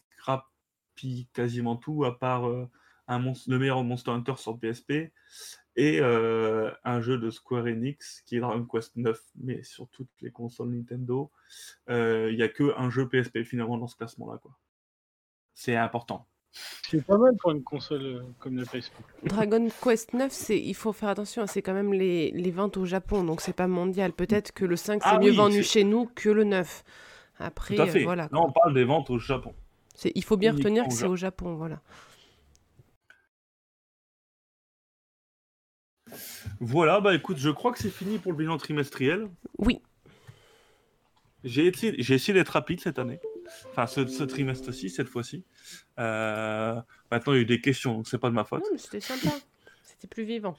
[1.33, 2.67] quasiment tout à part euh,
[3.07, 5.13] un le meilleur Monster Hunter sur PSP
[5.75, 10.09] et euh, un jeu de Square Enix qui est Dragon Quest 9, mais sur toutes
[10.21, 11.31] les consoles Nintendo,
[11.87, 14.39] il n'y a que un jeu PSP finalement dans ce classement-là.
[15.53, 16.27] C'est important.
[16.51, 18.93] C'est pas mal pour une console euh, comme la PSP.
[19.23, 22.85] Dragon Quest 9, c'est, il faut faire attention, c'est quand même les, les ventes au
[22.85, 24.13] Japon, donc c'est pas mondial.
[24.13, 26.83] Peut-être que le 5 c'est ah mieux vendu chez nous que le 9.
[27.39, 28.03] Après, Tout à fait.
[28.03, 28.29] voilà.
[28.31, 29.53] on parle des ventes au Japon.
[29.93, 31.81] C'est, il faut bien retenir que c'est au Japon, voilà.
[36.59, 39.27] Voilà, bah écoute, je crois que c'est fini pour le bilan trimestriel.
[39.57, 39.81] Oui.
[41.43, 43.19] J'ai essayé, j'ai essayé d'être rapide cette année.
[43.69, 45.45] Enfin, ce, trimestre-ci, cette fois-ci.
[45.99, 46.75] Euh,
[47.11, 48.63] maintenant, il y a eu des questions, donc c'est pas de ma faute.
[48.63, 49.35] Non, mais c'était sympa.
[49.83, 50.55] C'était plus vivant.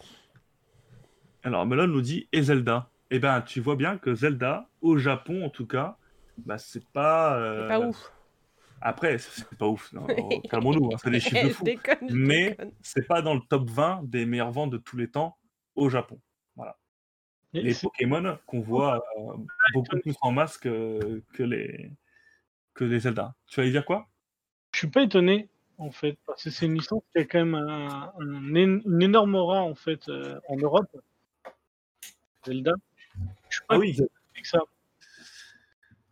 [1.43, 2.91] Alors, Melon nous dit et Zelda?
[3.11, 5.97] Eh ben, tu vois bien que Zelda, au Japon en tout cas,
[6.39, 7.39] bah, c'est pas.
[7.39, 8.13] Euh, c'est pas ouf.
[8.81, 9.93] Après, c'est pas ouf.
[10.51, 11.65] Calmons-nous, hein, c'est des chiffres de fou.
[12.11, 15.37] mais c'est pas dans le top 20 des meilleures ventes de tous les temps
[15.75, 16.21] au Japon.
[16.55, 16.77] Voilà.
[17.53, 19.37] les Pokémon qu'on voit euh,
[19.73, 21.91] beaucoup plus en masse que les,
[22.79, 23.35] que les Zelda.
[23.49, 24.09] Tu vas y dire quoi?
[24.73, 25.49] Je suis pas étonné,
[25.79, 29.63] en fait, parce que c'est une licence qui a quand même un, une énorme aura,
[29.63, 30.89] en fait, euh, en Europe.
[32.47, 32.73] Zelda.
[33.49, 33.99] Je suis pas ah oui.
[34.45, 34.61] ça.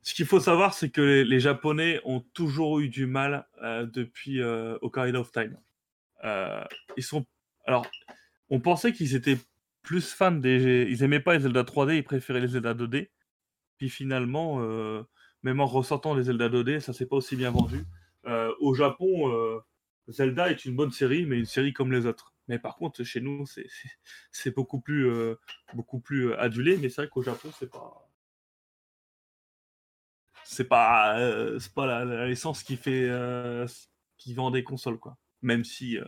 [0.02, 4.40] Ce qu'il faut savoir, c'est que les, Japonais ont toujours eu du mal euh, depuis
[4.40, 5.56] euh, Ocarina of Time.
[6.96, 7.24] ils sont.
[7.64, 7.86] Alors,
[8.50, 9.38] on pensait qu'ils étaient
[9.82, 10.88] plus fans des.
[10.90, 13.10] Ils aimaient pas les Zelda 3D, ils préféraient les Zelda 2D.
[13.78, 14.60] Puis finalement,
[15.42, 17.84] même en ressortant les Zelda 2D, ça s'est pas aussi bien vendu.
[18.26, 19.60] Euh, au Japon, euh,
[20.08, 22.34] Zelda est une bonne série, mais une série comme les autres.
[22.48, 23.44] Mais par contre, chez nous,
[24.32, 25.36] c'est beaucoup plus, euh,
[25.74, 26.76] beaucoup plus adulé.
[26.78, 28.08] Mais c'est vrai qu'au Japon, c'est pas,
[30.44, 31.18] c'est pas,
[31.58, 33.10] c'est pas la, l'essence qui fait,
[34.18, 35.16] qui vend des consoles, quoi.
[35.42, 35.98] Même si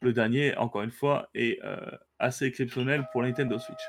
[0.00, 1.60] le dernier, encore une fois, est
[2.18, 3.82] assez exceptionnel pour la Nintendo Switch.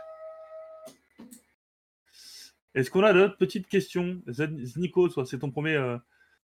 [2.75, 4.17] Est-ce qu'on a d'autres petites questions
[4.77, 5.75] Nico, c'est ton premier.
[5.75, 5.97] euh,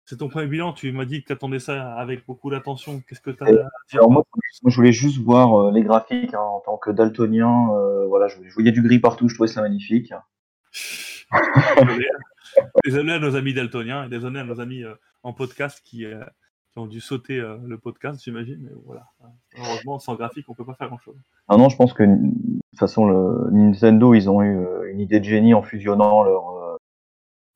[0.04, 3.02] c'est ton premier bilan, tu m'as dit que tu attendais ça avec beaucoup d'attention.
[3.06, 3.46] Qu'est-ce que tu as
[3.92, 7.68] Alors moi, moi, je voulais juste voir euh, les graphiques hein, en tant que daltonien.
[7.74, 10.14] euh, voilà, je, je voyais du gris partout, je trouvais ça magnifique.
[11.78, 12.06] désolé.
[12.84, 16.06] Désolé à nos amis daltoniens et désolé à nos amis euh, en podcast qui,
[16.72, 17.36] qui ont dû sauter
[17.66, 18.60] le podcast, j'imagine.
[18.62, 19.04] Mais voilà.
[19.58, 21.16] Heureusement, sans graphique, on peut pas faire grand-chose.
[21.48, 22.04] Ah non, je pense que
[22.78, 26.50] toute façon, le, Nintendo, ils ont eu euh, une idée de génie en fusionnant leur,
[26.50, 26.76] euh,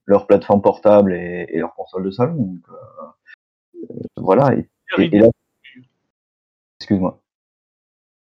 [0.07, 2.35] leur plateforme portable et, et leur console de salon.
[2.35, 3.85] Donc, euh,
[4.17, 4.55] voilà.
[4.55, 4.69] Et,
[4.99, 5.29] et- et là,
[6.81, 7.19] excuse-moi.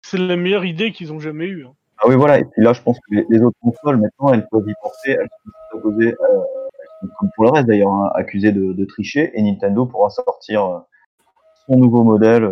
[0.06, 1.66] C'est la meilleure idée qu'ils ont jamais eue.
[1.66, 1.74] hein.
[1.98, 2.38] Ah oui, voilà.
[2.38, 5.12] Et puis là, je pense que les, les autres consoles, maintenant, elles peuvent y porter.
[5.12, 5.28] Elles
[5.72, 6.42] sont opposées, euh,
[6.80, 9.30] elles sont, comme pour le reste d'ailleurs, hein, accusées de, de tricher.
[9.34, 10.82] Et Nintendo pourra sortir
[11.66, 12.50] son nouveau modèle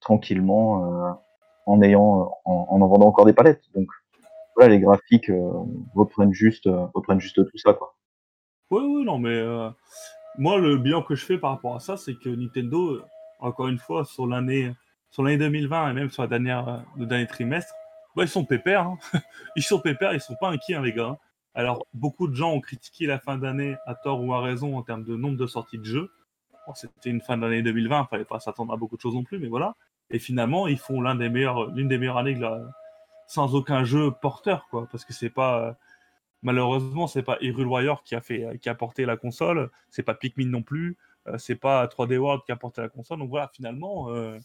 [0.00, 1.18] tranquillement
[1.68, 3.62] en ayant, euh, en, en en vendant encore des palettes.
[3.74, 3.88] Donc
[4.56, 5.50] voilà, les graphiques euh,
[5.94, 7.94] reprennent juste, euh, reprennent juste tout ça, quoi.
[8.70, 9.42] Oui, oui, non, mais
[10.36, 13.00] moi, le bilan que je fais par rapport à ça, c'est que Nintendo,
[13.38, 14.74] encore une fois, sur l'année
[15.10, 17.72] sur l'année 2020 et même sur la dernière, le dernier trimestre,
[18.14, 18.82] bah, ils sont pépères.
[18.82, 18.98] hein.
[19.56, 21.16] ils sont pépères, ils sont pas inquiets, hein, les gars.
[21.54, 24.82] Alors, beaucoup de gens ont critiqué la fin d'année, à tort ou à raison, en
[24.82, 26.10] termes de nombre de sorties de jeux.
[26.74, 29.38] C'était une fin d'année 2020, il fallait pas s'attendre à beaucoup de choses non plus,
[29.38, 29.74] mais voilà.
[30.10, 32.62] Et finalement, ils font l'un des meilleurs, l'une des meilleures années de la-
[33.28, 35.60] sans aucun jeu porteur, quoi, parce que c'est pas.
[35.68, 35.72] euh,
[36.42, 39.70] Malheureusement, c'est pas Hyrule Warrior qui a fait, qui a porté la console.
[39.90, 40.96] C'est pas Pikmin non plus.
[41.28, 43.18] euh, c'est pas 3D World qui a porté la console.
[43.20, 44.38] Donc voilà, finalement, euh,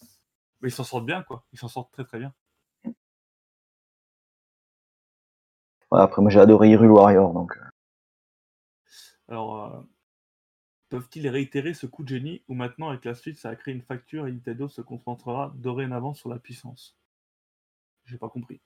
[0.64, 1.44] ils s'en sortent bien, quoi.
[1.54, 2.34] Ils s'en sortent très très bien.
[5.92, 7.56] Après, moi, j'ai adoré Hyrule Warrior, donc.
[7.58, 7.62] euh,
[9.30, 9.86] Alors,
[10.94, 13.82] peuvent-ils réitérer ce coup de génie ou maintenant avec la suite, ça a créé une
[13.82, 16.96] facture et Nintendo se concentrera dorénavant sur la puissance?
[18.06, 18.62] J'ai pas compris.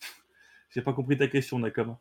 [0.70, 2.00] J'ai pas compris ta question, Nakama.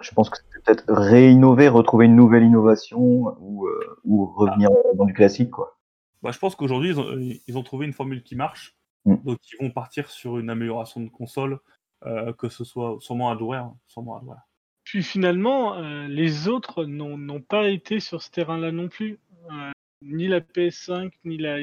[0.00, 5.04] Je pense que c'est peut-être réinnover, retrouver une nouvelle innovation ou, euh, ou revenir dans
[5.04, 5.78] du classique, quoi.
[6.22, 8.78] Bah, je pense qu'aujourd'hui, ils ont, ils ont trouvé une formule qui marche.
[9.04, 9.16] Mm.
[9.24, 11.60] Donc, ils vont partir sur une amélioration de console,
[12.06, 13.64] euh, que ce soit sûrement hardware.
[13.64, 14.48] hein, sûrement hardware.
[14.86, 19.18] Puis finalement, euh, les autres n'ont pas été sur ce terrain-là non plus.
[19.50, 21.58] Euh, ni la PS5, ni la,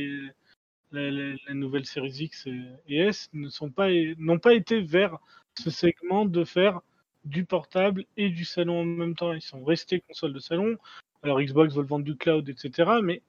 [0.92, 3.88] la, la- la nouvelle série X et et S ne sont pas
[4.18, 5.18] n'ont pas été vers
[5.58, 6.82] ce segment de faire
[7.24, 9.32] du portable et du salon en même temps.
[9.32, 10.76] Ils sont restés console de salon.
[11.24, 13.00] Alors Xbox veut vendre du cloud, etc.
[13.02, 13.22] Mais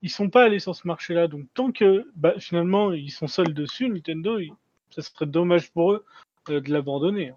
[0.00, 1.28] ils sont pas allés sur ce marché-là.
[1.28, 4.38] Donc tant que bah, finalement ils sont seuls dessus, Nintendo,
[4.88, 6.06] ça serait dommage pour eux
[6.48, 7.34] euh, de l'abandonner.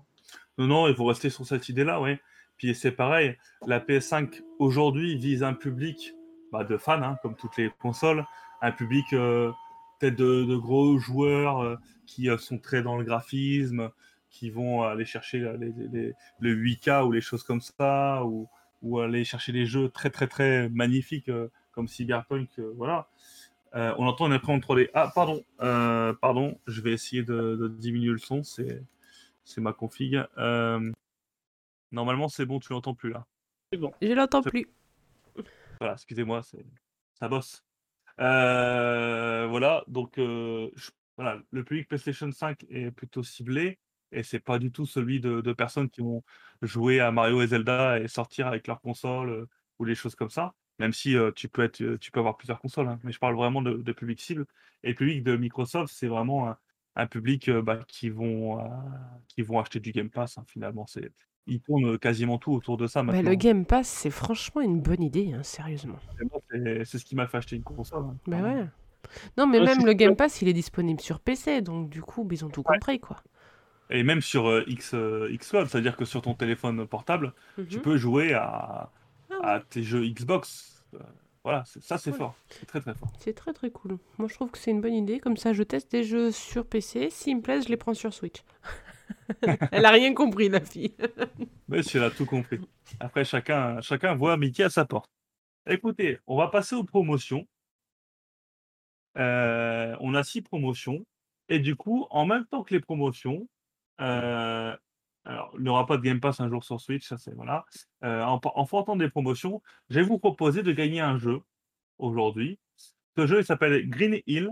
[0.57, 2.19] Non, non, il faut rester sur cette idée-là, ouais.
[2.57, 3.37] Puis c'est pareil,
[3.67, 6.13] la PS5 aujourd'hui vise un public
[6.51, 8.25] bah, de fans, hein, comme toutes les consoles,
[8.61, 9.51] un public euh,
[9.99, 11.75] peut-être de, gros joueurs euh,
[12.05, 13.91] qui euh, sont très dans le graphisme,
[14.29, 18.47] qui vont aller chercher les, le 8K ou les choses comme ça, ou,
[18.99, 21.31] aller chercher des jeux très très très magnifiques
[21.71, 23.07] comme Cyberpunk, voilà.
[23.73, 24.89] On entend une imprimante 3D.
[24.93, 28.83] Ah, pardon, pardon, je vais essayer de, de diminuer le son, c'est
[29.45, 30.21] c'est ma config.
[30.37, 30.91] Euh,
[31.91, 33.25] Normalement, c'est bon, tu l'entends plus là.
[33.71, 34.67] Je l'entends C'est- plus.
[35.79, 36.65] Voilà, excusez-moi, c'est
[37.13, 37.63] ça bosse.
[38.19, 43.77] Euh, voilà, donc euh, je- voilà, le public PlayStation 5 est plutôt ciblé
[44.11, 46.23] et c'est pas du tout celui de, de personnes qui vont
[46.61, 49.45] jouer à Mario et Zelda et sortir avec leur console euh,
[49.79, 50.53] ou des choses comme ça.
[50.79, 53.35] Même si euh, tu peux être, tu peux avoir plusieurs consoles, hein, mais je parle
[53.35, 54.45] vraiment de, de public cible.
[54.83, 56.53] Et le public de Microsoft, c'est vraiment
[56.95, 58.63] un, public euh, bah, qui vont euh,
[59.27, 60.37] qui vont acheter du Game Pass.
[60.37, 61.11] hein, finalement, c'est
[61.47, 63.29] ils tournent quasiment tout autour de ça Bah, maintenant.
[63.29, 65.97] le Game Pass, c'est franchement une bonne idée, hein, sérieusement.
[66.85, 68.03] C'est ce qui m'a fait acheter une console.
[68.03, 68.65] hein, Bah ouais.
[69.37, 69.93] Non, mais Ouais, même le.
[69.93, 73.17] Game Pass, il est disponible sur PC, donc du coup, ils ont tout compris, quoi.
[73.91, 77.33] Et même sur euh, X, euh, Xcloud, c'est-à-dire que sur ton téléphone portable,
[77.69, 77.81] tu Mhm.
[77.83, 78.89] peux jouer à,
[79.29, 80.83] Ah à tes jeux Xbox.
[81.45, 82.33] Voilà, ça c'est fort.
[82.49, 83.07] C'est très très fort.
[83.19, 83.99] C'est très très cool.
[84.17, 85.19] Moi, je trouve que c'est une bonne idée.
[85.19, 87.11] Comme ça, je teste des jeux sur PC.
[87.11, 88.43] S'ils me plaisent, je les prends sur Switch.
[89.71, 90.95] Elle a rien compris, la fille.
[91.67, 92.59] Mais si elle a tout compris.
[92.99, 95.11] Après, chacun, chacun voit Mickey à sa porte.
[95.67, 97.45] Écoutez, on va passer aux promotions.
[99.19, 101.05] Euh, on a six promotions.
[101.47, 103.47] Et du coup, en même temps que les promotions,
[104.01, 104.75] euh,
[105.25, 107.65] alors, il n'y aura pas de Game Pass un jour sur Switch, ça c'est voilà.
[108.03, 111.41] Euh, en, en fontant des promotions, je vais vous proposer de gagner un jeu
[111.97, 112.59] aujourd'hui.
[113.17, 114.49] Ce jeu, il s'appelle Green Hill.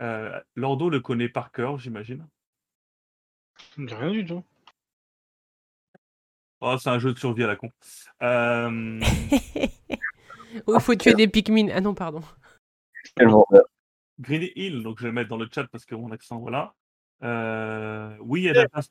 [0.00, 2.26] Euh, Lordo le connaît par cœur, j'imagine.
[3.76, 4.42] Rien du tout.
[6.60, 7.70] Oh, c'est un jeu de survie à la con.
[8.22, 9.00] Euh,
[10.66, 11.68] Oh, il faut tuer des Pikmin.
[11.72, 12.22] Ah non, pardon.
[14.18, 16.74] Green Hill, donc je vais le mettre dans le chat parce que mon accent, voilà.
[17.22, 18.90] Euh, oui, il y a de la place.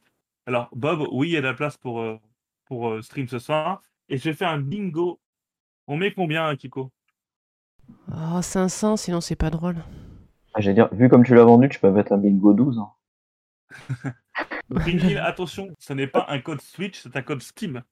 [0.50, 2.18] Alors, Bob, oui, il y a de la place pour, euh,
[2.66, 3.84] pour euh, stream ce soir.
[4.10, 5.20] Et je vais faire un bingo.
[5.86, 6.92] On met combien, Kiko?
[8.12, 9.78] Oh, 500, sinon c'est pas drôle.
[10.56, 12.80] Ah, J'allais dire, vu comme tu l'as vendu, tu peux mettre un bingo 12.
[12.80, 12.92] hein.
[14.72, 17.84] Green Hill, attention, ce n'est pas un code Switch, c'est un code Steam.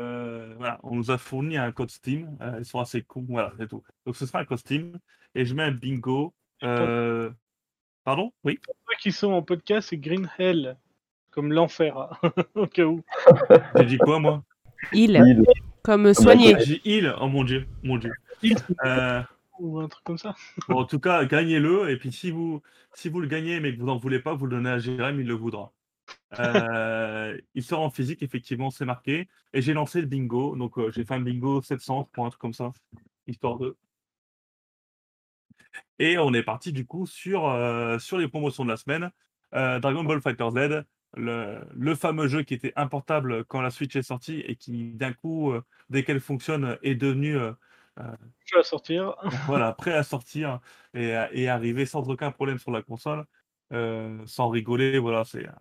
[0.00, 2.36] Euh, voilà, on nous a fourni un code Steam.
[2.40, 3.84] euh, ils sont assez cons, voilà, c'est tout.
[4.04, 4.98] Donc ce sera un code Steam.
[5.36, 6.34] Et je mets un bingo.
[6.64, 7.30] euh,
[8.02, 8.32] Pardon?
[8.42, 8.58] Oui?
[8.66, 10.76] Ceux qui sont en podcast, c'est Green Hell,
[11.30, 12.10] comme l'enfer, hein,
[12.54, 13.02] au cas où.
[13.76, 14.42] J'ai dit quoi, moi?
[14.92, 15.42] Il, Il-
[15.82, 16.54] comme soigner.
[16.60, 18.12] J'ai dit il, oh mon dieu, mon dieu.
[18.84, 19.22] Euh,
[19.58, 20.34] Ou un truc comme ça.
[20.68, 21.90] Bon, en tout cas, gagnez-le.
[21.90, 22.62] Et puis, si vous,
[22.94, 25.18] si vous le gagnez, mais que vous n'en voulez pas, vous le donnez à Jérém,
[25.20, 25.72] il le voudra.
[26.38, 29.28] Euh, il sort en physique, effectivement, c'est marqué.
[29.52, 30.56] Et j'ai lancé le bingo.
[30.56, 32.72] Donc, euh, j'ai fait un bingo 700 pour un truc comme ça,
[33.26, 33.76] histoire de.
[35.98, 39.10] Et on est parti, du coup, sur, euh, sur les promotions de la semaine.
[39.54, 40.84] Euh, Dragon Ball Fighter Z,
[41.16, 45.12] le, le fameux jeu qui était importable quand la Switch est sortie et qui, d'un
[45.12, 47.36] coup, euh, dès qu'elle fonctionne, est devenu.
[47.36, 47.52] euh,
[47.98, 49.14] Je vais la sortir.
[49.46, 50.60] voilà, prêt à sortir
[50.94, 53.24] et, à- et arriver sans aucun problème sur la console,
[53.72, 54.98] euh, sans rigoler.
[54.98, 55.52] Voilà, c'est euh,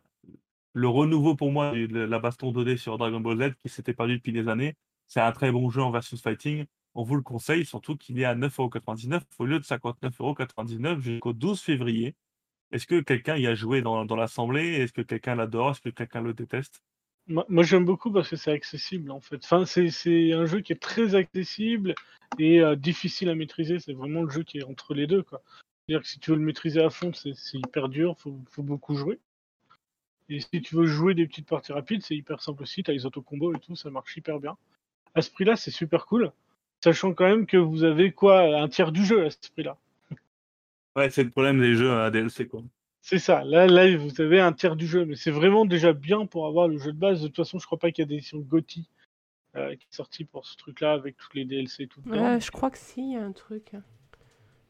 [0.74, 4.18] le renouveau pour moi de la baston 2D sur Dragon Ball Z qui s'était perdu
[4.18, 4.76] depuis des années.
[5.08, 6.66] C'est un très bon jeu en versus fighting.
[6.94, 11.62] On vous le conseille, surtout qu'il est à 9,99€ au lieu de 59,99€ jusqu'au 12
[11.62, 12.16] février.
[12.72, 14.76] Est-ce que quelqu'un y a joué dans, l'assemblée?
[14.76, 15.72] Est-ce que quelqu'un l'adore?
[15.72, 16.82] Est-ce que quelqu'un le déteste?
[17.28, 19.44] Moi, j'aime beaucoup parce que c'est accessible en fait.
[19.44, 21.94] Enfin, c'est, un jeu qui est très accessible
[22.40, 23.80] et euh, difficile à maîtriser.
[23.80, 25.26] C'est vraiment le jeu qui est entre les deux.
[25.30, 28.96] C'est-à-dire que si tu veux le maîtriser à fond, c'est, hyper dur, faut, faut beaucoup
[28.96, 29.20] jouer.
[30.30, 32.84] Et si tu veux jouer des petites parties rapides, c'est hyper simple aussi.
[32.84, 34.58] Tu as les autocombos et tout, ça marche hyper bien.
[35.16, 36.32] À ce prix-là, c'est super cool.
[36.84, 39.78] Sachant quand même que vous avez quoi Un tiers du jeu à ce prix-là.
[40.98, 42.62] Ouais, c'est le problème des jeux à DLC, quoi.
[43.02, 43.44] C'est ça.
[43.46, 46.68] Là, là, vous avez un tiers du jeu, mais c'est vraiment déjà bien pour avoir
[46.68, 47.22] le jeu de base.
[47.22, 48.90] De toute façon, je crois pas qu'il y a des éditions GOTY
[49.56, 52.02] euh, qui est sortie pour ce truc-là avec tous les DLC et tout.
[52.06, 53.72] je crois que si, il y a un truc.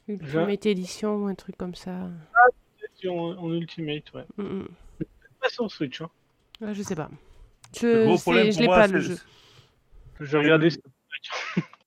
[0.08, 2.10] Ultimate Edition ou un truc comme ça.
[3.08, 4.26] En, en Ultimate, ouais.
[4.38, 4.68] Mm, mm.
[5.42, 6.02] Pas sur Switch.
[6.02, 6.10] Hein.
[6.62, 7.10] Ouais, je sais pas.
[7.76, 8.18] Je,
[8.52, 9.18] je l'ai pas c'est- le jeu.
[10.20, 10.70] J'ai regardé.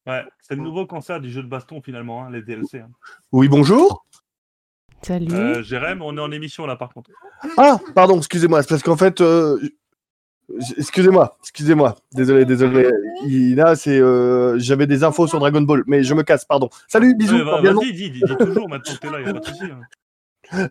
[0.06, 2.78] Ouais, c'est le nouveau cancer du jeu de baston finalement, hein, les DLC.
[2.80, 2.90] hein.
[3.32, 4.06] Oui, bonjour.
[5.02, 5.32] Salut.
[5.32, 7.10] Euh, Jérém, on est en émission là par contre.
[7.56, 9.58] Ah, pardon, excusez-moi, c'est parce qu'en fait, euh,
[10.76, 12.90] excusez-moi, excusez-moi, désolé, désolé.
[13.26, 16.68] Il- Là, c'est, euh, j'avais des infos sur Dragon Ball, mais je me casse, pardon.
[16.88, 17.36] Salut, bisous.
[17.36, 17.80] Ouais, va- cordialement.
[17.80, 19.64] Vas-y, dis, dis, dis toujours maintenant que t'es là, y a pas de souci.
[19.64, 19.80] hein.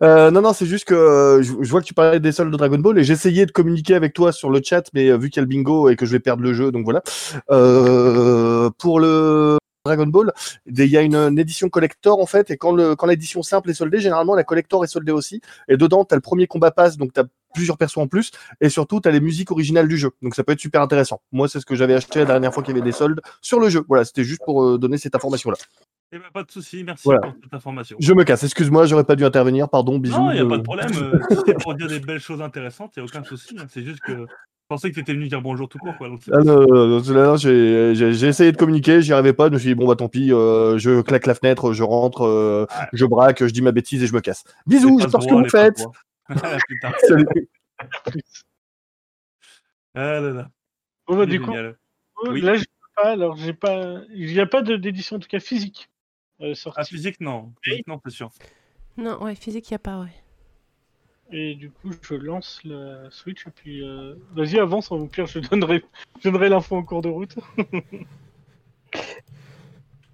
[0.03, 2.51] Euh, non, non, c'est juste que euh, je, je vois que tu parlais des soldes
[2.51, 5.30] de Dragon Ball et j'essayais de communiquer avec toi sur le chat, mais euh, vu
[5.30, 7.01] qu'il y a le bingo et que je vais perdre le jeu, donc voilà.
[7.49, 10.31] Euh, pour le Dragon Ball,
[10.65, 13.69] il y a une, une édition collector en fait, et quand le quand l'édition simple
[13.69, 15.41] est soldée, généralement la collector est soldée aussi.
[15.68, 18.31] Et dedans, tu as le premier combat pass, donc tu as plusieurs persos en plus,
[18.61, 20.11] et surtout tu as les musiques originales du jeu.
[20.22, 21.22] Donc ça peut être super intéressant.
[21.31, 23.60] Moi, c'est ce que j'avais acheté la dernière fois qu'il y avait des soldes sur
[23.60, 23.84] le jeu.
[23.88, 25.57] Voilà, c'était juste pour euh, donner cette information-là.
[26.11, 27.22] Eh ben, pas de souci, merci Voilà.
[27.22, 27.95] pour cette information.
[27.99, 30.18] Je me casse, excuse-moi, j'aurais pas dû intervenir, pardon, bisous.
[30.18, 30.91] Non, il n'y a euh, pas de problème.
[30.97, 33.56] euh, si c'est pour dire des belles choses intéressantes, il n'y a aucun souci.
[33.60, 33.65] hein.
[33.69, 34.26] C'est juste que
[34.70, 35.98] pensais que tu étais venu dire bonjour tout court.
[35.98, 39.58] Quoi, donc Ah non, non, non, j'ai essayé de communiquer, j'y arrivais pas, je me
[39.60, 43.06] suis dit bon bah tant pis, euh, je claque la fenêtre, je rentre, euh, je
[43.06, 44.44] braque, je dis ma bêtise et je me casse.
[44.68, 45.84] Bisous, j'espère que droits, vous faites.
[49.96, 50.50] Ah là là,
[51.08, 51.52] Bon, bah, du coup.
[52.26, 52.41] Oui.
[52.41, 53.10] là, je peux pas.
[53.12, 54.02] Alors, j'ai pas.
[54.14, 55.90] Il n'y a pas de- d'édition, en tout cas physique,
[56.41, 56.80] euh, sortie.
[56.82, 57.54] Ah, physique, non.
[57.64, 58.30] Physique, non, c'est sûr.
[58.98, 60.14] Non, ouais, physique, il n'y a pas, ouais.
[61.31, 63.84] Et du coup, je lance la Switch et puis.
[63.84, 65.84] euh, Vas-y, avance, au pire, je donnerai,
[66.19, 67.35] je donnerai l'info en cours de route.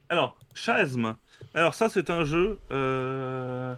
[0.09, 1.15] Alors, Chasm.
[1.53, 2.59] Alors ça, c'est un jeu.
[2.71, 3.75] euh,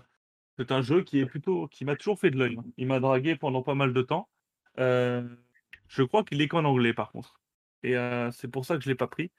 [0.60, 2.58] C'est un jeu qui est plutôt, qui m'a toujours fait de l'œil.
[2.78, 4.30] Il m'a dragué pendant pas mal de temps.
[4.80, 5.28] Euh,
[5.90, 7.42] Je crois qu'il est qu'en anglais, par contre.
[7.84, 7.96] Et
[8.34, 9.32] c'est pour ça que je l'ai pas pris.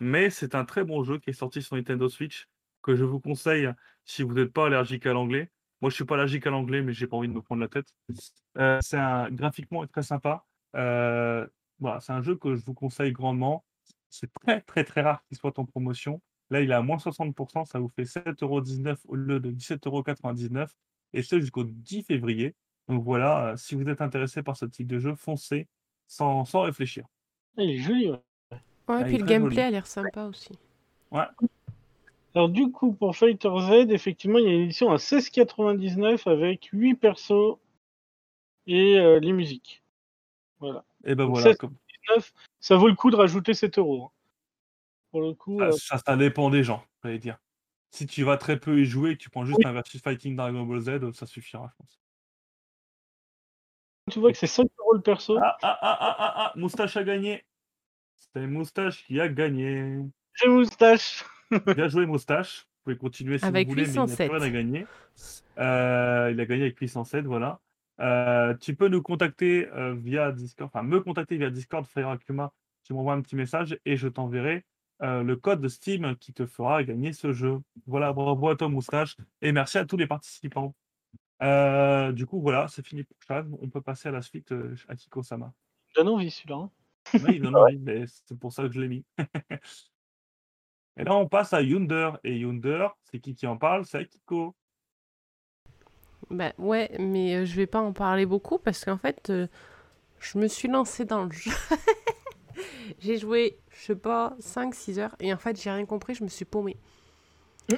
[0.00, 2.48] Mais c'est un très bon jeu qui est sorti sur Nintendo Switch
[2.82, 3.70] que je vous conseille
[4.06, 5.50] si vous n'êtes pas allergique à l'anglais.
[5.82, 7.68] Moi, je suis pas allergique à l'anglais, mais j'ai pas envie de me prendre la
[7.68, 7.92] tête.
[8.56, 10.46] Euh, c'est un graphiquement très sympa.
[10.76, 11.46] Euh,
[11.80, 13.64] voilà, c'est un jeu que je vous conseille grandement.
[14.08, 16.22] C'est très très très rare qu'il soit en promotion.
[16.50, 20.68] Là, il est à moins 60%, ça vous fait 7,19€ au lieu de 17,99€.
[21.14, 22.54] Et ce jusqu'au 10 février.
[22.88, 25.66] Donc voilà, euh, si vous êtes intéressé par ce type de jeu, foncez
[26.06, 27.06] sans, sans réfléchir.
[27.56, 28.20] Il est joli, ouais.
[28.52, 29.66] Ouais, Ah, puis le gameplay joli.
[29.66, 30.52] a l'air sympa aussi.
[32.34, 36.70] Alors du coup, pour Fighter Z, effectivement, il y a une édition à 16,99 avec
[36.72, 37.58] 8 persos
[38.66, 39.82] et euh, les musiques.
[40.60, 40.84] Voilà.
[41.04, 41.76] Et ben Donc voilà, ça, comme-
[42.08, 44.04] 19, ça vaut le coup de rajouter 7 euros.
[44.04, 44.10] hein.
[45.10, 47.38] Pour le coup, ça, euh, ça, ça dépend des gens, j'allais dire.
[47.90, 50.34] si tu vas très peu y jouer et que tu prends juste un versus fighting
[50.34, 52.00] Dragon Ball Z, ça suffira, je pense.
[54.10, 55.36] Tu vois que c'est 5 euros le perso.
[55.38, 57.44] Ah, ah, ah, ah, ah, ah, Moustache a gagné.
[58.16, 59.98] C'est Moustache qui a gagné.
[60.34, 61.24] J'ai moustache.
[61.74, 62.66] Bien joué, Moustache.
[62.66, 64.28] Vous pouvez continuer si Avec vous voulez, mais il n'a 807.
[64.30, 64.86] plus rien à gagner.
[65.58, 67.60] Euh, il a gagné avec 807, voilà.
[68.00, 72.52] Euh, tu peux nous contacter euh, via Discord, enfin me contacter via Discord, Frère Akuma.
[72.84, 74.64] Tu m'envoies un petit message et je t'enverrai
[75.02, 77.58] euh, le code de Steam qui te fera gagner ce jeu.
[77.86, 79.16] Voilà, bravo à toi, Moustache.
[79.40, 80.74] Et merci à tous les participants.
[81.42, 83.48] Euh, du coup, voilà, c'est fini pour Chad.
[83.60, 85.52] On peut passer à la suite euh, à Kiko-sama.
[85.94, 86.56] Donne envie celui-là.
[86.56, 86.70] hein.
[87.26, 89.04] Oui, non, non, oui, mais c'est pour ça que je l'ai mis.
[90.96, 92.10] Et là, on passe à Yunder.
[92.24, 93.84] Et Yunder, c'est qui qui en parle?
[93.86, 94.54] C'est Akiko.
[96.30, 99.46] Bah ouais, mais euh, je vais pas en parler beaucoup parce qu'en fait, euh,
[100.20, 101.50] je me suis lancée dans le jeu.
[103.00, 106.28] j'ai joué, je sais pas, 5-6 heures et en fait, j'ai rien compris, je me
[106.28, 106.76] suis paumée.
[107.70, 107.76] Mm.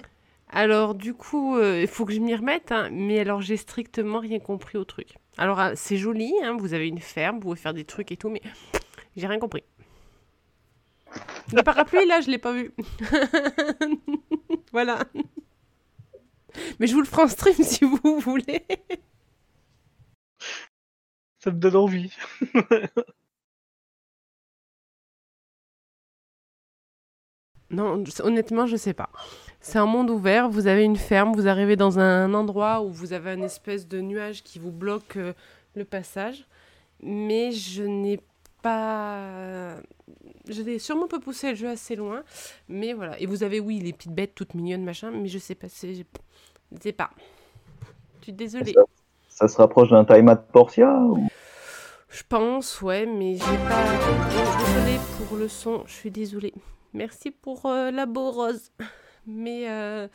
[0.50, 4.20] Alors du coup, euh, il faut que je m'y remette, hein, mais alors j'ai strictement
[4.20, 5.16] rien compris au truc.
[5.36, 8.16] Alors ah, c'est joli, hein, vous avez une ferme, vous pouvez faire des trucs et
[8.16, 8.42] tout, mais
[9.16, 9.64] j'ai rien compris.
[11.52, 12.72] Le parapluie, là, je l'ai pas vu.
[14.72, 15.00] voilà.
[16.78, 18.64] Mais je vous le ferai en stream si vous voulez.
[21.38, 22.12] Ça me donne envie.
[27.70, 29.10] Non, honnêtement, je sais pas.
[29.60, 33.12] C'est un monde ouvert, vous avez une ferme, vous arrivez dans un endroit où vous
[33.12, 35.32] avez un espèce de nuage qui vous bloque euh,
[35.74, 36.46] le passage.
[37.02, 38.33] Mais je n'ai pas.
[38.64, 42.22] Je n'ai sûrement pas poussé le jeu assez loin.
[42.68, 43.18] Mais voilà.
[43.20, 45.68] Et vous avez, oui, les petites bêtes toutes mignonnes, machin, mais je sais pas.
[45.68, 46.02] C'est je
[46.80, 47.10] sais pas.
[48.20, 48.74] Je suis désolée.
[49.28, 51.28] Ça se rapproche d'un time at Portia ou...
[52.08, 53.84] Je pense, ouais, mais j'ai pas.
[54.30, 56.54] Désolée pour le son, je suis désolée.
[56.92, 58.70] Merci pour euh, la beau rose.
[59.26, 60.06] Mais euh,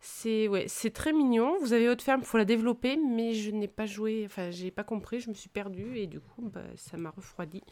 [0.00, 1.56] c'est ouais, c'est très mignon.
[1.60, 4.84] Vous avez votre ferme, faut la développer, mais je n'ai pas joué, enfin, j'ai pas
[4.84, 7.62] compris, je me suis perdue et du coup, bah, ça m'a refroidi.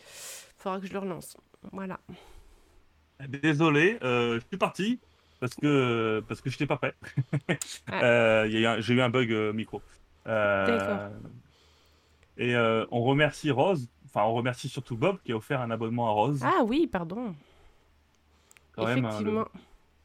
[0.58, 1.36] Faudra que je le relance.
[1.72, 1.98] Voilà.
[3.28, 5.00] Désolé, euh, je suis parti
[5.40, 6.94] parce que parce que je n'étais pas prêt.
[7.90, 8.02] Ah.
[8.04, 9.80] Euh, J'ai eu un bug euh, micro.
[10.26, 11.08] Euh.
[12.36, 16.10] Et on remercie Rose, enfin on remercie surtout Bob qui a offert un abonnement à
[16.12, 17.34] Rose, Ah oui, pardon.
[18.72, 19.44] quand même, hein, Effectivement.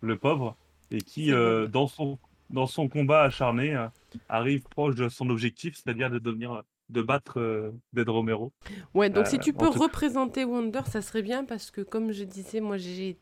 [0.02, 0.56] le, le pauvre,
[0.94, 2.18] et qui euh, dans son
[2.50, 3.88] dans son combat acharné euh,
[4.30, 8.54] arrive proche de son objectif, c'est-à-dire de devenir de battre euh, Dead Romero.
[8.94, 12.24] Ouais, donc si Euh, tu peux représenter Wonder, ça serait bien parce que comme je
[12.24, 13.18] disais, moi j'ai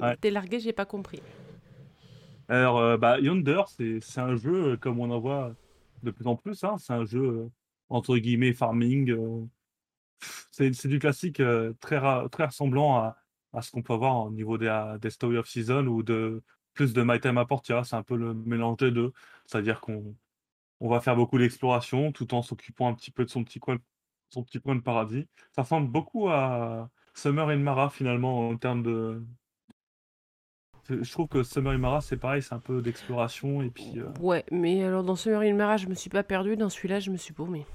[0.00, 0.12] Ouais.
[0.14, 1.20] été largué, j'ai pas compris.
[2.48, 3.62] Alors, bah, Yonder,
[4.00, 5.52] c'est un jeu comme on en voit
[6.02, 6.62] de plus en plus.
[6.64, 7.50] hein, C'est un jeu
[7.88, 9.14] entre guillemets farming.
[10.50, 11.42] c'est du classique
[11.80, 12.00] très,
[12.30, 13.16] très ressemblant à,
[13.52, 16.42] à ce qu'on peut avoir au niveau des, des Story of Season ou de
[16.76, 17.82] plus de My Time à Portia.
[17.82, 19.12] C'est un peu le mélange des deux.
[19.46, 20.14] C'est-à-dire qu'on
[20.80, 23.76] on va faire beaucoup d'exploration tout en s'occupant un petit peu de son petit coin,
[23.76, 25.26] de paradis.
[25.54, 29.22] Ça ressemble beaucoup à Summer in Mara finalement en termes de.
[30.88, 33.94] Je trouve que Summer in Mara c'est pareil, c'est un peu d'exploration et puis.
[33.96, 37.00] euh, Ouais, mais alors dans Summer in Mara, je me suis pas perdue, dans celui-là,
[37.00, 37.66] je me suis paumée.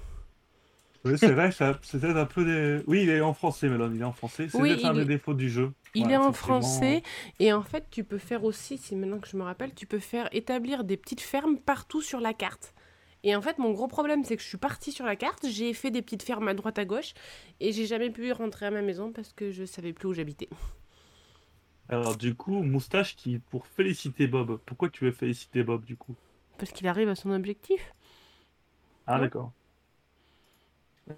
[1.03, 2.84] Oui, c'est vrai, c'est peut-être un peu des.
[2.88, 4.49] Oui, il est en français, Melon, il est en français.
[4.49, 5.73] C'est Oui, peut-être un des défauts du jeu.
[5.94, 7.03] Il Ouais, est en français
[7.40, 9.99] et en fait, tu peux faire aussi, si maintenant que je me rappelle, tu peux
[9.99, 12.73] faire établir des petites fermes partout sur la carte.
[13.23, 15.73] Et en fait, mon gros problème, c'est que je suis partie sur la carte, j'ai
[15.73, 17.14] fait des petites fermes à droite à gauche
[17.60, 20.49] et j'ai jamais pu rentrer à ma maison parce que je savais plus où j'habitais.
[21.90, 26.18] Alors, du coup, Moustache qui, pour féliciter Bob, pourquoi tu veux féliciter Bob du coup?
[26.57, 27.94] Parce qu'il arrive à son objectif.
[29.06, 29.53] Ah, d'accord.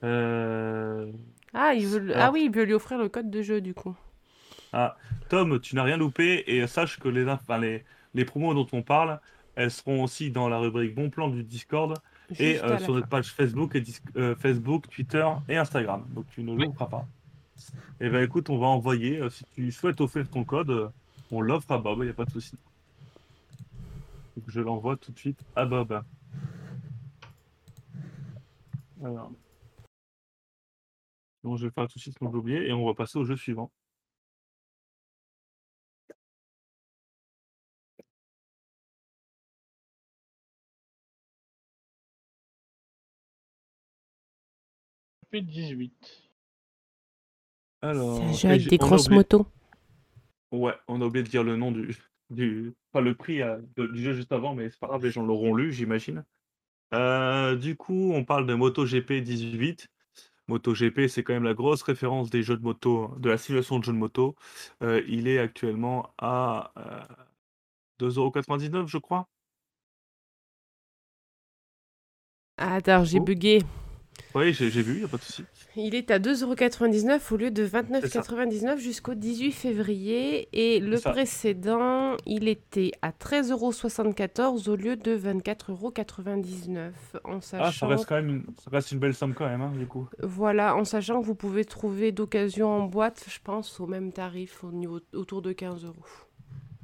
[0.03, 1.11] Euh,
[1.53, 3.95] Ah, il veut, ah oui, il veut lui offrir le code de jeu du coup.
[5.30, 7.84] Tom, tu n'as rien loupé et sache que les, enfin, les,
[8.15, 9.20] les promos dont on parle,
[9.56, 11.94] elles seront aussi dans la rubrique Bon Plan du Discord
[12.40, 16.06] et euh, sur notre page Facebook, et Dis- euh, Facebook, Twitter et Instagram.
[16.15, 16.65] Donc tu ne Oui.
[16.65, 17.06] louperas pas.
[18.02, 20.88] Et ben écoute, on va envoyer, euh, si tu souhaites offrir ton code, euh,
[21.32, 22.56] on l'offre à Bob, il n'y a pas de souci.
[24.36, 26.02] Donc, je l'envoie tout de suite à Bob.
[29.06, 29.32] Alors.
[31.44, 33.18] Bon, je vais faire tout de suite ce que j'ai oublié et on va passer
[33.20, 33.72] au jeu suivant.
[45.32, 45.91] P18.
[47.82, 49.48] Alors, C'est un jeu et avec des grosses oublié- motos.
[50.52, 51.95] Ouais, on a oublié de dire le nom du,
[52.30, 55.11] du pas le prix euh, de- du jeu juste avant, mais c'est pas grave, les
[55.11, 56.24] gens l'auront lu, j'imagine.
[56.94, 59.90] Euh, du coup, on parle de MotoGP 18.
[60.48, 63.84] MotoGP, c'est quand même la grosse référence des jeux de moto, de la simulation de
[63.86, 64.36] jeux de moto.
[64.84, 67.02] Euh, il est actuellement à euh,
[67.99, 69.30] 2,99€, je crois.
[72.57, 73.24] Ah, attends, j'ai Oh.
[73.24, 73.64] bugué.
[74.36, 75.44] Oui, j'ai vu, y a pas de souci.
[75.75, 77.71] Il est à 2,99€ au lieu de C'est
[78.09, 78.21] ça.
[78.21, 80.47] 29,99€ jusqu'au 18 février.
[80.53, 86.91] Et le précédent, il était à 13,74€ au lieu de 24,99€.
[87.23, 89.61] En Ah, ça sachant, reste quand même une, ça reste une belle somme quand même,
[89.61, 90.07] hein, du coup.
[90.21, 94.63] voilà, en sachant que vous pouvez trouver d'occasion en boîte, je pense, au même tarif,
[94.63, 95.95] au niveau, autour de 15 euros.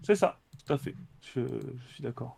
[0.01, 0.95] C'est ça, tout à fait.
[1.35, 2.37] Je, je suis d'accord.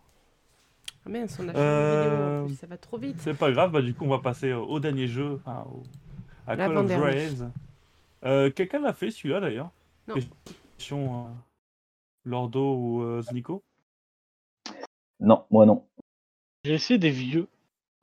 [1.04, 3.16] Ah mince, on a fait une vidéo en Euh, plus, ça va trop vite.
[3.20, 5.82] C'est pas grave, bah du coup on va passer au, au dernier jeu, enfin, au,
[6.52, 6.88] à Call of.
[6.88, 7.28] Juarez.
[8.24, 9.70] Euh, Quelqu'un l'a fait celui-là d'ailleurs?
[10.08, 10.14] Non.
[10.76, 11.30] Question euh,
[12.24, 13.62] Lordo ou euh, Znico?
[15.20, 15.86] Non, moi non.
[16.64, 17.48] J'ai essayé des vieux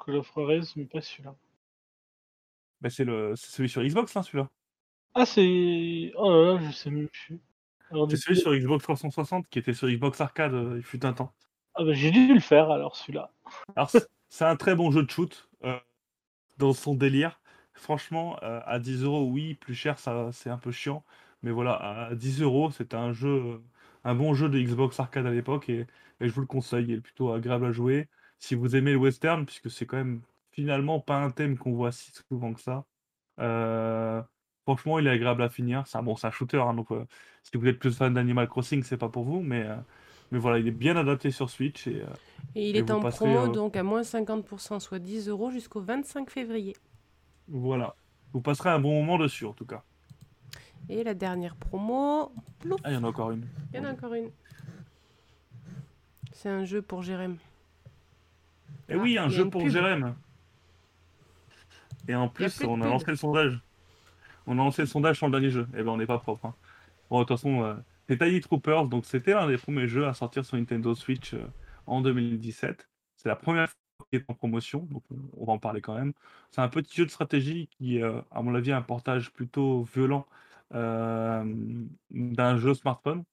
[0.04, 1.36] Call of Juarez, mais pas celui-là.
[2.82, 4.50] bah, C'est le- c'est celui sur Xbox hein, celui-là.
[5.16, 6.12] Ah, c'est.
[6.16, 7.40] Oh là là, je sais même plus.
[8.10, 11.14] C'est celui coup- sur Xbox 360 qui était sur Xbox Arcade euh, il fut un
[11.14, 11.34] temps.
[11.76, 13.32] Ah bah, j'ai dû le faire alors celui-là.
[13.76, 15.80] Alors c'est c'est un très bon jeu de shoot euh,
[16.58, 17.39] dans son délire.
[17.80, 21.06] Franchement, euh, à 10 euros, oui, plus cher, ça c'est un peu chiant.
[21.44, 21.74] Mais voilà,
[22.08, 23.62] à 10 euros, c'était un jeu,
[24.04, 25.88] un bon jeu de Xbox Arcade à l'époque et,
[26.20, 26.86] et je vous le conseille.
[26.86, 28.10] Il est plutôt agréable à jouer.
[28.40, 31.92] Si vous aimez le western, puisque c'est quand même finalement pas un thème qu'on voit
[31.92, 32.86] si souvent que ça.
[33.40, 34.22] euh,
[34.66, 35.88] franchement, il est agréable à finir.
[35.88, 37.06] C'est un, bon, c'est un shooter, hein, donc euh,
[37.44, 39.78] si vous êtes plus fan d'Animal Crossing, c'est pas pour vous, mais, euh,
[40.32, 42.04] mais voilà, il est bien adapté sur Switch et,
[42.54, 45.82] Et il et est en passerez, promo, donc à moins 50%, soit 10 euros jusqu'au
[45.82, 46.76] 25 février.
[47.50, 47.96] Voilà.
[48.34, 49.84] Vous passerez un bon moment dessus, en tout cas.
[50.88, 53.46] Et la dernière promo, plouf, Ah, il y en a encore une.
[53.74, 54.30] il y en a encore une.
[56.32, 57.38] C'est un jeu pour Jérém.
[58.88, 59.72] Et oui, Ah, un jeu pour pub.
[59.72, 60.16] Jérém.
[62.08, 63.60] Et en plus, on a lancé le sondage.
[64.48, 65.68] On a lancé le sondage sur le dernier jeu.
[65.74, 66.46] Et ben, on n'est pas propre.
[66.48, 66.56] hein.
[67.10, 67.76] Bon, de toute façon, euh,
[68.08, 68.88] c'est Tiny Troopers.
[68.88, 71.46] Donc, c'était l'un des premiers jeux à sortir sur Nintendo Switch euh,
[71.86, 72.88] en 2017.
[73.16, 73.68] C'est la première
[74.08, 74.88] qu'il est en promotion.
[74.92, 75.04] Donc,
[75.38, 76.14] on, va en parler quand même.
[76.52, 79.84] C'est un petit jeu de stratégie qui, euh, à mon avis, a un portage plutôt
[79.84, 80.26] violent
[80.76, 81.44] euh,
[82.12, 83.24] d'un jeu smartphone.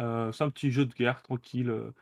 [0.00, 1.92] Euh, c'est un petit jeu de guerre tranquille, euh,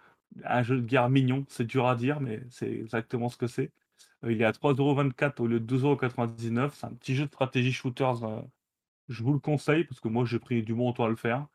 [0.44, 3.72] un jeu de guerre mignon, c'est dur à dire, mais c'est exactement ce que c'est.
[4.24, 6.70] Il est à 3,24€ au lieu de 12,99€.
[6.74, 8.16] C'est un petit jeu de stratégie shooters.
[9.08, 11.46] je vous le conseille parce que moi j'ai pris du bon temps à le faire.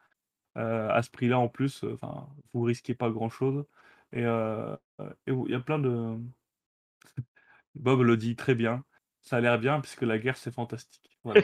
[0.56, 1.86] À ce prix-là en plus,
[2.54, 3.66] vous risquez pas grand-chose.
[4.14, 6.18] Et il y a plein de.
[7.76, 8.84] Bob le dit très bien.
[9.22, 11.18] Ça a l'air bien puisque la guerre c'est fantastique.
[11.24, 11.42] Voilà.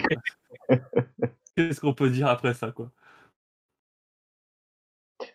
[1.56, 2.92] Qu'est-ce qu'on peut dire après ça, quoi?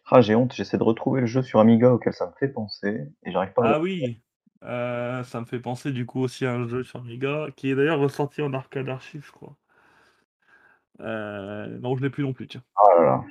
[0.07, 3.09] Ah, j'ai honte, j'essaie de retrouver le jeu sur Amiga auquel ça me fait penser
[3.25, 4.23] et j'arrive pas à Ah oui,
[4.63, 7.75] euh, ça me fait penser du coup aussi à un jeu sur Amiga qui est
[7.75, 9.57] d'ailleurs ressorti en arcade archive, je crois.
[11.01, 12.63] Euh, non, je l'ai plus non plus, tiens.
[12.77, 13.25] Ah là là,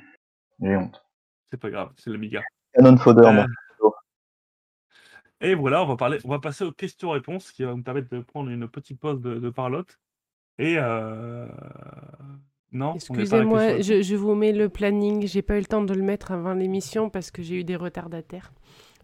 [0.60, 1.04] j'ai honte.
[1.50, 2.42] C'est pas grave, c'est l'Amiga.
[2.74, 3.46] Cannon Fodder, Euh, moi.
[5.42, 8.20] Et voilà, on va parler, on va passer aux questions-réponses qui va nous permettre de
[8.20, 9.98] prendre une petite pause de, de parlotte.
[10.58, 11.46] Et euh...
[12.70, 15.26] non, Excusez-moi, je, je vous mets le planning.
[15.26, 17.76] J'ai pas eu le temps de le mettre avant l'émission parce que j'ai eu des
[17.76, 18.52] retardataires.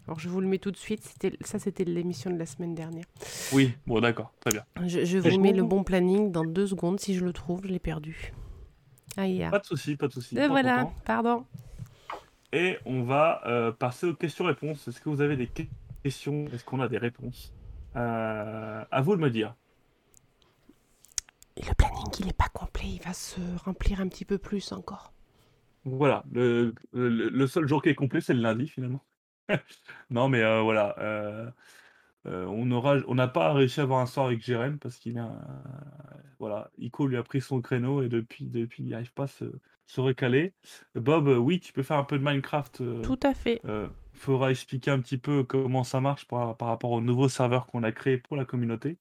[0.07, 1.13] Alors je vous le mets tout de suite.
[1.41, 3.05] Ça, c'était l'émission de la semaine dernière.
[3.53, 4.63] Oui, bon d'accord, très bien.
[4.87, 6.99] Je, vous je mets le bon planning dans deux secondes.
[6.99, 8.31] Si je le trouve, je l'ai perdu.
[9.17, 9.43] Aïe.
[9.43, 9.51] ah.
[9.51, 10.35] Pas de souci, pas de souci.
[10.47, 11.45] Voilà, pardon.
[12.53, 14.87] Et on va euh, passer aux questions-réponses.
[14.87, 15.63] Est-ce que vous avez des que-
[16.03, 17.53] questions Est-ce qu'on a des réponses?
[17.95, 19.55] Euh, À vous de me dire.
[21.57, 22.87] Et le planning, il est pas complet.
[22.87, 25.13] Il va se remplir un petit peu plus encore.
[25.85, 29.03] Voilà, le, le, le seul jour qui est complet, c'est le lundi finalement.
[30.09, 31.49] non, mais euh, voilà, euh,
[32.25, 35.31] on aura, on n'a pas réussi à avoir un soir avec Jérém parce qu'il a,
[36.37, 39.45] voilà, Ico lui a pris son créneau et depuis, depuis, il n'arrive pas à se,
[39.87, 40.53] se recaler.
[40.95, 43.01] Bob, oui, tu peux faire un peu de Minecraft.
[43.01, 43.61] Tout à fait.
[44.19, 47.67] Euh, faudra expliquer un petit peu comment ça marche par, par rapport au nouveau serveur
[47.67, 48.99] qu'on a créé pour la communauté.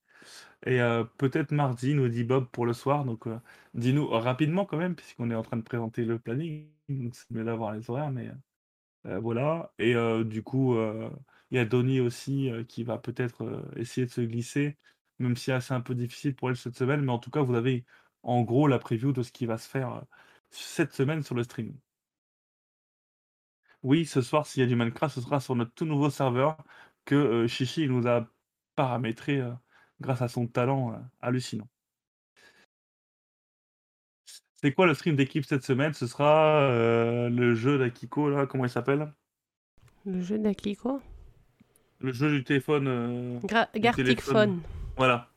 [0.66, 3.04] Et euh, peut-être mardi, nous dit Bob pour le soir.
[3.04, 3.38] Donc, euh,
[3.74, 6.68] dis-nous rapidement quand même, puisqu'on est en train de présenter le planning.
[6.88, 8.30] Donc, c'est mieux d'avoir les horaires, mais
[9.06, 9.72] euh, voilà.
[9.78, 10.76] Et du coup,
[11.50, 14.78] il y a Donny aussi qui va peut-être essayer de se glisser,
[15.18, 17.02] même si c'est un peu difficile pour elle cette semaine.
[17.02, 17.84] Mais en tout cas, vous avez
[18.22, 20.04] en gros la preview de ce qui va se faire
[20.50, 21.74] cette semaine sur le stream.
[23.88, 26.58] Oui, ce soir, s'il y a du Minecraft, ce sera sur notre tout nouveau serveur
[27.06, 28.28] que euh, Chichi nous a
[28.76, 29.50] paramétré euh,
[29.98, 31.66] grâce à son talent euh, hallucinant.
[34.56, 35.94] C'est quoi le stream d'équipe cette semaine?
[35.94, 39.10] Ce sera euh, le jeu d'Akiko, là, comment il s'appelle?
[40.04, 41.00] Le jeu d'Akiko?
[42.00, 43.40] Le jeu du téléphone.
[43.74, 44.20] Gartic.
[44.20, 44.60] Phone.
[44.98, 45.30] Voilà.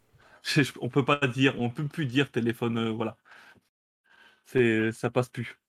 [0.82, 3.16] On peut pas dire, on peut plus dire téléphone, voilà.
[4.44, 5.61] C'est, ça passe plus.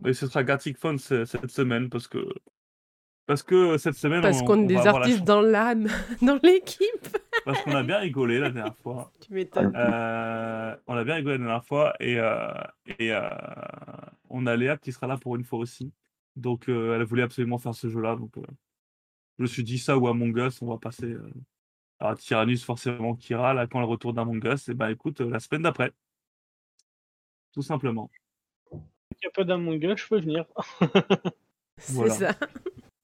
[0.00, 2.18] Mais ce sera Gartic ce- cette semaine parce que
[3.26, 5.88] parce que cette semaine Parce on, qu'on on est des artistes dans l'âme,
[6.22, 7.08] dans l'équipe.
[7.44, 9.12] parce qu'on a bien rigolé la dernière fois.
[9.20, 9.72] Tu m'étonnes.
[9.76, 12.48] Euh, on a bien rigolé la dernière fois et, euh,
[12.98, 13.28] et euh,
[14.30, 15.92] on a Léa qui sera là pour une fois aussi.
[16.36, 18.16] Donc elle voulait absolument faire ce jeu-là.
[18.16, 18.32] Donc
[19.36, 21.14] je me suis dit ça ou Among Us, on va passer
[21.98, 24.68] à Tyrannus forcément qui ira là quand elle retourne d'Among Us.
[24.68, 25.92] Et ben écoute, la semaine d'après.
[27.52, 28.08] Tout simplement.
[29.22, 30.44] Il n'y a pas d'Among Us, je peux venir.
[31.78, 32.14] C'est voilà.
[32.14, 32.30] ça.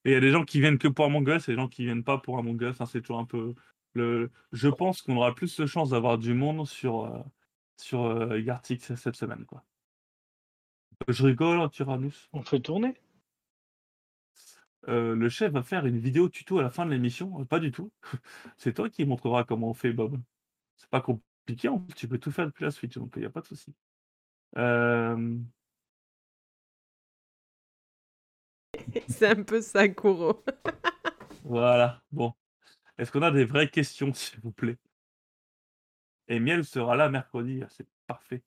[0.04, 1.68] Et il y a des gens qui viennent que pour Among Us et des gens
[1.68, 2.80] qui viennent pas pour Among Us.
[2.80, 3.54] hein, c'est toujours un peu.
[3.94, 4.30] Le...
[4.52, 7.22] Je pense qu'on aura plus de chances d'avoir du monde sur, euh,
[7.76, 9.44] sur euh, Gartic cette semaine.
[9.46, 9.64] Quoi.
[11.08, 12.28] Je rigole, hein, Tyrannus.
[12.32, 12.94] On fait tourner.
[14.88, 17.44] Euh, le chef va faire une vidéo tuto à la fin de l'émission.
[17.46, 17.90] Pas du tout.
[18.58, 20.20] C'est toi qui montrera comment on fait, Bob.
[20.76, 21.68] C'est pas compliqué.
[21.96, 23.74] Tu peux tout faire depuis la Switch, donc il n'y a pas de souci.
[24.56, 25.38] Euh,
[29.08, 30.42] C'est un peu ça, Kuro.
[31.44, 32.02] Voilà.
[32.12, 32.34] Bon.
[32.98, 34.78] Est-ce qu'on a des vraies questions, s'il vous plaît?
[36.28, 37.60] Et Miel sera là mercredi.
[37.62, 38.42] ah, C'est parfait.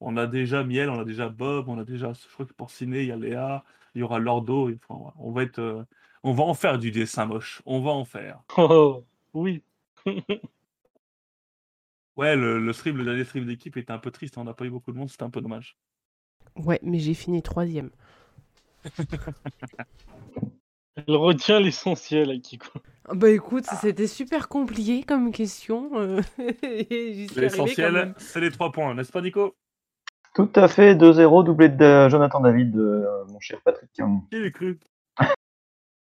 [0.00, 2.12] On a déjà Miel, on a déjà Bob, on a déjà.
[2.14, 3.64] Je crois que pour Ciné, il y a Léa,
[3.94, 4.70] il y aura Lordo.
[4.70, 5.60] et enfin, voilà, on va être.
[5.60, 5.84] euh,
[6.24, 7.62] On va en faire du dessin moche.
[7.66, 8.42] On va en faire.
[8.58, 9.04] Oh,
[9.34, 9.62] oui.
[12.16, 14.38] Ouais, le, le stream, le dernier stream d'équipe était un peu triste.
[14.38, 15.76] On n'a pas eu beaucoup de monde, c'était un peu dommage.
[16.56, 17.90] Ouais, mais j'ai fini troisième.
[20.94, 22.68] Elle retient l'essentiel, Akiko.
[23.06, 25.90] Ah Bah écoute, c'était super compliqué comme question.
[25.94, 26.20] euh,
[27.36, 29.56] L'essentiel, c'est les trois points, n'est-ce pas, Nico?
[30.34, 33.90] Tout à fait, 2-0, doublé de Jonathan David, de euh, mon cher Patrick.
[33.92, 34.02] Qui
[34.32, 34.78] l'eût cru?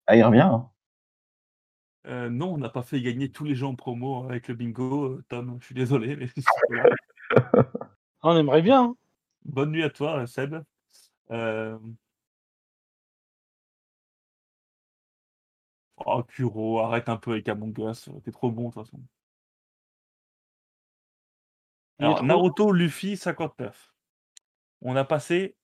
[0.06, 0.40] Ah, il revient.
[0.40, 0.68] hein.
[2.08, 5.20] Euh, non, on n'a pas fait gagner tous les gens en promo avec le bingo,
[5.28, 5.58] Tom.
[5.60, 6.28] Je suis désolé, mais
[8.24, 8.82] On aimerait bien.
[8.86, 8.94] hein.
[9.44, 10.56] bonne nuit à toi, Seb.
[11.30, 11.78] Euh...
[16.06, 18.08] Oh, Kuro, arrête un peu avec Among Us.
[18.24, 19.00] T'es trop bon, de toute façon.
[21.98, 23.92] Alors, trop- Naruto, Luffy, 59.
[24.82, 25.56] On a passé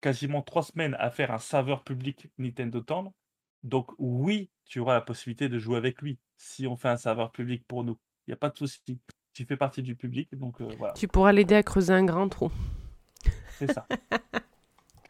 [0.00, 3.10] quasiment trois semaines à faire un serveur public Nintendo Town.
[3.64, 7.32] Donc, oui, tu auras la possibilité de jouer avec lui si on fait un serveur
[7.32, 7.98] public pour nous.
[8.26, 9.00] Il n'y a pas de souci.
[9.32, 10.94] Tu fais partie du public, donc euh, voilà.
[10.94, 12.50] Tu pourras l'aider à creuser un grand trou.
[13.58, 13.86] C'est ça.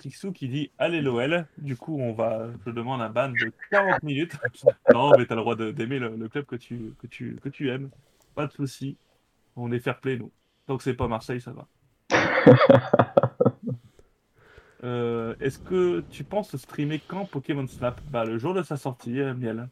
[0.00, 1.46] Qui dit Allez l'OL.
[1.58, 2.48] Du coup, on va.
[2.66, 4.36] Je demande un ban de 40 minutes.
[4.94, 7.68] non, mais t'as le droit d'aimer le, le club que tu, que, tu, que tu
[7.70, 7.90] aimes.
[8.34, 8.96] Pas de souci.
[9.56, 10.30] On est fair play, nous.
[10.66, 11.66] Tant que c'est pas Marseille, ça va.
[14.82, 18.00] Euh, Est-ce que tu penses streamer quand Pokémon Snap?
[18.10, 19.68] Bah, le jour de sa sortie, euh, Miel.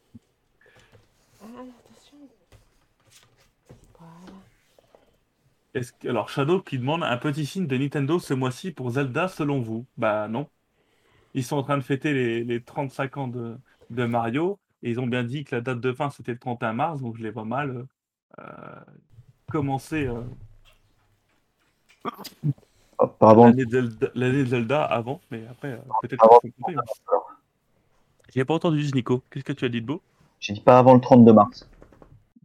[5.78, 6.09] Est-ce que...
[6.09, 9.86] Alors, Shadow qui demande un petit signe de Nintendo ce mois-ci pour Zelda, selon vous?
[9.96, 10.48] Bah non.
[11.34, 13.56] Ils sont en train de fêter les, les 35 ans de,
[13.90, 16.72] de Mario et ils ont bien dit que la date de fin c'était le 31
[16.72, 17.86] mars, donc je les vois mal
[18.38, 18.44] euh,
[19.50, 20.22] commencer euh,
[22.98, 26.82] Apparemment, l'année de Zelda, l'année de Zelda avant, mais après euh, peut-être hein.
[28.34, 29.22] J'ai pas entendu Nico.
[29.30, 30.02] Qu'est-ce que tu as dit de beau?
[30.40, 31.68] J'ai dit pas avant le 32 mars.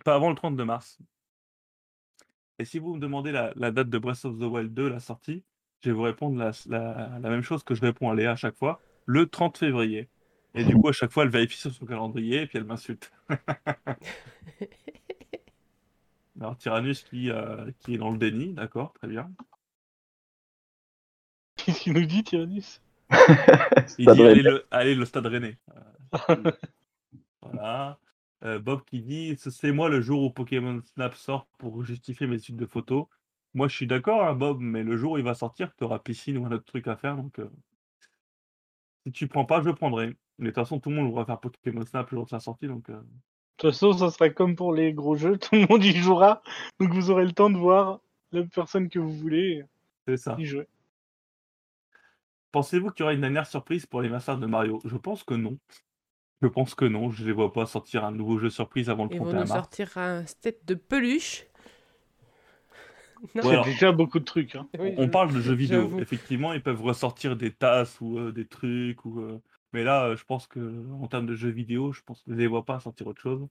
[0.05, 0.97] Pas avant le 32 mars.
[2.59, 4.99] Et si vous me demandez la, la date de Breath of the Wild 2, la
[4.99, 5.43] sortie,
[5.81, 8.35] je vais vous répondre la, la- la même chose que je réponds à Léa à
[8.35, 10.09] chaque fois, le 30 février.
[10.55, 13.11] Et du coup, à chaque fois, elle vérifie sur son calendrier et puis elle m'insulte.
[16.39, 19.31] Alors, Tyrannus qui, euh, qui est dans le déni, d'accord, très bien.
[21.55, 22.79] Qu'est-ce qu'il nous dit, Tyrannus?
[23.97, 25.57] Il dit allez le, allez, le stade rennais.
[25.75, 25.81] Euh,
[27.41, 27.99] voilà.
[28.43, 32.27] Euh, Bob qui dit Ce c'est moi le jour où Pokémon Snap sort pour justifier
[32.27, 33.09] mes études de photo.
[33.53, 35.99] Moi je suis d'accord, hein, Bob, mais le jour où il va sortir, tu auras
[35.99, 37.15] piscine ou un autre truc à faire.
[37.15, 37.49] Donc euh,
[39.05, 40.15] si tu prends pas, je prendrai.
[40.39, 42.39] Mais de toute façon, tout le monde va faire Pokémon Snap le jour de sa
[42.39, 42.67] sortie.
[42.67, 43.01] Donc euh, De
[43.57, 46.41] toute façon, ça sera comme pour les gros jeux, tout le monde y jouera.
[46.79, 48.01] Donc vous aurez le temps de voir
[48.31, 49.63] la personne que vous voulez
[50.07, 50.35] c'est ça.
[50.37, 50.67] y jouer.
[52.51, 54.79] Pensez-vous qu'il y aura une dernière surprise pour les masters de Mario?
[54.85, 55.57] Je pense que non.
[56.43, 57.09] Je pense que non.
[57.09, 59.47] Je les vois pas sortir un nouveau jeu surprise avant le Ils vont 31 nous
[59.47, 59.59] mars.
[59.61, 61.45] sortir un tête de peluche.
[63.35, 64.55] Non, Ouais, déjà beaucoup de trucs.
[64.55, 64.67] Hein.
[64.77, 65.97] oui, On je- parle de jeux vidéo.
[65.99, 69.05] Effectivement, ils peuvent ressortir des tasses ou euh, des trucs.
[69.05, 69.41] Ou, euh,
[69.71, 70.59] Mais là, euh, je pense que
[71.01, 73.47] en termes de jeux vidéo, je pense que je les vois pas sortir autre chose.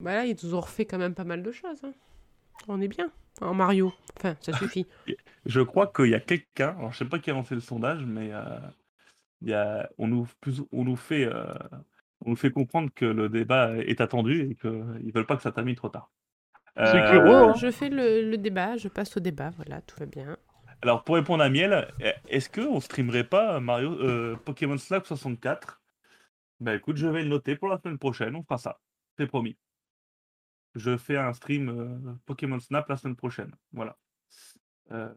[0.00, 1.82] Bah là, ils nous ont refait quand même pas mal de choses.
[1.84, 1.92] hein.
[2.66, 3.10] On est bien
[3.40, 3.92] en Mario.
[4.18, 4.86] Enfin, ça suffit.
[5.46, 8.04] Je crois qu'il y a quelqu'un, alors je sais pas qui a lancé le sondage,
[8.04, 8.58] mais euh,
[9.42, 11.54] y a, on, nous, plus- on, nous fait, euh,
[12.24, 15.52] on nous fait comprendre que le débat est attendu et qu'ils veulent pas que ça
[15.52, 16.10] termine trop tard.
[16.76, 17.54] C'est Euh, hein.
[17.54, 20.36] Je fais le, le débat, je passe au débat, voilà, tout va bien.
[20.82, 25.80] Alors, pour répondre à Miel, e- est-ce qu'on streamerait pas Mario euh, Pokémon Snap 64
[26.60, 28.78] Bah écoute, je vais le noter pour la semaine prochaine, on fera ça.
[29.18, 29.56] C'est promis.
[30.76, 33.52] Je fais un stream euh, Pokémon Snap la semaine prochaine.
[33.72, 33.96] Voilà.
[34.92, 35.12] Euh,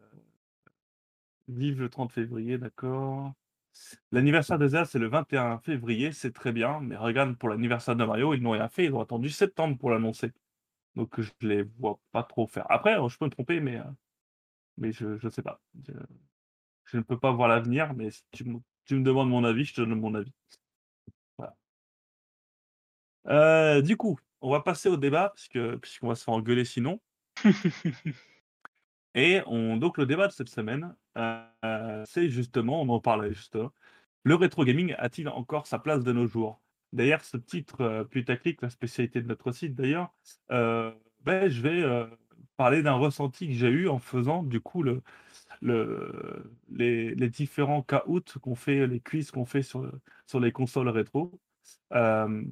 [1.48, 3.34] Vive le 30 février, d'accord.
[4.12, 6.80] L'anniversaire de Zelda, c'est le 21 février, c'est très bien.
[6.82, 8.86] Mais regarde, pour l'anniversaire de Mario, ils n'ont rien fait.
[8.86, 10.32] Ils ont attendu septembre pour l'annoncer.
[10.96, 12.66] Donc je les vois pas trop faire.
[12.70, 13.84] Après, je peux me tromper, mais, euh,
[14.78, 15.62] mais je ne sais pas.
[15.86, 15.94] Je,
[16.86, 19.66] je ne peux pas voir l'avenir, mais si tu me, tu me demandes mon avis,
[19.66, 20.34] je te donne mon avis.
[21.38, 21.56] Voilà.
[23.28, 27.00] Euh, du coup, on va passer au débat, puisque, puisqu'on va se faire engueuler sinon.
[29.16, 33.72] Et on, donc le débat de cette semaine, c'est justement, on en parlait justement,
[34.24, 36.62] le rétro gaming a-t-il encore sa place de nos jours?
[36.94, 40.14] D'ailleurs, ce titre euh, putaclic, la spécialité de notre site d'ailleurs,
[40.52, 42.06] euh, ben, je vais euh,
[42.58, 45.02] parler d'un ressenti que j'ai eu en faisant du coup le,
[45.62, 49.90] le, les, les différents caouts qu'on fait, les quiz qu'on fait sur,
[50.40, 51.40] les consoles rétro.
[51.94, 52.44] Euh,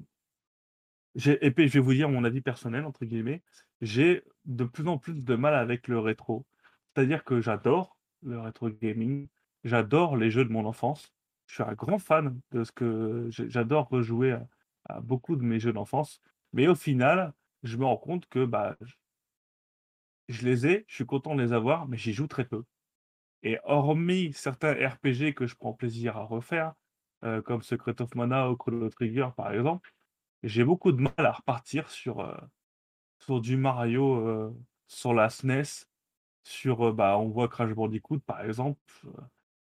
[1.25, 3.43] et puis, je vais vous dire mon avis personnel, entre guillemets.
[3.81, 6.45] J'ai de plus en plus de mal avec le rétro.
[6.95, 9.27] C'est-à-dire que j'adore le rétro gaming,
[9.63, 11.13] j'adore les jeux de mon enfance.
[11.47, 14.37] Je suis un grand fan de ce que j'adore rejouer
[14.85, 16.21] à, beaucoup de mes jeux d'enfance.
[16.53, 17.33] Mais au final,
[17.63, 18.93] je me rends compte que bah, je
[20.29, 22.63] je les ai, je suis content de les avoir, mais j'y joue très peu.
[23.43, 26.73] Et hormis certains RPG que je prends plaisir à refaire,
[27.23, 29.93] euh, comme Secret of Mana ou Chrono Trigger par exemple,
[30.43, 32.37] j'ai beaucoup de mal à repartir sur, euh,
[33.19, 34.55] sur du Mario euh,
[34.87, 35.87] sur la SNES,
[36.49, 38.79] sur, bah, on voit Crash Bandicoot par exemple,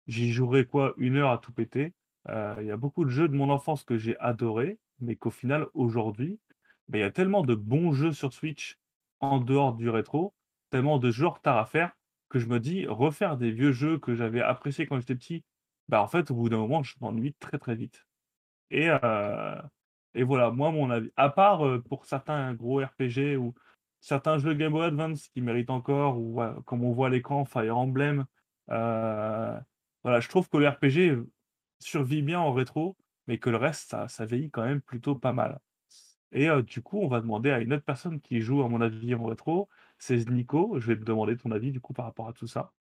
[0.07, 1.93] j'y jouerai quoi, une heure à tout péter.
[2.29, 5.67] Il y a beaucoup de jeux de mon enfance que j'ai adorés, mais qu'au final,
[5.75, 6.39] aujourd'hui,
[6.89, 8.79] bah, il y a tellement de bons jeux sur Switch
[9.21, 10.35] en dehors du rétro,
[10.71, 11.93] tellement de jeux en retard à faire,
[12.29, 15.45] que je me dis, refaire des vieux jeux que j'avais appréciés quand j'étais petit,
[15.89, 18.07] bah en fait, au bout d'un moment, je m'ennuie très très vite.
[18.71, 18.89] Et,
[20.15, 21.11] et voilà, moi, mon avis.
[21.17, 23.55] À part pour certains gros RPG ou
[24.01, 27.77] certains jeux Game Boy Advance qui méritent encore, ou comme on voit à l'écran, Fire
[27.77, 28.25] Emblem.
[28.71, 29.59] euh,
[30.03, 31.23] voilà, je trouve que le RPG
[31.79, 32.97] survit bien en rétro,
[33.27, 35.61] mais que le reste, ça, ça quand même plutôt pas mal.
[36.33, 38.81] Et euh, du coup, on va demander à une autre personne qui joue, à mon
[38.81, 39.69] avis, en rétro.
[39.99, 40.77] C'est Nico.
[40.79, 42.73] Je vais te demander ton avis, du coup, par rapport à tout ça.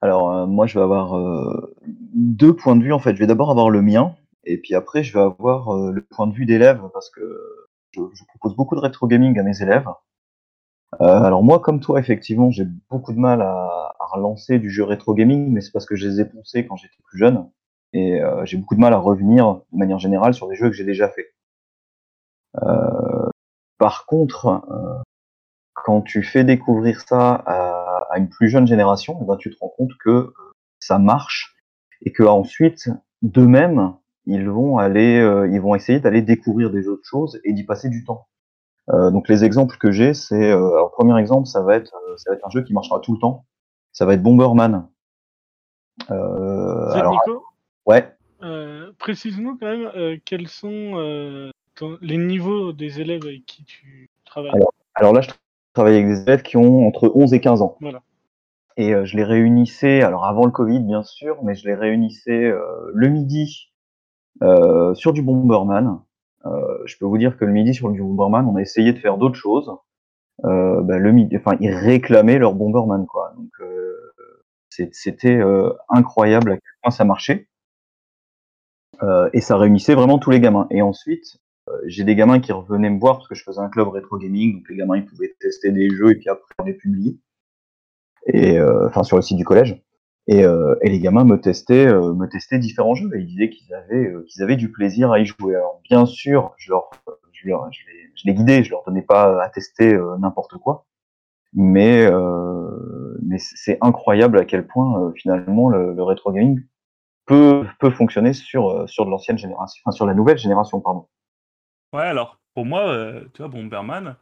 [0.00, 1.16] Alors, euh, moi, je vais avoir
[1.84, 3.14] deux points de vue, en fait.
[3.14, 6.34] Je vais d'abord avoir le mien, et puis après, je vais avoir le point de
[6.34, 7.22] vue d'élève, parce que
[7.92, 9.88] je, je propose beaucoup de rétro gaming à mes élèves.
[10.94, 15.12] Euh, alors moi, comme toi, effectivement, j'ai beaucoup de mal à, relancer du jeu rétro
[15.12, 17.50] gaming, mais c'est parce que je les ai poncés quand j'étais plus jeune,
[17.92, 20.74] et euh, j'ai beaucoup de mal à revenir, de manière générale, sur des jeux que
[20.74, 21.34] j'ai déjà fait.
[22.62, 23.28] Euh,
[23.76, 24.62] par contre,
[25.74, 29.72] quand tu fais découvrir ça à, une plus jeune génération, eh ben, tu te rends
[29.76, 30.32] compte que
[30.80, 31.54] ça marche
[32.00, 32.88] et que ensuite,
[33.20, 33.94] d'eux-mêmes,
[34.24, 35.18] ils vont aller,
[35.52, 38.26] ils vont essayer d'aller découvrir des autres choses et d'y passer du temps.
[38.90, 42.16] Euh, donc les exemples que j'ai, c'est, euh, alors premier exemple, ça va être, euh,
[42.16, 43.44] ça va être un jeu qui marchera tout le temps.
[43.92, 44.88] Ça va être Bomberman.
[46.10, 47.44] Euh, alors Nico,
[47.86, 54.08] ouais, euh, précise-nous quand même quels sont ton- les niveaux des élèves avec qui tu
[54.24, 54.52] travailles.
[54.54, 55.30] Alors, Alors là, je
[55.74, 57.76] travaille avec des élèves qui ont entre 11 et 15 ans.
[57.80, 58.00] Voilà.
[58.76, 62.52] Et je les réunissais, alors avant le Covid bien sûr, mais je les réunissais
[62.94, 63.72] le midi
[64.94, 66.00] sur du Bomberman.
[66.46, 68.98] Euh, je peux vous dire que le midi sur du Bomberman, on a essayé de
[68.98, 69.70] faire d'autres choses.
[70.44, 73.34] Euh, bah, le midi, enfin, ils réclamaient leur Bomberman, quoi.
[73.60, 73.94] Euh,
[74.92, 75.40] c'était
[75.88, 77.48] incroyable à quel point ça marchait.
[79.32, 80.68] Et ça réunissait vraiment tous les gamins.
[80.70, 81.38] Et ensuite,
[81.86, 84.54] j'ai des gamins qui revenaient me voir parce que je faisais un club rétro gaming,
[84.54, 87.16] donc les gamins ils pouvaient tester des jeux et puis après on les publiait.
[88.26, 89.82] Et enfin sur le site du collège.
[90.30, 93.48] Et, euh, et les gamins me testaient, euh, me testaient différents jeux et ils disaient
[93.48, 95.56] qu'ils avaient, euh, qu'ils avaient du plaisir à y jouer.
[95.56, 96.74] Alors bien sûr, je
[97.32, 97.46] je
[98.26, 100.84] les, guidais, je leur donnais pas à tester n'importe quoi.
[101.54, 102.06] Mais,
[103.38, 106.60] c'est incroyable à quel point finalement le, rétro gaming
[107.26, 111.06] peut, peut fonctionner sur, sur de l'ancienne génération, enfin sur la nouvelle génération, pardon.
[111.94, 112.92] Ouais, alors, pour moi,
[113.34, 114.16] tu vois, Bomberman,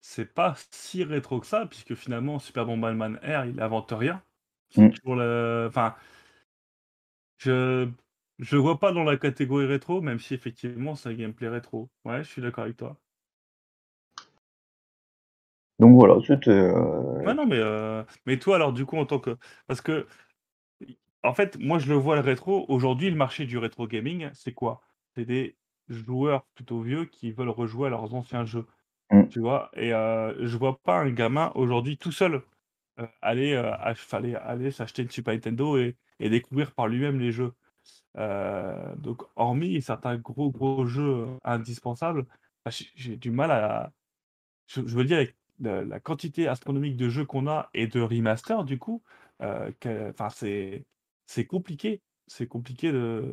[0.00, 4.22] c'est pas si rétro que ça, puisque finalement, Super Bomberman R, il invente rien.
[4.76, 4.90] Mm.
[4.90, 5.66] toujours le...
[5.68, 5.94] Enfin,
[7.38, 7.88] je
[8.40, 11.90] je vois pas dans la catégorie rétro, même si effectivement, c'est un gameplay rétro.
[12.04, 12.96] Ouais, je suis d'accord avec toi.
[15.78, 16.50] Donc voilà, c'était.
[16.50, 19.36] euh, non, mais, euh, mais toi, alors, du coup, en tant que...
[19.66, 20.06] Parce que,
[21.22, 22.64] en fait, moi, je le vois, le rétro.
[22.68, 24.82] Aujourd'hui, le marché du rétro gaming, c'est quoi?
[25.14, 25.56] C'est des
[25.88, 28.66] joueurs plutôt vieux qui veulent rejouer à leurs anciens jeux.
[29.10, 29.26] Mm.
[29.28, 29.70] Tu vois?
[29.74, 32.42] Et euh, je vois pas un gamin aujourd'hui tout seul
[32.98, 37.18] euh, aller, euh, ach- fallait aller s'acheter une Super Nintendo et, et découvrir par lui-même
[37.20, 37.52] les jeux.
[38.18, 42.26] Euh, donc, hormis certains gros gros jeux indispensables,
[42.64, 43.92] bah, j'ai j'ai du mal à.
[44.68, 48.00] Je, je veux dire, avec la, la quantité astronomique de jeux qu'on a et de
[48.00, 49.02] remaster, du coup,
[49.80, 50.84] que- enfin, c'est
[51.26, 52.00] c'est compliqué.
[52.28, 53.24] C'est compliqué de.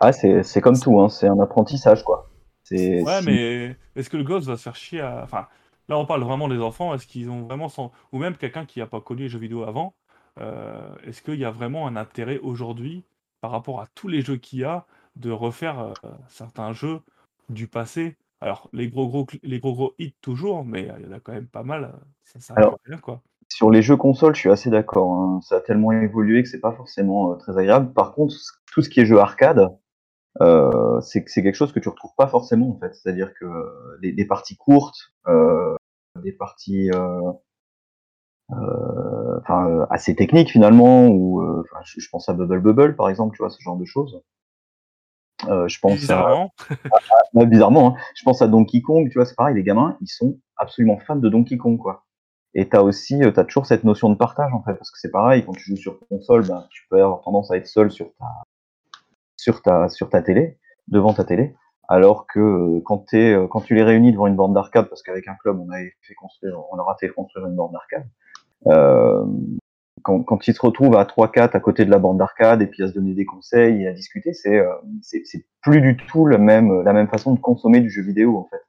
[0.00, 2.28] Ah, c'est c'est comme tout, hein, c'est un apprentissage, quoi.
[2.64, 5.22] C'est Ouais, si- mais est-ce que le gosse va se faire chier à.
[5.24, 5.48] Enfin,
[5.90, 6.94] là, on parle vraiment des enfants.
[6.94, 7.68] Est-ce qu'ils ont vraiment.
[7.68, 7.92] Sans...
[8.12, 9.92] Ou même quelqu'un qui n'a pas connu les jeux vidéo avant,
[10.40, 13.04] euh, est-ce qu'il y a vraiment un intérêt aujourd'hui,
[13.42, 14.86] par rapport à tous les jeux qu'il y a,
[15.16, 15.92] de refaire euh,
[16.28, 17.00] certains jeux
[17.48, 18.16] du passé?
[18.40, 21.20] Alors, les gros gros, les gros gros hits toujours, mais euh, il y en a
[21.20, 21.92] quand même pas mal.
[22.24, 23.20] Ça sert à Alors- rien, quoi.
[23.52, 25.10] Sur les jeux consoles, je suis assez d'accord.
[25.12, 25.40] hein.
[25.42, 27.92] Ça a tellement évolué que c'est pas forcément euh, très agréable.
[27.92, 28.32] Par contre,
[28.72, 29.76] tout ce qui est jeu arcade,
[30.40, 32.94] euh, c'est c'est quelque chose que tu retrouves pas forcément en fait.
[32.94, 33.44] C'est-à-dire que
[34.00, 35.74] des parties courtes, euh,
[36.16, 37.32] des parties euh,
[38.52, 43.36] euh, enfin, euh, assez techniques finalement, ou enfin, je, pense à Bubble Bubble par exemple,
[43.36, 44.22] tu vois, ce genre de choses.
[45.42, 46.52] Je pense à, Bizarrement.
[47.32, 48.00] Ouais, bizarrement, hein.
[48.16, 51.16] je pense à Donkey Kong, tu vois, c'est pareil, les gamins, ils sont absolument fans
[51.16, 52.04] de Donkey Kong, quoi.
[52.54, 55.44] Et t'as aussi, t'as toujours cette notion de partage, en fait, parce que c'est pareil,
[55.44, 58.26] quand tu joues sur console, ben, tu peux avoir tendance à être seul sur ta,
[59.36, 60.58] sur ta, sur ta télé,
[60.88, 61.54] devant ta télé,
[61.90, 62.80] alors que euh,
[63.14, 65.92] euh, quand tu les réunis devant une borne d'arcade, parce qu'avec un club, on avait
[66.02, 68.08] fait construire, on leur a fait construire une borne d'arcade,
[68.68, 69.26] euh,
[70.02, 72.88] quand, ils se retrouvent à 3-4 à côté de la borne d'arcade et puis à
[72.88, 74.64] se donner des conseils et à discuter, c'est
[75.60, 78.62] plus du tout même, la même façon de consommer du jeu vidéo en fait.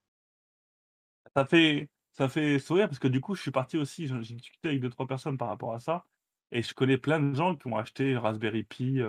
[1.33, 4.67] Ça fait, ça fait sourire parce que du coup, je suis parti aussi, j'ai discuté
[4.67, 6.03] avec deux, trois personnes par rapport à ça.
[6.51, 8.99] Et je connais plein de gens qui ont acheté Raspberry Pi,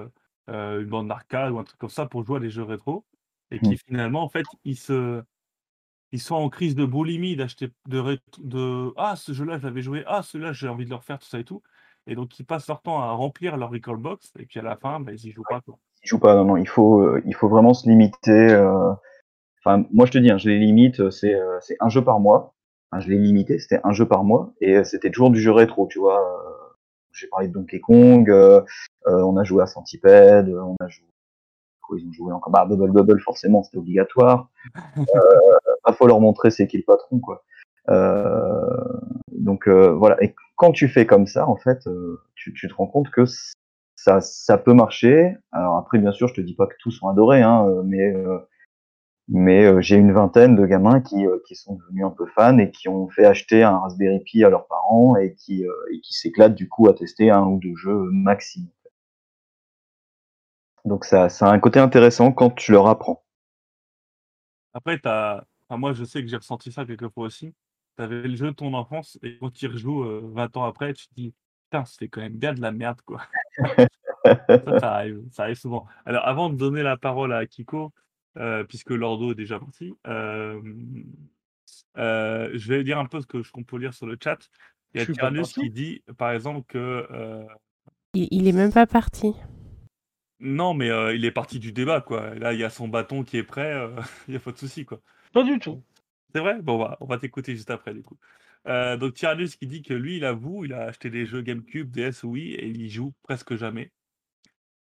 [0.46, 3.04] une bande d'arcade ou un truc comme ça pour jouer à des jeux rétro.
[3.52, 3.76] Et qui Mm.
[3.86, 5.22] finalement, en fait, ils, se,
[6.10, 10.04] ils sont en crise de boulimie d'acheter de, de Ah, ce jeu-là, je l'avais joué.
[10.06, 11.62] Ah, celui-là, j'ai envie de le refaire, tout ça et tout.
[12.06, 14.32] Et donc, ils passent leur temps à remplir leur recall box.
[14.38, 15.60] Et puis à la fin, bah, ils y jouent pas.
[15.60, 15.78] Quoi.
[16.02, 18.30] Ils jouent pas, non, non, il faut, euh, il faut vraiment se limiter.
[18.30, 18.92] euh,
[19.64, 22.02] Enfin, moi je te dis, hein, je les limite, euh, c'est euh, c'est un jeu
[22.02, 22.54] par mois.
[22.98, 25.98] Je l'ai limité, c'était un jeu par mois et c'était toujours du jeu rétro, tu
[25.98, 26.20] vois.
[27.12, 28.30] J'ai parlé de Donkey Kong,
[29.06, 31.06] on a joué à Centipede, on a joué.
[31.96, 32.52] Ils ont joué encore.
[32.52, 34.48] Bah, Bubble Bubble, forcément, c'était obligatoire.
[35.84, 37.42] Bah, faut leur montrer c'est qui le patron, quoi.
[37.88, 38.60] Euh,
[39.32, 40.22] donc euh, voilà.
[40.22, 43.24] Et quand tu fais comme ça, en fait, euh, tu, te rends compte que
[43.96, 45.36] ça, ça peut marcher.
[45.50, 48.14] Alors après, bien sûr, je te dis pas que tous sont adorés, hein, mais
[49.28, 52.88] mais j'ai une vingtaine de gamins qui, qui sont devenus un peu fans et qui
[52.88, 56.68] ont fait acheter un Raspberry Pi à leurs parents et qui, et qui s'éclatent du
[56.68, 58.68] coup à tester un ou deux jeux maximum.
[60.84, 63.24] Donc ça, ça a un côté intéressant quand tu leur apprends.
[64.74, 65.44] Après, t'as...
[65.68, 67.54] Enfin, moi, je sais que j'ai ressenti ça quelques fois aussi.
[67.96, 70.64] Tu avais le jeu de ton enfance et quand tu y rejoues euh, 20 ans
[70.64, 71.34] après, tu te dis
[71.70, 73.22] Putain, c'était quand même bien de la merde, quoi.
[74.24, 75.86] ça, ça arrive, ça arrive souvent.
[76.04, 77.92] Alors, avant de donner la parole à Kiko,
[78.38, 80.60] euh, puisque Lordo est déjà parti, euh,
[81.98, 84.38] euh, je vais dire un peu ce que ce qu'on peut lire sur le chat.
[84.94, 87.06] Il y Je a Tyrannus qui dit, par exemple, que.
[87.10, 87.44] euh,
[88.14, 89.34] Il, il est même pas parti.
[90.42, 92.34] Non, mais euh, il est parti du débat, quoi.
[92.34, 93.96] Là, il y a son bâton qui est prêt, euh,
[94.28, 95.00] il n'y a pas de souci, quoi.
[95.32, 95.82] Pas du tout.
[96.34, 96.60] C'est vrai?
[96.60, 98.18] Bon, bah, on va t'écouter juste après, du coup.
[98.66, 101.90] Euh, donc, Tyrannus qui dit que lui, il avoue, il a acheté des jeux GameCube,
[101.90, 103.92] DS, Wii, et il y joue presque jamais.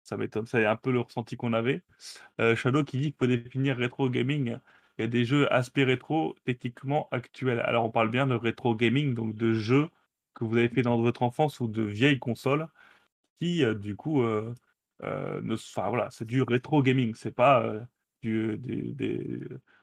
[0.03, 1.81] Ça m'étonne, c'est un peu le ressenti qu'on avait.
[2.39, 4.57] Euh, Shadow qui dit qu'il faut définir rétro gaming.
[4.97, 7.59] Il y a des jeux aspect rétro techniquement actuels.
[7.61, 9.89] Alors, on parle bien de rétro gaming, donc de jeux
[10.35, 12.67] que vous avez fait dans votre enfance ou de vieilles consoles
[13.39, 14.53] qui, euh, du coup, euh, euh,
[15.03, 17.13] ne, enfin, voilà, c'est du rétro gaming.
[17.15, 17.81] C'est pas euh,
[18.21, 19.39] du, des, des,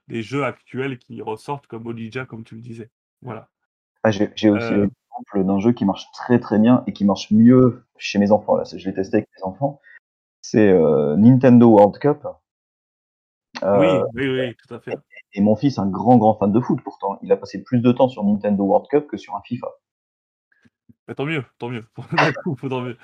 [0.09, 2.91] des jeux actuels qui ressortent comme Olija, comme tu le disais.
[3.21, 3.49] Voilà.
[4.03, 4.89] Ah, j'ai aussi Euh.
[4.89, 8.57] l'exemple d'un jeu qui marche très très bien et qui marche mieux chez mes enfants.
[8.57, 9.81] Là, je l'ai testé avec mes enfants.
[10.41, 12.27] C'est euh, Nintendo World Cup.
[13.63, 14.97] Euh, oui, oui, oui, tout à fait.
[15.35, 17.93] Et mon fils, un grand grand fan de foot pourtant, il a passé plus de
[17.93, 19.69] temps sur Nintendo World Cup que sur un FIFA.
[21.09, 21.85] Bah, tant mieux, tant mieux.
[22.87, 22.97] Mieux.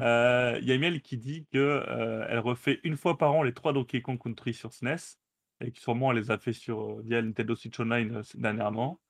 [0.00, 3.54] Euh, Il y a Miel qui dit que euh, refait une fois par an les
[3.54, 5.16] trois Donkey Kong Country sur SNES
[5.60, 9.00] et que sûrement elle les a fait sur euh, via Nintendo Switch Online dernièrement.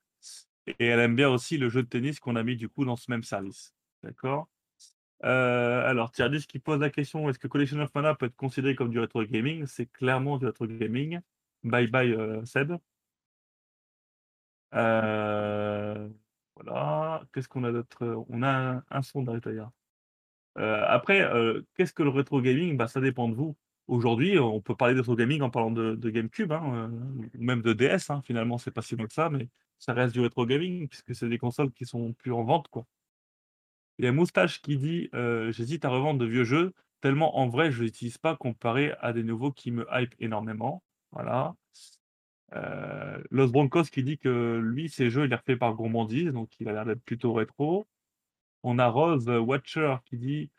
[0.66, 2.96] Et elle aime bien aussi le jeu de tennis qu'on a mis du coup dans
[2.96, 3.72] ce même service.
[4.02, 4.48] D'accord?
[5.20, 8.90] Alors, Tiardis qui pose la question est-ce que Collection of Mana peut être considéré comme
[8.90, 9.66] du rétro gaming?
[9.66, 11.20] C'est clairement du rétro gaming.
[11.64, 12.72] Bye bye euh, Seb.
[14.74, 15.77] Euh,
[16.59, 17.22] voilà.
[17.32, 18.24] Qu'est-ce qu'on a d'autre?
[18.28, 19.70] On a un, son d'ailleurs.
[20.59, 22.76] Euh, après, euh, qu'est-ce que le rétro gaming?
[22.76, 23.56] Bah, Ça dépend de vous.
[23.86, 27.62] aujourd'hui, on peut parler de rétro gaming en parlant de, GameCube, hein, euh, ou même
[27.62, 29.48] de DS, hein, finalement, c'est pas si loin que ça, mais
[29.78, 32.86] ça reste du rétro gaming, puisque c'est des consoles qui sont plus en vente, quoi.
[33.98, 37.48] Il y a Moustache qui dit euh, J'hésite à revendre de vieux jeux, tellement en
[37.48, 40.82] vrai, je l'utilise pas comparé à des nouveaux qui me hype énormément.
[41.12, 41.55] Voilà.
[42.54, 46.50] Euh, Los Broncos qui dit que lui, ses jeux, il est refait par Gourmandise, donc
[46.60, 47.86] il a l'air d'être plutôt rétro.
[48.62, 50.50] On a Rose Watcher qui dit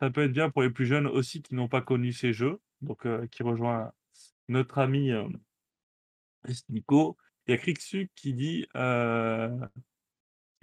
[0.00, 2.60] ça peut être bien pour les plus jeunes aussi qui n'ont pas connu ces jeux,
[2.80, 3.92] donc euh, qui rejoint
[4.48, 5.28] notre ami euh,
[6.68, 7.16] Nico.
[7.46, 8.66] Il y a Krixu qui dit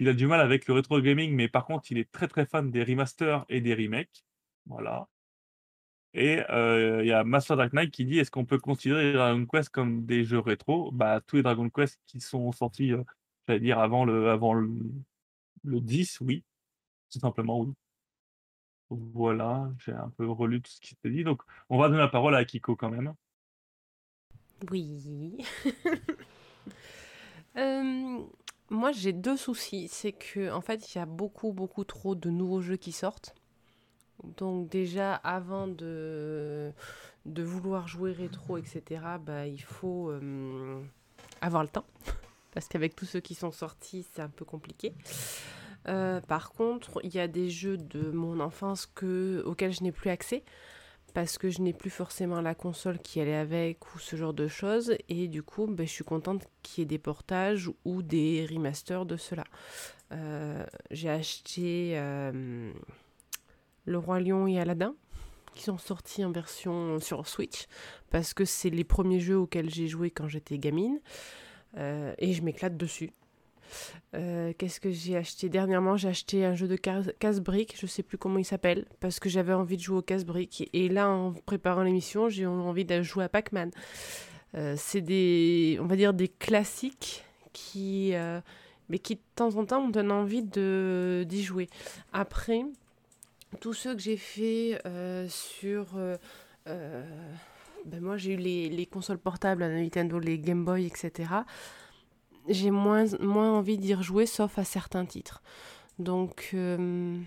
[0.02, 2.44] il a du mal avec le rétro gaming, mais par contre, il est très très
[2.44, 4.24] fan des remasters et des remakes.
[4.66, 5.08] Voilà.
[6.14, 9.70] Et il y a Master Dark Knight qui dit est-ce qu'on peut considérer Dragon Quest
[9.70, 10.90] comme des jeux rétro?
[10.92, 12.92] Bah tous les Dragon Quest qui sont sortis,
[13.48, 14.70] j'allais dire avant le avant le,
[15.64, 16.44] le 10, oui.
[17.10, 17.72] Tout simplement oui.
[18.90, 21.24] Voilà, j'ai un peu relu tout ce qui s'est dit.
[21.24, 23.14] Donc on va donner la parole à Akiko quand même.
[24.70, 25.38] Oui.
[27.58, 28.24] Euh,
[28.70, 29.86] moi, j'ai deux soucis.
[29.88, 33.34] C'est que, en fait, il y a beaucoup, beaucoup trop de nouveaux jeux qui sortent.
[34.36, 36.72] Donc, déjà, avant de,
[37.26, 38.82] vouloir jouer rétro, etc.,
[39.24, 40.80] bah, il faut euh,
[41.40, 41.86] avoir le temps.
[42.54, 44.92] Parce qu'avec tous ceux qui sont sortis, c'est un peu compliqué.
[45.88, 49.92] Euh, par contre, il y a des jeux de mon enfance que, auxquels je n'ai
[49.92, 50.44] plus accès
[51.14, 54.48] parce que je n'ai plus forcément la console qui allait avec ou ce genre de
[54.48, 54.94] choses.
[55.08, 59.04] Et du coup, ben, je suis contente qu'il y ait des portages ou des remasters
[59.04, 59.44] de cela.
[60.12, 62.00] Euh, j'ai acheté
[63.84, 64.94] Le Roi Lion et Aladdin
[65.54, 67.66] qui sont sortis en version sur Switch
[68.10, 71.00] parce que c'est les premiers jeux auxquels j'ai joué quand j'étais gamine
[71.76, 73.10] euh, et je m'éclate dessus.
[74.14, 75.48] Euh, qu'est-ce que j'ai acheté?
[75.48, 79.30] Dernièrement J'ai acheté un jeu de casse-briques, je sais plus comment il s'appelle, parce que
[79.30, 80.68] j'avais envie de jouer au casse-briques.
[80.74, 83.70] Et là, en préparant l'émission, j'ai envie de jouer à Pac-Man.
[84.54, 88.12] Euh, c'est des, on va dire, des classiques qui,
[88.90, 91.68] mais qui de temps en temps me donnent envie d'y jouer.
[92.12, 92.62] Après,
[93.60, 94.80] tous ceux que j'ai fait
[95.28, 95.86] sur
[96.64, 101.42] ben moi j'ai eu les, les, consoles portables, la Nintendo, les Game Boy, etc
[102.48, 105.42] j'ai moins, moins envie d'y rejouer, sauf à certains titres.
[105.98, 107.18] Donc, euh,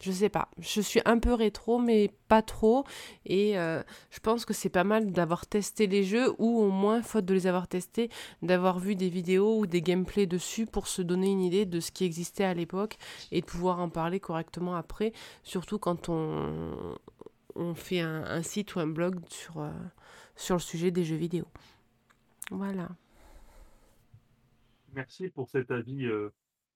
[0.00, 0.48] je sais pas.
[0.58, 2.84] Je suis un peu rétro, mais pas trop.
[3.24, 7.02] Et euh, je pense que c'est pas mal d'avoir testé les jeux, ou au moins,
[7.02, 8.10] faute de les avoir testés,
[8.42, 11.90] d'avoir vu des vidéos ou des gameplays dessus pour se donner une idée de ce
[11.90, 12.96] qui existait à l'époque
[13.32, 15.12] et de pouvoir en parler correctement après,
[15.42, 16.94] surtout quand on,
[17.74, 19.20] fait un, site ou un blog
[19.56, 19.70] euh,
[20.36, 21.46] sur le sujet des jeux vidéo.
[22.50, 22.88] Voilà.
[24.92, 26.08] Merci pour cet avis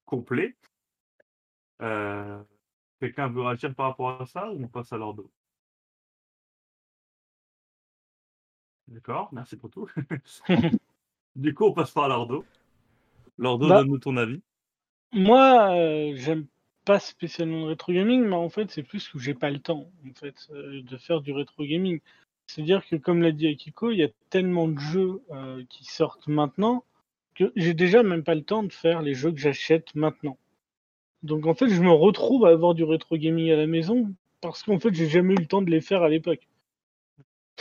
[0.07, 0.57] complet.
[2.99, 5.31] Quelqu'un veut réagir par rapport à ça ou on passe à l'ordo
[8.89, 9.87] D'accord, merci pour tout.
[11.37, 12.47] du coup, on passe par l'ordo.
[13.37, 14.41] L'ordo, bah donne-nous ton avis.
[15.12, 16.47] Moi, j'aime
[16.87, 19.91] pas spécialement le rétro gaming, mais en fait, c'est plus que j'ai pas le temps
[20.09, 22.01] en fait, de faire du rétro gaming.
[22.47, 25.23] C'est-à-dire que, comme l'a dit Akiko, il y a tellement de jeux
[25.69, 26.83] qui sortent maintenant
[27.57, 30.39] j'ai déjà même pas le temps de faire les jeux que j'achète maintenant.
[31.23, 34.62] Donc en fait, je me retrouve à avoir du rétro gaming à la maison parce
[34.62, 36.47] qu'en fait, j'ai jamais eu le temps de les faire à l'époque.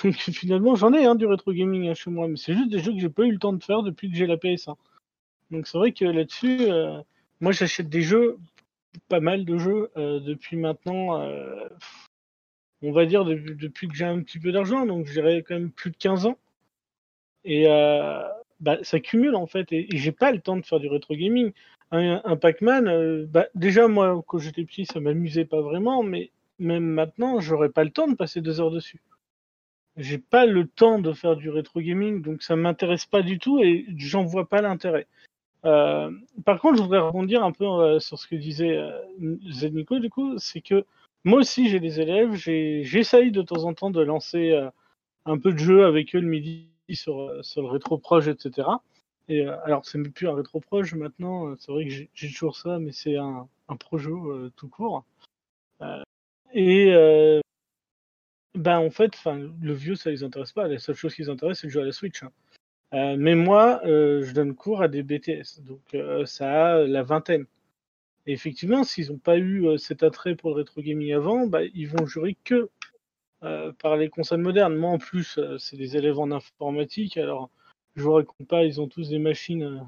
[0.03, 2.79] Donc finalement, j'en ai hein, du rétro gaming hein, chez moi, mais c'est juste des
[2.79, 4.75] jeux que j'ai pas eu le temps de faire depuis que j'ai la PS1.
[5.51, 7.01] Donc c'est vrai que là-dessus, euh,
[7.39, 8.38] moi j'achète des jeux,
[9.07, 11.67] pas mal de jeux, euh, depuis maintenant, euh,
[12.81, 15.71] on va dire depuis que j'ai un petit peu d'argent, donc je dirais quand même
[15.71, 16.38] plus de 15 ans.
[17.43, 17.65] Et,
[18.59, 21.53] bah, ça cumule en fait, et, j'ai pas le temps de faire du rétro gaming.
[21.91, 26.84] Un, Pac-Man, euh, bah, déjà moi quand j'étais petit ça m'amusait pas vraiment, mais même
[26.84, 28.99] maintenant j'aurais pas le temps de passer deux heures dessus.
[29.95, 33.64] J'ai pas le temps de faire du rétro gaming, donc ça m'intéresse pas du tout
[33.64, 35.07] et j'en vois pas l'intérêt.
[35.65, 36.11] Euh,
[36.45, 38.80] par contre, je voudrais rebondir un peu euh, sur ce que disait
[39.49, 40.85] Zednico, du coup, c'est que
[41.23, 44.53] moi aussi j'ai des élèves, j'essaye de temps en temps de lancer
[45.26, 48.68] un peu de jeu avec eux le midi sur, sur le rétro-proche, etc.
[49.29, 52.55] Et euh, alors, c'est même plus un rétro-proche maintenant, euh, c'est vrai que j'ai toujours
[52.55, 55.05] ça, mais c'est un, un projo tout court.
[56.53, 56.93] et
[58.55, 59.11] ben en fait,
[59.61, 60.67] le vieux, ça les intéresse pas.
[60.67, 62.23] La seule chose qui les intéresse, c'est de jouer à la Switch.
[62.23, 63.17] Hein.
[63.17, 65.95] mais moi, je donne cours à des BTS, donc
[66.25, 67.45] ça a la vingtaine.
[68.25, 71.87] Et effectivement, s'ils n'ont pas eu cet attrait pour le rétro gaming avant, bah, ils
[71.87, 72.69] vont jouer que
[73.43, 74.75] euh, par les consoles modernes.
[74.75, 77.51] Moi, en plus, euh, c'est des élèves en informatique, alors
[77.98, 79.80] je vous raconte pas, ils ont tous des machines euh,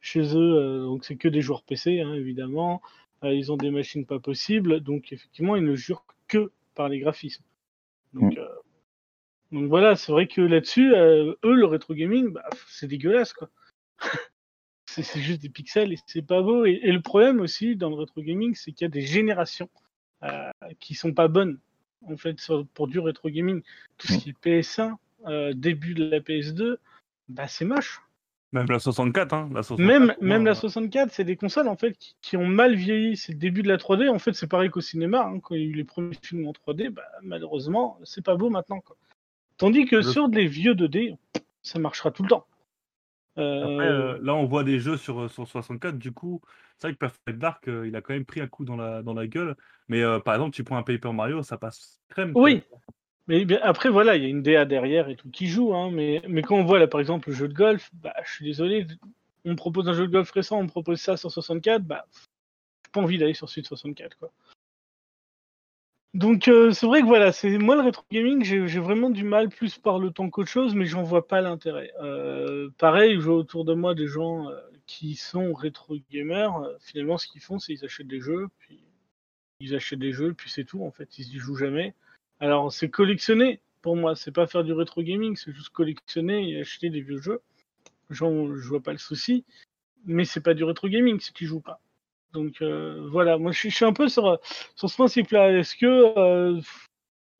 [0.00, 2.82] chez eux, donc c'est que des joueurs PC, hein, évidemment.
[3.22, 7.44] ils ont des machines pas possibles, donc effectivement, ils ne jurent que par les graphismes.
[8.12, 8.46] Donc, mm.
[9.52, 13.48] Donc voilà, c'est vrai que là-dessus, euh, eux, le rétro gaming, bah, c'est dégueulasse, quoi.
[14.86, 16.64] c'est c'est juste des pixels et c'est pas beau.
[16.64, 19.70] Et, et le problème aussi dans le rétro gaming, c'est qu'il y a des générations
[20.24, 20.50] euh,
[20.80, 21.58] qui sont pas bonnes,
[22.06, 23.62] en fait, sur- pour du rétro gaming.
[23.98, 24.96] Tout ce qui est PS1,
[25.26, 26.78] euh, début de la PS2,
[27.28, 28.00] bah, c'est moche.
[28.52, 29.50] Même la 64, hein.
[29.52, 32.46] La 64 Même, même moi, la 64, c'est des consoles en fait qui, qui ont
[32.46, 33.16] mal vieilli.
[33.16, 34.08] C'est le début de la 3D.
[34.08, 35.24] En fait, c'est pareil qu'au cinéma.
[35.26, 38.36] hein, quand il y a eu les premiers films en 3D, bah, malheureusement, c'est pas
[38.36, 38.80] beau maintenant.
[38.80, 38.96] Quoi.
[39.56, 41.16] Tandis que Le- sur des vieux 2D,
[41.62, 42.46] ça marchera tout le temps.
[43.38, 45.98] Euh, Après, euh, là, on voit des jeux sur, sur 64.
[45.98, 46.40] Du coup,
[46.78, 49.02] c'est vrai que Perfect Dark, euh, il a quand même pris un coup dans la,
[49.02, 49.56] dans la gueule.
[49.88, 52.32] Mais euh, par exemple, tu prends un Paper Mario, ça passe crème.
[52.34, 52.62] Oui.
[53.28, 55.74] Mais après, voilà, il y a une DA derrière et tout qui joue.
[55.74, 58.32] Hein, mais, mais quand on voit là, par exemple, le jeu de golf, bah, je
[58.32, 58.86] suis désolé,
[59.44, 62.06] on me propose un jeu de golf récent, on me propose ça sur 64, bah,
[62.14, 64.16] j'ai pas envie d'aller sur de 64.
[64.18, 64.30] Quoi.
[66.16, 69.50] Donc euh, c'est vrai que voilà, c'est moi le rétro gaming, j'ai vraiment du mal
[69.50, 71.92] plus par le temps qu'autre chose, mais j'en vois pas l'intérêt.
[72.00, 76.70] Euh, pareil, je vois autour de moi des gens euh, qui sont rétro gamers.
[76.80, 78.80] finalement, ce qu'ils font, c'est ils achètent des jeux, puis
[79.60, 81.18] ils achètent des jeux, puis c'est tout en fait.
[81.18, 81.94] Ils y jouent jamais.
[82.40, 86.60] Alors c'est collectionner pour moi, c'est pas faire du rétro gaming, c'est juste collectionner et
[86.60, 87.40] acheter des vieux jeux.
[88.10, 89.44] J'en- Je vois pas le souci,
[90.06, 91.80] mais c'est pas du rétro gaming si tu joues pas.
[92.32, 94.38] Donc euh, voilà, moi je suis, un peu sur,
[94.76, 95.52] sur ce principe-là.
[95.52, 96.60] Est-ce que euh,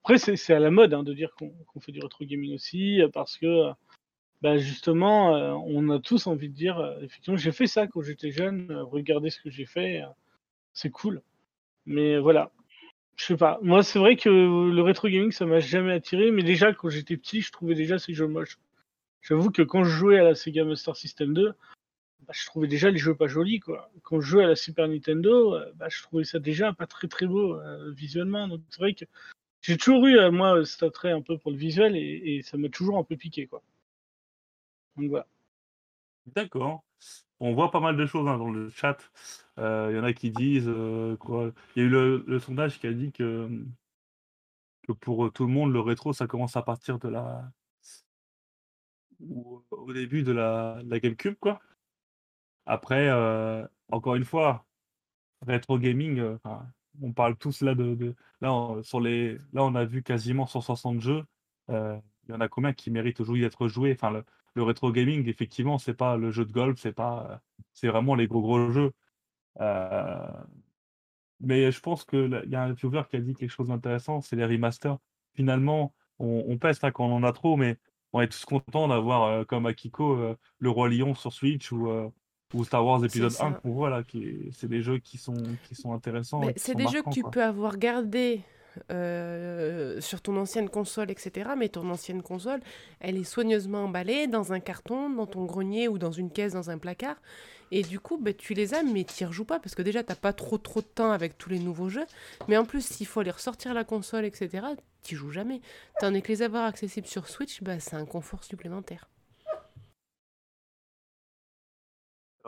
[0.04, 3.08] après c'est à la mode hein, de dire qu'on fait du rétro gaming aussi euh,
[3.08, 3.72] parce que euh,
[4.42, 5.32] bah, justement
[5.66, 9.40] on a tous envie de dire effectivement j'ai fait ça quand j'étais jeune, regardez ce
[9.40, 10.02] que j'ai fait,
[10.74, 11.22] c'est cool.
[11.86, 12.52] Mais voilà,
[13.16, 13.58] je sais pas.
[13.62, 17.16] Moi c'est vrai que le rétro gaming ça m'a jamais attiré, mais déjà quand j'étais
[17.16, 18.58] petit je trouvais déjà ces jeux moches.
[19.22, 21.52] J'avoue que quand je jouais à la Sega Master System 2,
[22.20, 23.90] bah, je trouvais déjà les jeux pas jolis quoi.
[24.02, 27.08] Quand je jouais à la Super Nintendo, euh, bah, je trouvais ça déjà pas très
[27.08, 28.48] très beau euh, visuellement.
[28.48, 29.04] Donc c'est vrai que
[29.62, 32.56] j'ai toujours eu euh, moi cet attrait un peu pour le visuel et, et ça
[32.56, 33.62] m'a toujours un peu piqué quoi.
[34.96, 35.26] Donc voilà.
[36.34, 36.82] D'accord.
[37.40, 38.98] On voit pas mal de choses hein, dans le chat.
[39.58, 41.52] Euh, Il y en a qui disent euh, quoi.
[41.74, 43.48] Il y a eu le, sondage qui a dit que,
[44.86, 47.50] que pour tout le monde, le rétro, ça commence à partir de la.
[49.20, 51.60] au début de la, GameCube, quoi.
[52.66, 54.66] Après, euh, encore une fois,
[55.46, 56.38] rétro gaming, euh,
[57.02, 58.14] on parle tous là de.
[58.40, 61.24] là, on, a vu quasiment 160 jeux.
[61.70, 61.98] Euh,
[62.28, 63.96] il y en a combien qui méritent aujourd'hui d'être joués?
[64.56, 67.40] Le rétro gaming, effectivement, c'est pas le jeu de golf, c'est pas.
[67.72, 68.92] C'est vraiment les gros gros jeux.
[69.60, 70.26] Euh,
[71.40, 73.68] mais je pense que là, il y a un viewer qui a dit quelque chose
[73.68, 74.96] d'intéressant, c'est les remasters.
[75.34, 77.76] Finalement, on, on peste hein, quand on en a trop, mais
[78.12, 81.90] on est tous contents d'avoir, euh, comme Akiko, euh, le Roi Lion sur Switch ou,
[81.90, 82.08] euh,
[82.54, 83.46] ou Star Wars épisode ça.
[83.46, 84.02] 1 qu'on voit là.
[84.02, 85.34] qui- C'est des jeux qui sont,
[85.68, 86.40] qui sont intéressants.
[86.56, 87.30] C'est des jeux que tu quoi.
[87.32, 88.40] peux avoir gardés
[88.90, 91.50] euh, sur ton ancienne console, etc.
[91.56, 92.60] Mais ton ancienne console,
[93.00, 96.70] elle est soigneusement emballée dans un carton, dans ton grenier ou dans une caisse, dans
[96.70, 97.16] un placard.
[97.70, 100.14] Et du coup, ben, tu les as, mais tu rejoues pas parce que déjà, tu
[100.14, 102.06] pas trop trop de temps avec tous les nouveaux jeux.
[102.48, 104.66] Mais en plus, s'il faut aller ressortir la console, etc.,
[105.02, 105.60] tu joues jamais.
[106.00, 109.08] Tandis que les avoir accessibles sur Switch, bah, c'est un confort supplémentaire.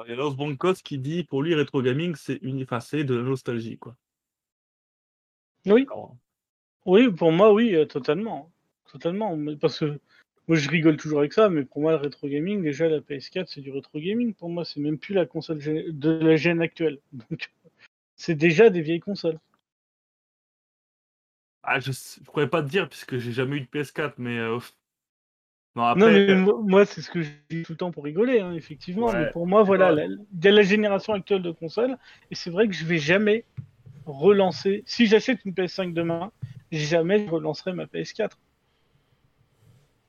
[0.06, 2.62] Il y a Los Broncos qui dit pour lui, rétro gaming, c'est une...
[2.62, 3.78] enfin, de la nostalgie.
[3.78, 3.96] Quoi.
[5.68, 5.86] Oui,
[6.86, 8.50] oui, pour moi oui, euh, totalement,
[8.90, 9.36] totalement.
[9.36, 10.00] Mais Parce que
[10.48, 13.48] moi je rigole toujours avec ça, mais pour moi le rétro gaming, déjà la PS4
[13.48, 14.34] c'est du rétro gaming.
[14.34, 17.00] Pour moi c'est même plus la console de la gêne actuelle.
[17.12, 17.50] Donc
[18.16, 19.40] c'est déjà des vieilles consoles.
[21.62, 24.58] ah, je ne pourrais pas te dire puisque j'ai jamais eu de PS4, mais euh,
[25.76, 28.04] non, Non, après, mais mo- moi, c'est ce que je dis tout le temps pour
[28.04, 29.12] rigoler, hein, effectivement.
[29.12, 30.06] Ouais, Mais pour moi, voilà, ouais.
[30.06, 31.96] il y a la génération actuelle de consoles,
[32.30, 33.44] et c'est vrai que je vais jamais
[34.08, 34.82] relancer.
[34.86, 36.32] Si j'achète une PS5 demain,
[36.72, 38.38] jamais je relancerai ma PS4.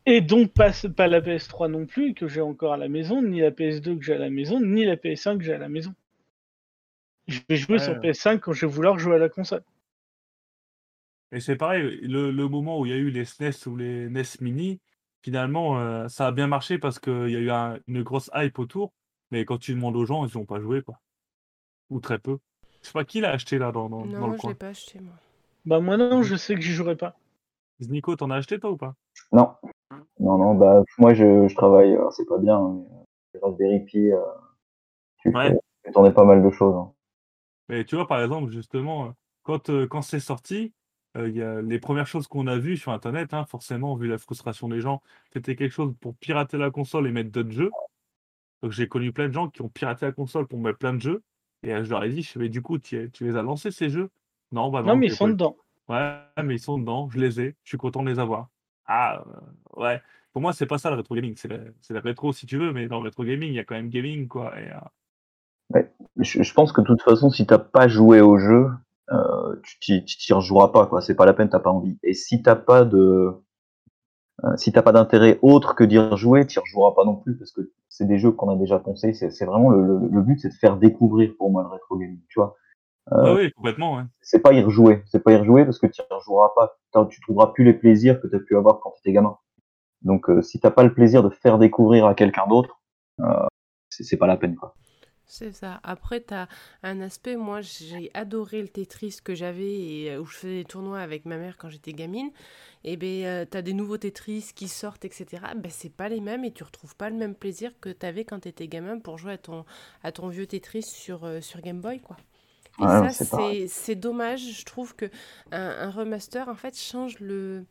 [0.05, 3.39] Et donc, pas, pas la PS3 non plus, que j'ai encore à la maison, ni
[3.39, 5.95] la PS2 que j'ai à la maison, ni la PS5 que j'ai à la maison.
[7.29, 7.79] Je vais jouer Ouais.
[7.79, 9.63] sur PS5 quand je vais vouloir jouer à la console.
[11.31, 14.09] Et c'est pareil, le, le moment où il y a eu les SNES ou les
[14.09, 14.79] NES Mini,
[15.23, 18.57] finalement, euh, ça a bien marché parce qu'il y a eu un- une grosse hype
[18.59, 18.93] autour.
[19.31, 20.99] Mais quand tu demandes aux gens, ils n'ont pas joué, quoi.
[21.89, 22.39] Ou très peu.
[22.81, 24.49] Je sais pas qui l'a acheté là dans, dans, Non, dans le je coin.
[24.51, 25.13] l'ai pas acheté, moi.
[25.65, 27.15] Bah, moi, non, je sais que j'y jouerai pas.
[27.81, 28.95] Nico, t'en as acheté toi ou pas?
[29.31, 29.53] Non.
[30.19, 34.11] Non, non, bah, moi, je, je travaille, alors, c'est pas bien, mais euh, Raspberry Pi,
[34.11, 34.19] euh,
[35.17, 35.57] tu Ouais.
[35.93, 36.75] tourner pas mal de choses.
[36.75, 36.91] hein.
[37.69, 39.09] Mais tu vois, par exemple, justement, euh,
[39.43, 40.73] quand, euh, quand c'est sorti,
[41.17, 44.07] euh, il y a les premières choses qu'on a vues sur Internet, hein, forcément, vu
[44.07, 45.01] la frustration des gens,
[45.33, 47.71] c'était quelque chose pour pirater la console et mettre d'autres jeux.
[48.61, 50.99] Donc j'ai connu plein de gens qui ont piraté la console pour mettre plein de
[51.01, 51.23] jeux.
[51.63, 53.41] Et euh, je leur ai dit, je fais, mais du coup, tu, tu les as
[53.41, 54.09] lancés ces jeux?
[54.51, 54.89] Non, bah non.
[54.89, 55.57] Non, mais ils sont pas dedans.
[55.89, 58.49] Ouais, mais ils sont dedans, je les ai, je suis content de les avoir.
[58.85, 60.01] Ah, euh, ouais.
[60.33, 61.35] Pour moi, c'est pas ça le rétro gaming.
[61.35, 63.59] C'est le, c'est le rétro si tu veux, mais dans le rétro gaming, il y
[63.59, 64.59] a quand même gaming, quoi.
[64.59, 64.79] Et, euh,
[66.17, 68.67] Je, je pense que de toute façon, si t'as pas joué au jeu,
[69.11, 71.01] euh, tu t'y- tu t'y rejoueras pas, quoi.
[71.01, 71.97] C'est pas la peine, t'as pas envie.
[72.03, 73.31] Et si t'as pas de,
[74.45, 77.51] euh, si t'as pas d'intérêt autre que d'y rejouer, t'y rejoueras pas non plus, parce
[77.51, 79.13] que c'est des jeux qu'on a déjà pensé.
[79.13, 81.97] C'est c'est vraiment le, le, le but, c'est de faire découvrir pour moi le rétro
[81.97, 82.55] gaming, tu vois.
[83.21, 84.03] ouais, ouais, complètement, ouais.
[84.21, 86.77] C'est pas y rejouer, c'est pas y rejouer parce que tu rejoueras pas.
[86.91, 89.37] T'as- Tu trouveras plus les plaisirs que t'as pu avoir quand t'étais gamin.
[90.03, 92.81] Donc, euh, si t'as pas le plaisir de faire découvrir à quelqu'un d'autre,
[93.21, 93.47] euh,
[93.89, 94.77] c'est c'est pas la peine, quoi.
[95.31, 95.79] C'est ça.
[95.83, 96.47] Après, tu as
[96.81, 100.65] un aspect, moi j'ai adoré le Tetris que j'avais et euh, où je faisais des
[100.65, 102.31] tournois avec ma mère quand j'étais gamine.
[102.83, 105.43] Et ben tu as des nouveaux Tetris qui sortent, etc.
[105.55, 108.25] Ben c'est pas les mêmes et tu retrouves pas le même plaisir que tu avais
[108.25, 109.65] quand tu étais gamin pour jouer à ton,
[110.03, 112.17] à ton vieux Tetris sur, euh, sur Game Boy, quoi.
[112.79, 113.25] Et Ouais, ça,
[113.67, 114.41] c'est dommage.
[114.41, 115.05] Je trouve que
[115.51, 117.65] un, un remaster, en fait, change le...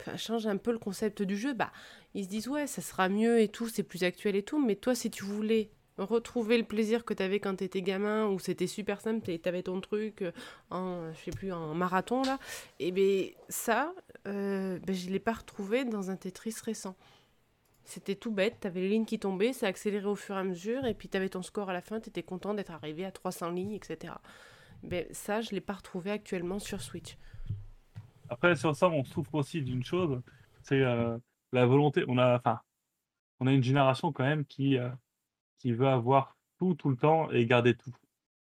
[0.00, 1.54] enfin, change un peu le concept du jeu.
[1.54, 1.72] Bah,
[2.14, 4.64] ils se disent, ouais, ça sera mieux et tout, c'est plus actuel et tout.
[4.64, 5.70] Mais toi, si tu voulais
[6.04, 9.48] retrouver le plaisir que tu avais quand tu étais gamin, où c'était super simple, tu
[9.48, 10.32] avais ton truc euh,
[10.70, 12.38] en, je sais plus, en marathon, là,
[12.78, 13.92] et bien ça,
[14.26, 16.96] euh, ben, je ne l'ai pas retrouvé dans un Tetris récent.
[17.84, 20.44] C'était tout bête, tu avais les lignes qui tombaient, ça accélérait au fur et à
[20.44, 23.04] mesure, et puis tu avais ton score à la fin, tu étais content d'être arrivé
[23.04, 24.14] à 300 lignes, etc.
[24.82, 27.16] Ben, ça, je ne l'ai pas retrouvé actuellement sur Switch.
[28.28, 30.20] Après, sur ça, on souffre aussi d'une chose,
[30.62, 31.16] c'est euh,
[31.52, 32.04] la volonté.
[32.08, 32.60] On a, enfin,
[33.38, 34.76] on a une génération quand même qui,
[35.58, 37.92] qui veut avoir tout tout le temps et garder tout.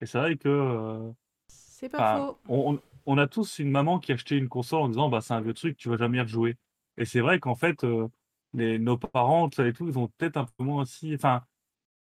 [0.02, 1.12] Et c'est vrai que euh,
[1.48, 2.38] C'est pas enfin, faux.
[2.48, 5.22] on, on- on a tous une maman qui a acheté une console en disant bah
[5.22, 6.58] c'est un vieux truc, tu vas jamais y rejouer.
[6.98, 8.08] Et c'est vrai qu'en fait, euh,
[8.54, 11.14] les, nos parents, tout ça et tout, ils ont peut-être un peu moins aussi.
[11.16, 11.44] Enfin,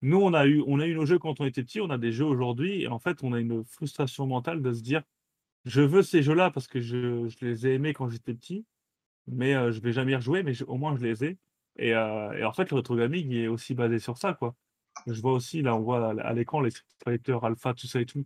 [0.02, 1.98] nous, on a eu, on a eu nos jeux quand on était petit, on a
[1.98, 5.02] des jeux aujourd'hui, et en fait, on a une frustration mentale de se dire
[5.66, 8.66] je veux ces jeux-là parce que je, je les ai aimés quand j'étais petit,
[9.26, 11.38] mais euh, je vais jamais y rejouer, mais je- au moins je les ai.
[11.76, 14.56] Et, euh, et en fait, le rétro gaming est aussi basé sur ça, quoi.
[15.06, 16.70] Je vois aussi, là, on voit à, l'écran les
[17.04, 18.24] Fighter, Alpha, tout ça et tout.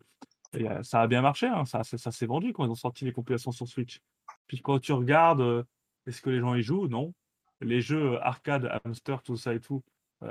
[0.54, 3.04] Et, euh, ça a bien marché, hein, ça, ça, s'est vendu quand ils ont sorti
[3.04, 4.00] les compilations sur Switch.
[4.46, 5.64] Puis quand tu regardes, euh,
[6.06, 6.88] est-ce que les gens y jouent?
[6.88, 7.14] Non.
[7.60, 9.82] Les jeux euh, arcade, hamster, tout ça et tout.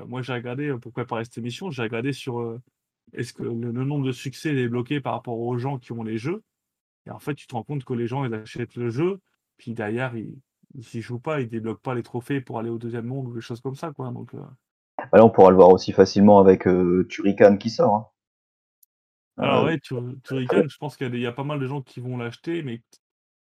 [0.08, 2.60] moi, j'ai regardé, pour préparer cette émission, j'ai regardé sur
[3.14, 6.18] est-ce que le, nombre de succès est bloqué par rapport aux gens qui ont les
[6.18, 6.44] jeux.
[7.06, 9.20] Et en fait, tu te rends compte que les gens, ils achètent le jeu,
[9.58, 10.40] puis derrière, ils
[10.76, 13.42] n'y jouent pas, ils débloquent pas les trophées pour aller au deuxième monde ou des
[13.42, 14.12] choses comme ça, quoi.
[14.12, 14.34] Donc,
[15.12, 17.96] Bah là, on pourra le voir aussi facilement avec euh, Turrican qui sort.
[17.96, 18.08] hein.
[19.38, 21.82] Alors Euh, ouais, tu Turrican, je pense qu'il y, a y pas mal de gens
[21.82, 22.82] qui vont l'acheter, mais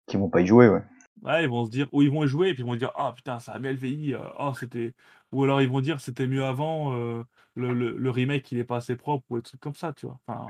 [0.08, 0.82] qui vont pas y jouer, ouais.
[1.22, 2.92] ouais, ils vont se dire, ou ils vont y jouer, et puis ils vont dire,
[2.96, 4.94] ah putain, ça a vieilli, euh, oh, c'était...
[5.32, 7.24] Ou alors ils vont dire, c'était mieux avant, euh,
[7.56, 10.06] le, le, le remake, il est pas assez propre, ou des trucs comme ça, tu
[10.06, 10.20] vois.
[10.28, 10.48] Enfin,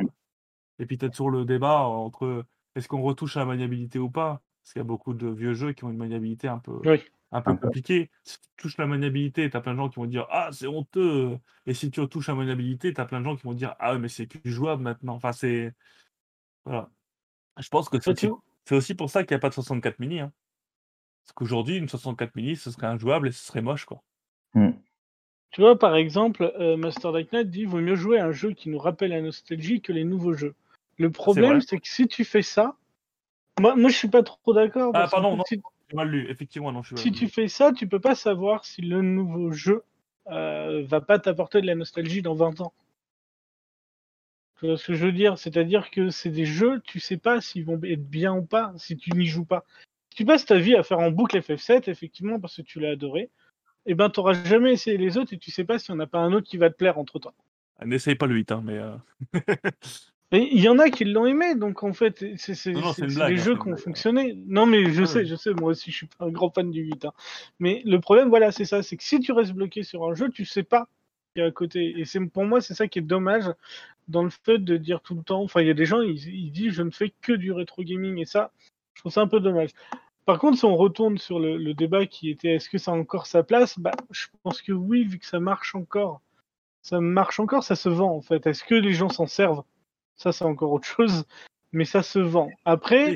[0.80, 2.45] et puis t'as toujours le débat entre
[2.76, 5.53] est-ce qu'on retouche à la maniabilité ou pas, parce qu'il y a beaucoup de vieux
[5.53, 7.03] jeux qui ont une maniabilité un peu, Oui.
[7.34, 8.10] Un peu compliquée.
[8.24, 11.38] Si tu touches la maniabilité, t'as plein de gens qui vont dire, ah, c'est honteux,
[11.66, 14.08] et si tu retouches la maniabilité, t'as plein de gens qui vont dire, ah mais
[14.08, 15.16] c'est plus jouable maintenant.
[15.16, 15.74] Enfin, c'est...
[16.66, 16.90] Voilà.
[17.60, 18.12] Je pense que c'est
[18.72, 20.20] aussi, tu- pour ça qu'il n'y a pas de 64 mini.
[20.20, 20.32] Hein.
[21.24, 24.02] Parce qu'aujourd'hui, une 64 mini, ce serait injouable et ce serait moche, quoi.
[24.56, 28.54] Tu vois, par exemple, euh, Master Dark Knight dit vaut mieux jouer à un jeu
[28.54, 30.56] qui nous rappelle la nostalgie que les nouveaux jeux.
[30.98, 32.76] Le problème, c'est que si tu fais ça,
[33.60, 34.92] moi, moi je suis pas trop d'accord.
[34.96, 35.44] Ah, pardon, non.
[35.46, 38.16] si, J'ai mal lu, effectivement, non, je suis si tu fais ça, tu peux pas
[38.16, 39.84] savoir si le nouveau jeu
[40.28, 42.74] euh, va pas t'apporter de la nostalgie dans 20 ans.
[44.60, 45.38] Tu vois ce que je veux dire?
[45.38, 48.96] C'est-à-dire que c'est des jeux, tu sais pas s'ils vont être bien ou pas, si
[48.98, 49.66] tu n'y joues pas.
[50.10, 52.92] Si tu passes ta vie à faire en boucle FF7, effectivement, parce que tu l'as
[52.92, 53.30] adoré,
[53.86, 56.08] eh ben t'auras jamais essayé les autres et tu sais pas s'il y en a
[56.08, 57.34] pas un autre qui va te plaire entre temps.
[57.78, 58.78] Ah, N'essaye pas le 8, hein, mais...
[58.78, 58.96] euh,
[60.34, 63.56] Mais il y en a qui l'ont aimé, donc en fait, c'est des hein, jeux
[63.56, 64.34] qui ont fonctionné.
[64.48, 66.72] Non, mais je Ouais, sais, je sais, moi aussi, je suis pas un grand fan
[66.72, 67.06] du 8.
[67.06, 67.14] hein.
[67.60, 70.30] Mais le problème, voilà, c'est ça, c'est que si tu restes bloqué sur un jeu,
[70.30, 70.88] tu sais pas
[71.36, 71.94] qu'il y a à côté.
[72.00, 73.46] Et c'est pour moi, c'est ça qui est dommage
[74.08, 75.44] dans le fait de dire tout le temps.
[75.44, 77.84] Enfin, il y a des gens, ils, ils disent, je ne fais que du rétro
[77.84, 78.52] gaming, et ça,
[78.96, 79.70] je trouve ça un peu dommage.
[80.26, 82.96] Par contre, si on retourne sur le, le débat qui était est-ce que ça a
[82.96, 86.22] encore sa place, bah, je pense que oui, vu que ça marche encore.
[86.82, 88.48] Ça marche encore, ça se vend en fait.
[88.48, 89.64] Est-ce que les gens s'en servent?
[90.15, 91.26] Ça, c'est encore autre chose,
[91.72, 92.49] mais ça se vend.
[92.65, 93.15] Après,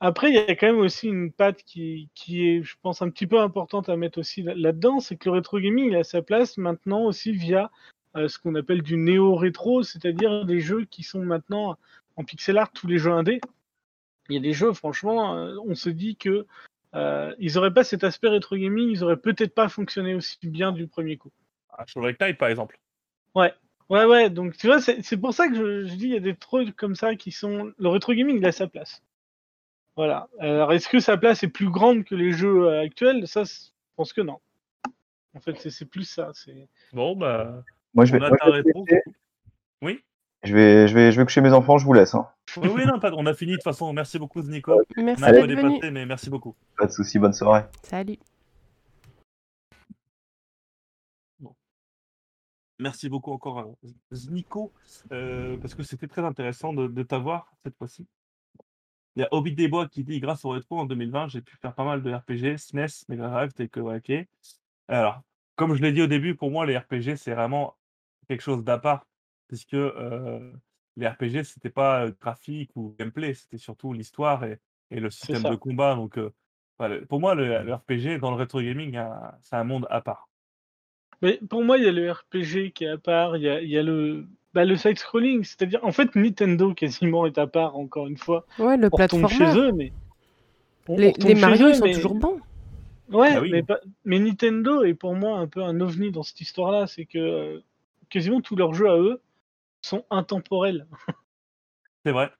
[0.00, 3.10] après, il y a quand même aussi une patte qui, qui est, je pense, un
[3.10, 6.04] petit peu importante à mettre aussi là- là-dedans, c'est que le rétro gaming, il a
[6.04, 7.70] sa place maintenant aussi via
[8.16, 11.76] euh, ce qu'on appelle du néo-rétro, c'est-à-dire des jeux qui sont maintenant
[12.16, 13.40] en pixel art, tous les jeux indés.
[14.28, 16.46] Il y a des jeux, franchement, euh, on se dit que
[16.94, 20.72] euh, ils auraient pas cet aspect rétro gaming, ils auraient peut-être pas fonctionné aussi bien
[20.72, 21.30] du premier coup.
[21.70, 22.78] Ah, Shovel Knight, par exemple.
[23.34, 23.54] Ouais,
[23.90, 26.34] ouais, donc tu vois, c'est pour ça que je, je dis il y a des
[26.36, 27.72] trucs comme ça qui sont.
[27.78, 29.02] Le rétro gaming, il a sa place.
[29.96, 30.28] Voilà.
[30.38, 33.26] Alors, est-ce que sa place est plus grande que les jeux euh, actuels?
[33.26, 33.52] Ça, je
[33.96, 34.38] pense que non.
[35.34, 36.30] En fait, c'est plus ça.
[36.34, 37.62] C'est Bon, bah,
[37.94, 38.88] Moi, je vais, on a moi, ta je vais, réponse.
[38.88, 39.02] laisser.
[39.82, 40.00] Oui?
[40.42, 42.14] Je vais, je vais, je vais coucher mes enfants, je vous laisse.
[42.14, 42.26] Hein.
[42.56, 43.92] Oui, oui, non, pas- on a fini de toute façon.
[43.92, 44.80] Merci beaucoup, Nico.
[44.96, 45.74] Merci On a un peu d'être venu.
[45.74, 46.54] dépassé, mais merci beaucoup.
[46.78, 47.64] Pas de soucis, bonne soirée.
[47.82, 48.16] Salut.
[52.80, 54.72] Merci beaucoup encore, euh, Nico,
[55.12, 58.06] euh, parce que c'était très intéressant de, de t'avoir cette fois-ci.
[59.16, 61.56] Il y a Hobbit des Bois qui dit Grâce au rétro en 2020, j'ai pu
[61.56, 64.24] faire pas mal de RPG, SNES, Mega Drive, Wacky.
[64.88, 65.20] Alors,
[65.56, 67.76] comme je l'ai dit au début, pour moi, les RPG, c'est vraiment
[68.28, 69.06] quelque chose d'à part,
[69.46, 70.50] puisque euh,
[70.96, 74.58] les RPG, c'était pas graphique ou gameplay, c'était surtout l'histoire et,
[74.90, 75.96] et le système de combat.
[75.96, 76.32] Donc, euh,
[77.10, 78.98] pour moi, le, le RPG dans le rétro gaming,
[79.42, 80.29] c'est un monde à part.
[81.22, 83.60] Mais pour moi, il y a le RPG qui est à part, il y a,
[83.60, 87.76] il y a le, bah, le side-scrolling, c'est-à-dire, en fait, Nintendo quasiment est à part,
[87.76, 88.46] encore une fois.
[88.58, 89.92] Ouais, le On retombe chez eux, mais.
[90.88, 92.40] on- Les, les Mario, eux, ils sont mais- toujours bons.
[93.10, 93.50] Ouais, Ah oui.
[93.50, 97.06] mais, pas- mais Nintendo est pour moi un peu un ovni dans cette histoire-là, c'est
[97.06, 97.58] que euh,
[98.08, 99.20] quasiment tous leurs jeux à eux
[99.82, 100.86] sont intemporels.
[102.06, 102.30] C'est vrai.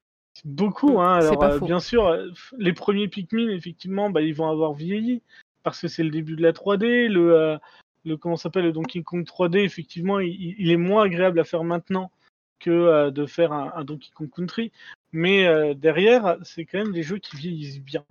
[0.45, 1.17] Beaucoup, hein.
[1.17, 1.67] Alors, pas euh, faux.
[1.67, 5.23] bien sûr, euh, les premiers Pikmin, effectivement, bah, ils vont avoir vieilli
[5.65, 7.09] parce que c'est le début de la 3D.
[7.09, 7.59] Le, euh,
[8.05, 12.11] le comment s'appelle le Donkey Kong 3D, effectivement, il, est moins agréable à faire maintenant
[12.59, 14.73] que euh, de faire un, Donkey Kong Country.
[15.13, 18.05] Mais euh, derrière, c'est quand même des jeux qui vieillissent bien.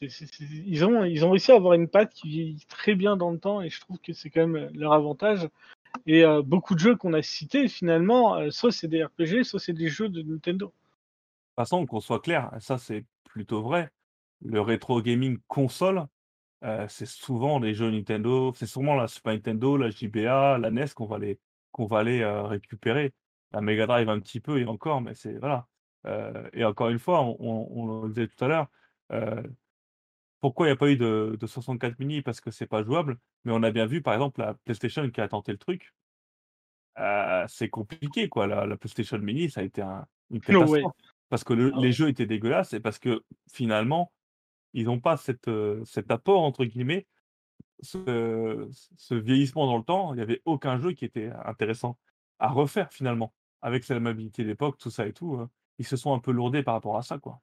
[0.00, 3.38] Ils, ont, ils ont réussi à avoir une patte qui vieillit très bien dans le
[3.38, 5.46] temps et je trouve que c'est quand même leur avantage.
[6.06, 9.60] Et euh, beaucoup de jeux qu'on a cités, finalement, euh, soit c'est des RPG, soit
[9.60, 10.66] c'est des jeux de Nintendo.
[10.66, 13.90] De toute façon, qu'on soit clair, ça c'est plutôt vrai.
[14.42, 16.06] Le rétro gaming console,
[16.64, 20.94] euh, c'est souvent les jeux Nintendo, c'est souvent la Super Nintendo, la JBA, la NES
[20.94, 21.38] qu'on va les,
[21.72, 23.14] qu'on va aller euh, récupérer.
[23.52, 25.66] La Mega Drive un petit peu et encore, mais c'est voilà.
[26.06, 28.68] Euh, et encore une fois, on, on- on le disait tout à l'heure,
[30.40, 32.22] pourquoi il n'y a pas eu de, de 64 mini?
[32.22, 33.18] Parce que c'est pas jouable.
[33.44, 35.92] Mais on a bien vu, par exemple, la PlayStation qui a tenté le truc.
[37.48, 38.46] C'est compliqué, quoi.
[38.46, 40.40] La, la PlayStation Mini, ça a été un- une
[40.80, 40.92] catastrophe.
[41.28, 43.22] Parce que le- Ah les jeux étaient dégueulasses et parce que
[43.52, 44.12] finalement,
[44.74, 47.06] ils n'ont pas cette, euh, cet apport, entre guillemets,
[47.82, 50.12] ce, vieillissement dans le temps.
[50.14, 51.98] Il n'y avait aucun jeu qui était intéressant
[52.38, 53.34] à refaire finalement.
[53.62, 55.48] Avec la mobilité d'époque, tout ça et tout, euh,
[55.78, 57.40] ils se sont un peu lourdés par rapport à ça, quoi.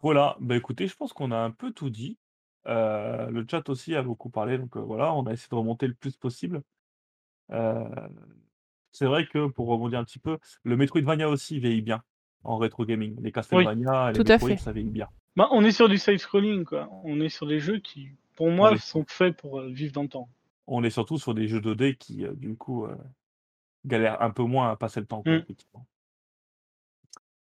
[0.00, 2.18] Voilà, bah écoutez, je pense qu'on a un peu tout dit.
[2.66, 5.86] Euh, le chat aussi a beaucoup parlé, donc euh, voilà, on a essayé de remonter
[5.86, 6.62] le plus possible.
[8.92, 12.02] C'est vrai que pour rebondir un petit peu, le Metroidvania aussi vieillit bien
[12.44, 13.16] en rétro gaming.
[13.22, 15.08] Les Castlevania, les tout Metroid, ça vieillit bien.
[15.36, 16.88] Bah, on est sur du side-scrolling, quoi.
[17.04, 20.02] On est sur des jeux qui, pour moi, est- sont faits pour euh, vivre dans
[20.02, 20.28] le temps.
[20.66, 22.94] On est surtout sur des jeux 2D qui, euh, du coup, euh,
[23.84, 25.44] galèrent un peu moins à passer le temps, quoi, Mm.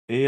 [0.09, 0.27] Et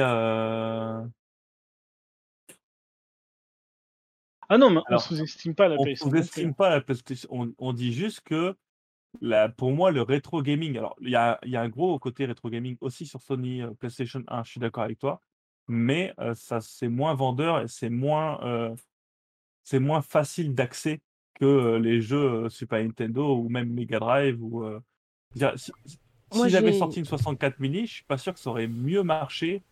[4.51, 6.17] Ah non, mais Alors, on sous-estime pas la on PS5 non plus.
[6.23, 7.27] sous-estime pas la PlayStation.
[7.31, 8.55] On, on dit juste que
[9.21, 11.97] la, pour moi, le rétro gaming, alors il y a, il y a un gros
[11.99, 15.21] côté rétro gaming aussi sur Sony euh, PlayStation 1, je suis d'accord avec toi,
[15.67, 18.73] mais euh, ça c'est moins vendeur et c'est moins, euh,
[19.63, 20.99] c'est moins facile d'accès
[21.39, 24.43] que les jeux Super Nintendo ou même Mega Drive.
[24.43, 24.63] Ou,
[25.35, 25.71] dire, si
[26.49, 29.63] j'avais sorti une 64 mini, je suis pas sûr que ça aurait mieux marché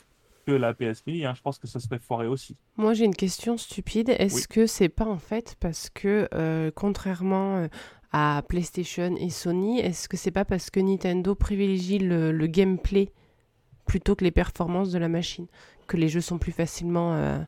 [0.46, 1.26] que la PS mini.
[1.26, 1.34] hein.
[1.36, 2.56] Je pense que ça serait foiré aussi.
[2.78, 4.10] Moi, j'ai une question stupide.
[4.18, 4.44] Est-ce Oui.
[4.50, 7.68] que c'est pas en fait parce que, euh, contrairement
[8.12, 13.12] à PlayStation et Sony, est-ce que c'est pas parce que Nintendo privilégie le, le gameplay
[13.86, 15.48] plutôt que les performances de la machine
[15.88, 17.40] que les jeux sont plus facilement euh,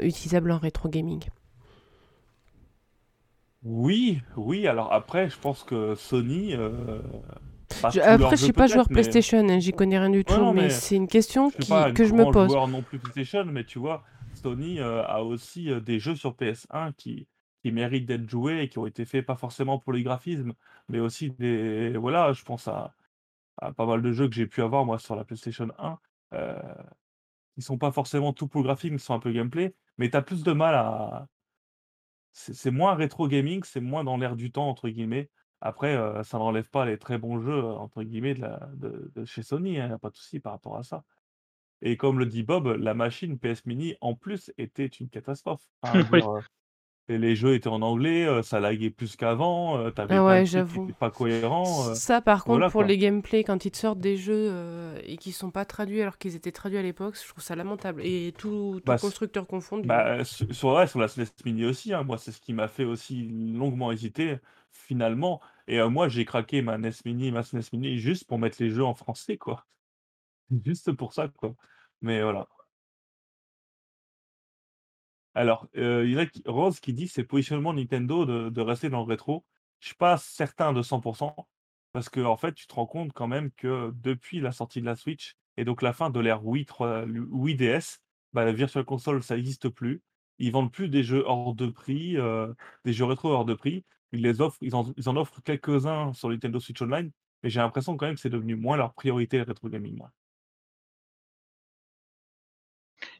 [0.00, 1.22] utilisables en rétro gaming?
[3.64, 4.66] Oui, oui.
[4.66, 6.54] Alors après, je pense que Sony.
[6.54, 7.00] euh,
[7.92, 10.52] Je- Après, je suis pas joueur mais- PlayStation, hein, j'y connais rien du tout, non,
[10.52, 12.48] mais, mais c'est une question Je suis qui- pas un que je me pose.
[12.50, 14.04] joueur non plus PlayStation, mais tu vois,
[14.34, 17.26] Sony euh, a aussi des jeux sur PS1 qui,
[17.66, 20.54] qui méritent d'être joués et qui ont été faits pas forcément pour les graphismes,
[20.88, 21.96] mais aussi des.
[21.96, 22.94] Voilà, je pense à,
[23.58, 25.98] à pas mal de jeux que j'ai pu avoir moi sur la PlayStation 1.
[26.34, 26.62] Euh,
[27.56, 30.16] ils sont pas forcément tout pour le graphisme, ils sont un peu gameplay, mais tu
[30.16, 31.26] as plus de mal à.
[32.32, 35.28] C'est moins rétro gaming, c'est moins dans l'air du temps, entre guillemets.
[35.60, 39.24] Après, euh, ça n'enlève pas les très bons jeux, entre guillemets, de, la- de- de
[39.24, 41.02] chez Sony, a pas de souci par rapport à ça.
[41.82, 45.66] Et comme le dit Bob, la machine PS Mini, en plus, était une catastrophe.
[46.12, 46.20] Oui.
[46.20, 46.42] dire,
[47.08, 50.44] et les jeux étaient en anglais, euh, ça laguait plus qu'avant, euh, t'avais Ah ouais,
[50.46, 50.92] j'avoue.
[50.98, 51.90] pas cohérents.
[51.90, 51.94] euh.
[51.94, 52.86] Ça, par contre, voilà, pour quoi.
[52.86, 56.18] les gameplays, quand ils te sortent des jeux euh, et qui sont pas traduits alors
[56.18, 58.02] qu'ils étaient traduits à l'époque, je trouve ça lamentable.
[58.04, 59.86] Et tout, tout Bah, constructeur confondu.
[59.86, 62.84] Bah, sur, ouais, sur la SNES Mini aussi, hein, moi, c'est ce qui m'a fait
[62.84, 64.38] aussi longuement hésiter,
[64.72, 65.40] finalement.
[65.68, 68.84] Et moi, j'ai craqué ma NES Mini, ma SNES Mini, juste pour mettre les jeux
[68.84, 69.66] en français, quoi.
[70.64, 71.54] Juste pour ça, quoi.
[72.02, 72.46] Mais voilà.
[75.36, 79.00] Alors, euh, il y en a Rose qui dit: «C'est positionnement Nintendo de rester dans
[79.00, 79.44] le rétro».
[79.80, 81.34] Je suis pas certain de 100%
[81.92, 84.96] parce qu'en fait, tu te rends compte quand même que depuis la sortie de la
[84.96, 88.00] Switch et donc la fin de l'ère Wii 3 Wii DS,
[88.32, 90.02] bah, la Virtual Console, ça n'existe plus.
[90.38, 92.54] Ils vendent plus des jeux hors de prix, heu,
[92.84, 93.84] des jeux rétro hors de prix.
[94.12, 97.10] Ils les offrent ils en ils en offrent quelques-uns sur Nintendo Switch Online,
[97.42, 100.00] mais j'ai l'impression quand même que c'est devenu moins leur priorité, le rétro gaming,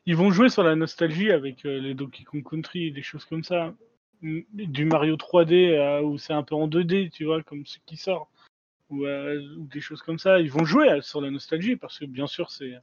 [0.06, 3.44] Ils vont jouer sur la nostalgie avec euh, les Donkey Kong Country des choses comme
[3.44, 3.74] ça.
[4.22, 7.78] Mm, Du Mario 3D euh, où c'est un peu en 2D, tu vois, comme ce
[7.86, 8.30] qui sort.
[8.90, 10.40] Ou, euh, ou des choses comme ça.
[10.40, 12.74] Ils vont jouer sur la nostalgie parce que bien sûr, c'est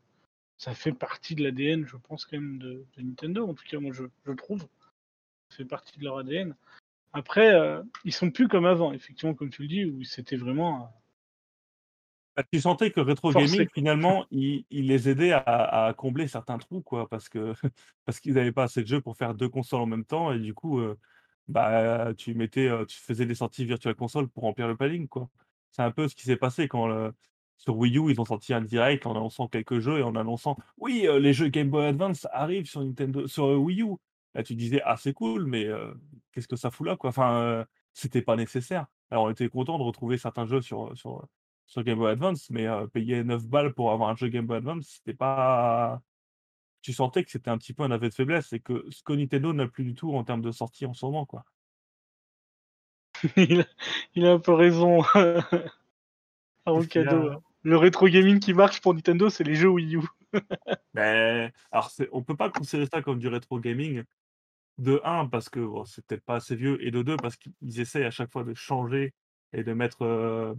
[0.57, 3.47] ça fait partie de l'ADN, je pense, quand même, de, Nintendo.
[3.47, 4.61] En tout cas, moi, je, je trouve.
[5.49, 6.55] Ça fait partie de leur ADN.
[7.11, 10.91] Après, euh, ils sont plus comme avant, effectivement, comme tu le dis, où c'était vraiment.
[12.37, 13.01] Euh, Bah, tu sentais que
[13.31, 13.33] Forcé.
[13.33, 15.39] gaming finalement, il il les aidait à
[15.87, 17.53] à combler certains trous quoi, parce que
[18.05, 20.39] parce qu'ils avaient pas assez de jeux pour faire 2 consoles en même temps et
[20.39, 20.97] du coup, heu,
[21.47, 25.29] bah, tu mettais, heu, tu faisais des sorties Virtual Console pour remplir le planning quoi.
[25.71, 27.13] C'est un peu ce qui s'est passé quand le
[27.57, 30.57] sur Wii U, ils ont sorti un direct en annonçant quelques jeux et en annonçant:
[30.77, 33.95] «Oui, les jeux Game Boy Advance arrivent sur Nintendo sur, Wii U».
[34.35, 35.67] Là, tu disais: «Ah c'est cool, mais
[36.31, 38.87] qu'est-ce que ça fout là quoi?» enfin, c'était pas nécessaire.
[39.11, 41.27] Alors on était content de retrouver certains jeux sur, sur,
[41.73, 44.57] sur Game Boy Advance, mais heu, payer 9 balles pour avoir un jeu Game Boy
[44.57, 46.01] Advance, c'était pas
[46.81, 49.13] tu sentais que c'était un petit peu un aveu de faiblesse et que ce que
[49.13, 51.45] Nintendo n'a plus du tout en termes de sortie en ce moment, quoi.
[53.37, 53.65] il, a,
[54.15, 55.01] il a un peu raison.
[56.67, 57.27] Y cadeau.
[57.29, 57.33] a?
[57.33, 57.41] hein.
[57.63, 60.01] Le rétro gaming qui marche pour Nintendo, c'est les jeux Wii U.
[60.93, 64.03] Beh, alors on peut pas considérer ça comme du rétro gaming.
[64.79, 67.79] De un parce que bon, c'est peut-être pas assez vieux et de 2 parce qu'ils
[67.79, 69.13] essayent à chaque fois de changer
[69.53, 70.57] et de mettre, heu,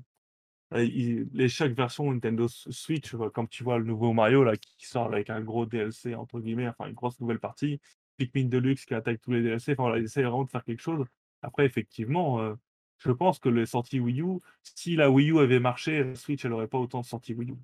[0.75, 5.07] les chaque version Nintendo Switch, heu, comme tu vois le nouveau Mario là qui sort
[5.07, 7.81] avec un gros DLC entre guillemets, enfin une grosse nouvelle partie.
[8.17, 11.05] Pikmin Deluxe qui attaque tous les DLC, enfin ils essayent vraiment de faire quelque chose.
[11.43, 12.57] Après effectivement, heu,
[12.99, 16.45] je pense que les sorties Wii U, si la Wii U avait marché, la Switch
[16.45, 17.57] elle aurait pas autant de sorties Wii U.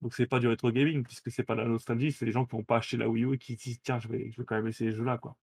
[0.00, 2.46] Donc c'est pas du rétro gaming puisque c'est pas de la nostalgie, c'est les gens
[2.46, 4.38] qui ont pas acheté la Wii U et qui se disent: «Tiens, je vais je
[4.40, 5.36] vais quand même essayer ce jeu-là, quoi».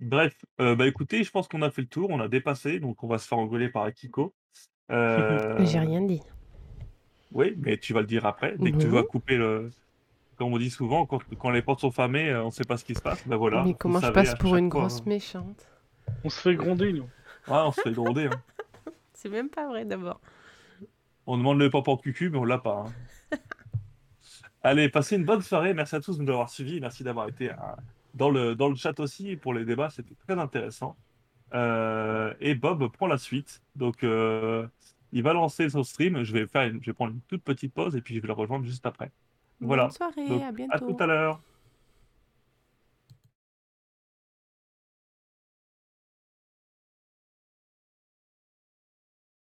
[0.00, 3.02] Bref, heu, bah, écoutez, je pense qu'on a fait le tour, on a dépassé, donc
[3.02, 4.34] on va se faire engueuler par Akiko.
[5.58, 6.22] J'ai Heu, rien dit.
[7.30, 9.74] oui, mais tu vas le dire après, dès que tu vas couper le
[10.36, 12.84] comme on dit souvent, quand quand les portes sont fermées, heu, on sait pas ce
[12.84, 13.26] qui se passe.
[13.26, 15.06] Bah, voilà, Mais comment je passe à pour une fois, grosse hein.
[15.06, 15.66] méchante?
[16.24, 17.10] On se fait gronder, nous.
[17.46, 18.42] Ouais, on se fait gronder, hein.
[19.14, 20.20] C'est même pas vrai d'abord.
[21.26, 22.96] On demande le papa en cucu, mais on l'a pas, hein.
[24.62, 25.74] Allez, passez une bonne soirée.
[25.74, 26.80] Merci à tous de nous avoir suivis.
[26.80, 27.54] Merci d'avoir été, heu,
[28.16, 30.98] dans le dans le chat aussi pour les débats, c'était très intéressant.
[31.54, 33.62] Heu et Bob prend la suite.
[33.76, 34.68] Donc heu,
[35.12, 36.22] il va lancer son stream.
[36.24, 38.28] Je vais faire une je vais prendre une toute petite pause et puis je vais
[38.28, 39.12] le rejoindre juste après.
[39.60, 40.96] Voilà, Bonne soirée, donc à à tout bientôt.
[41.00, 41.42] à l'heure.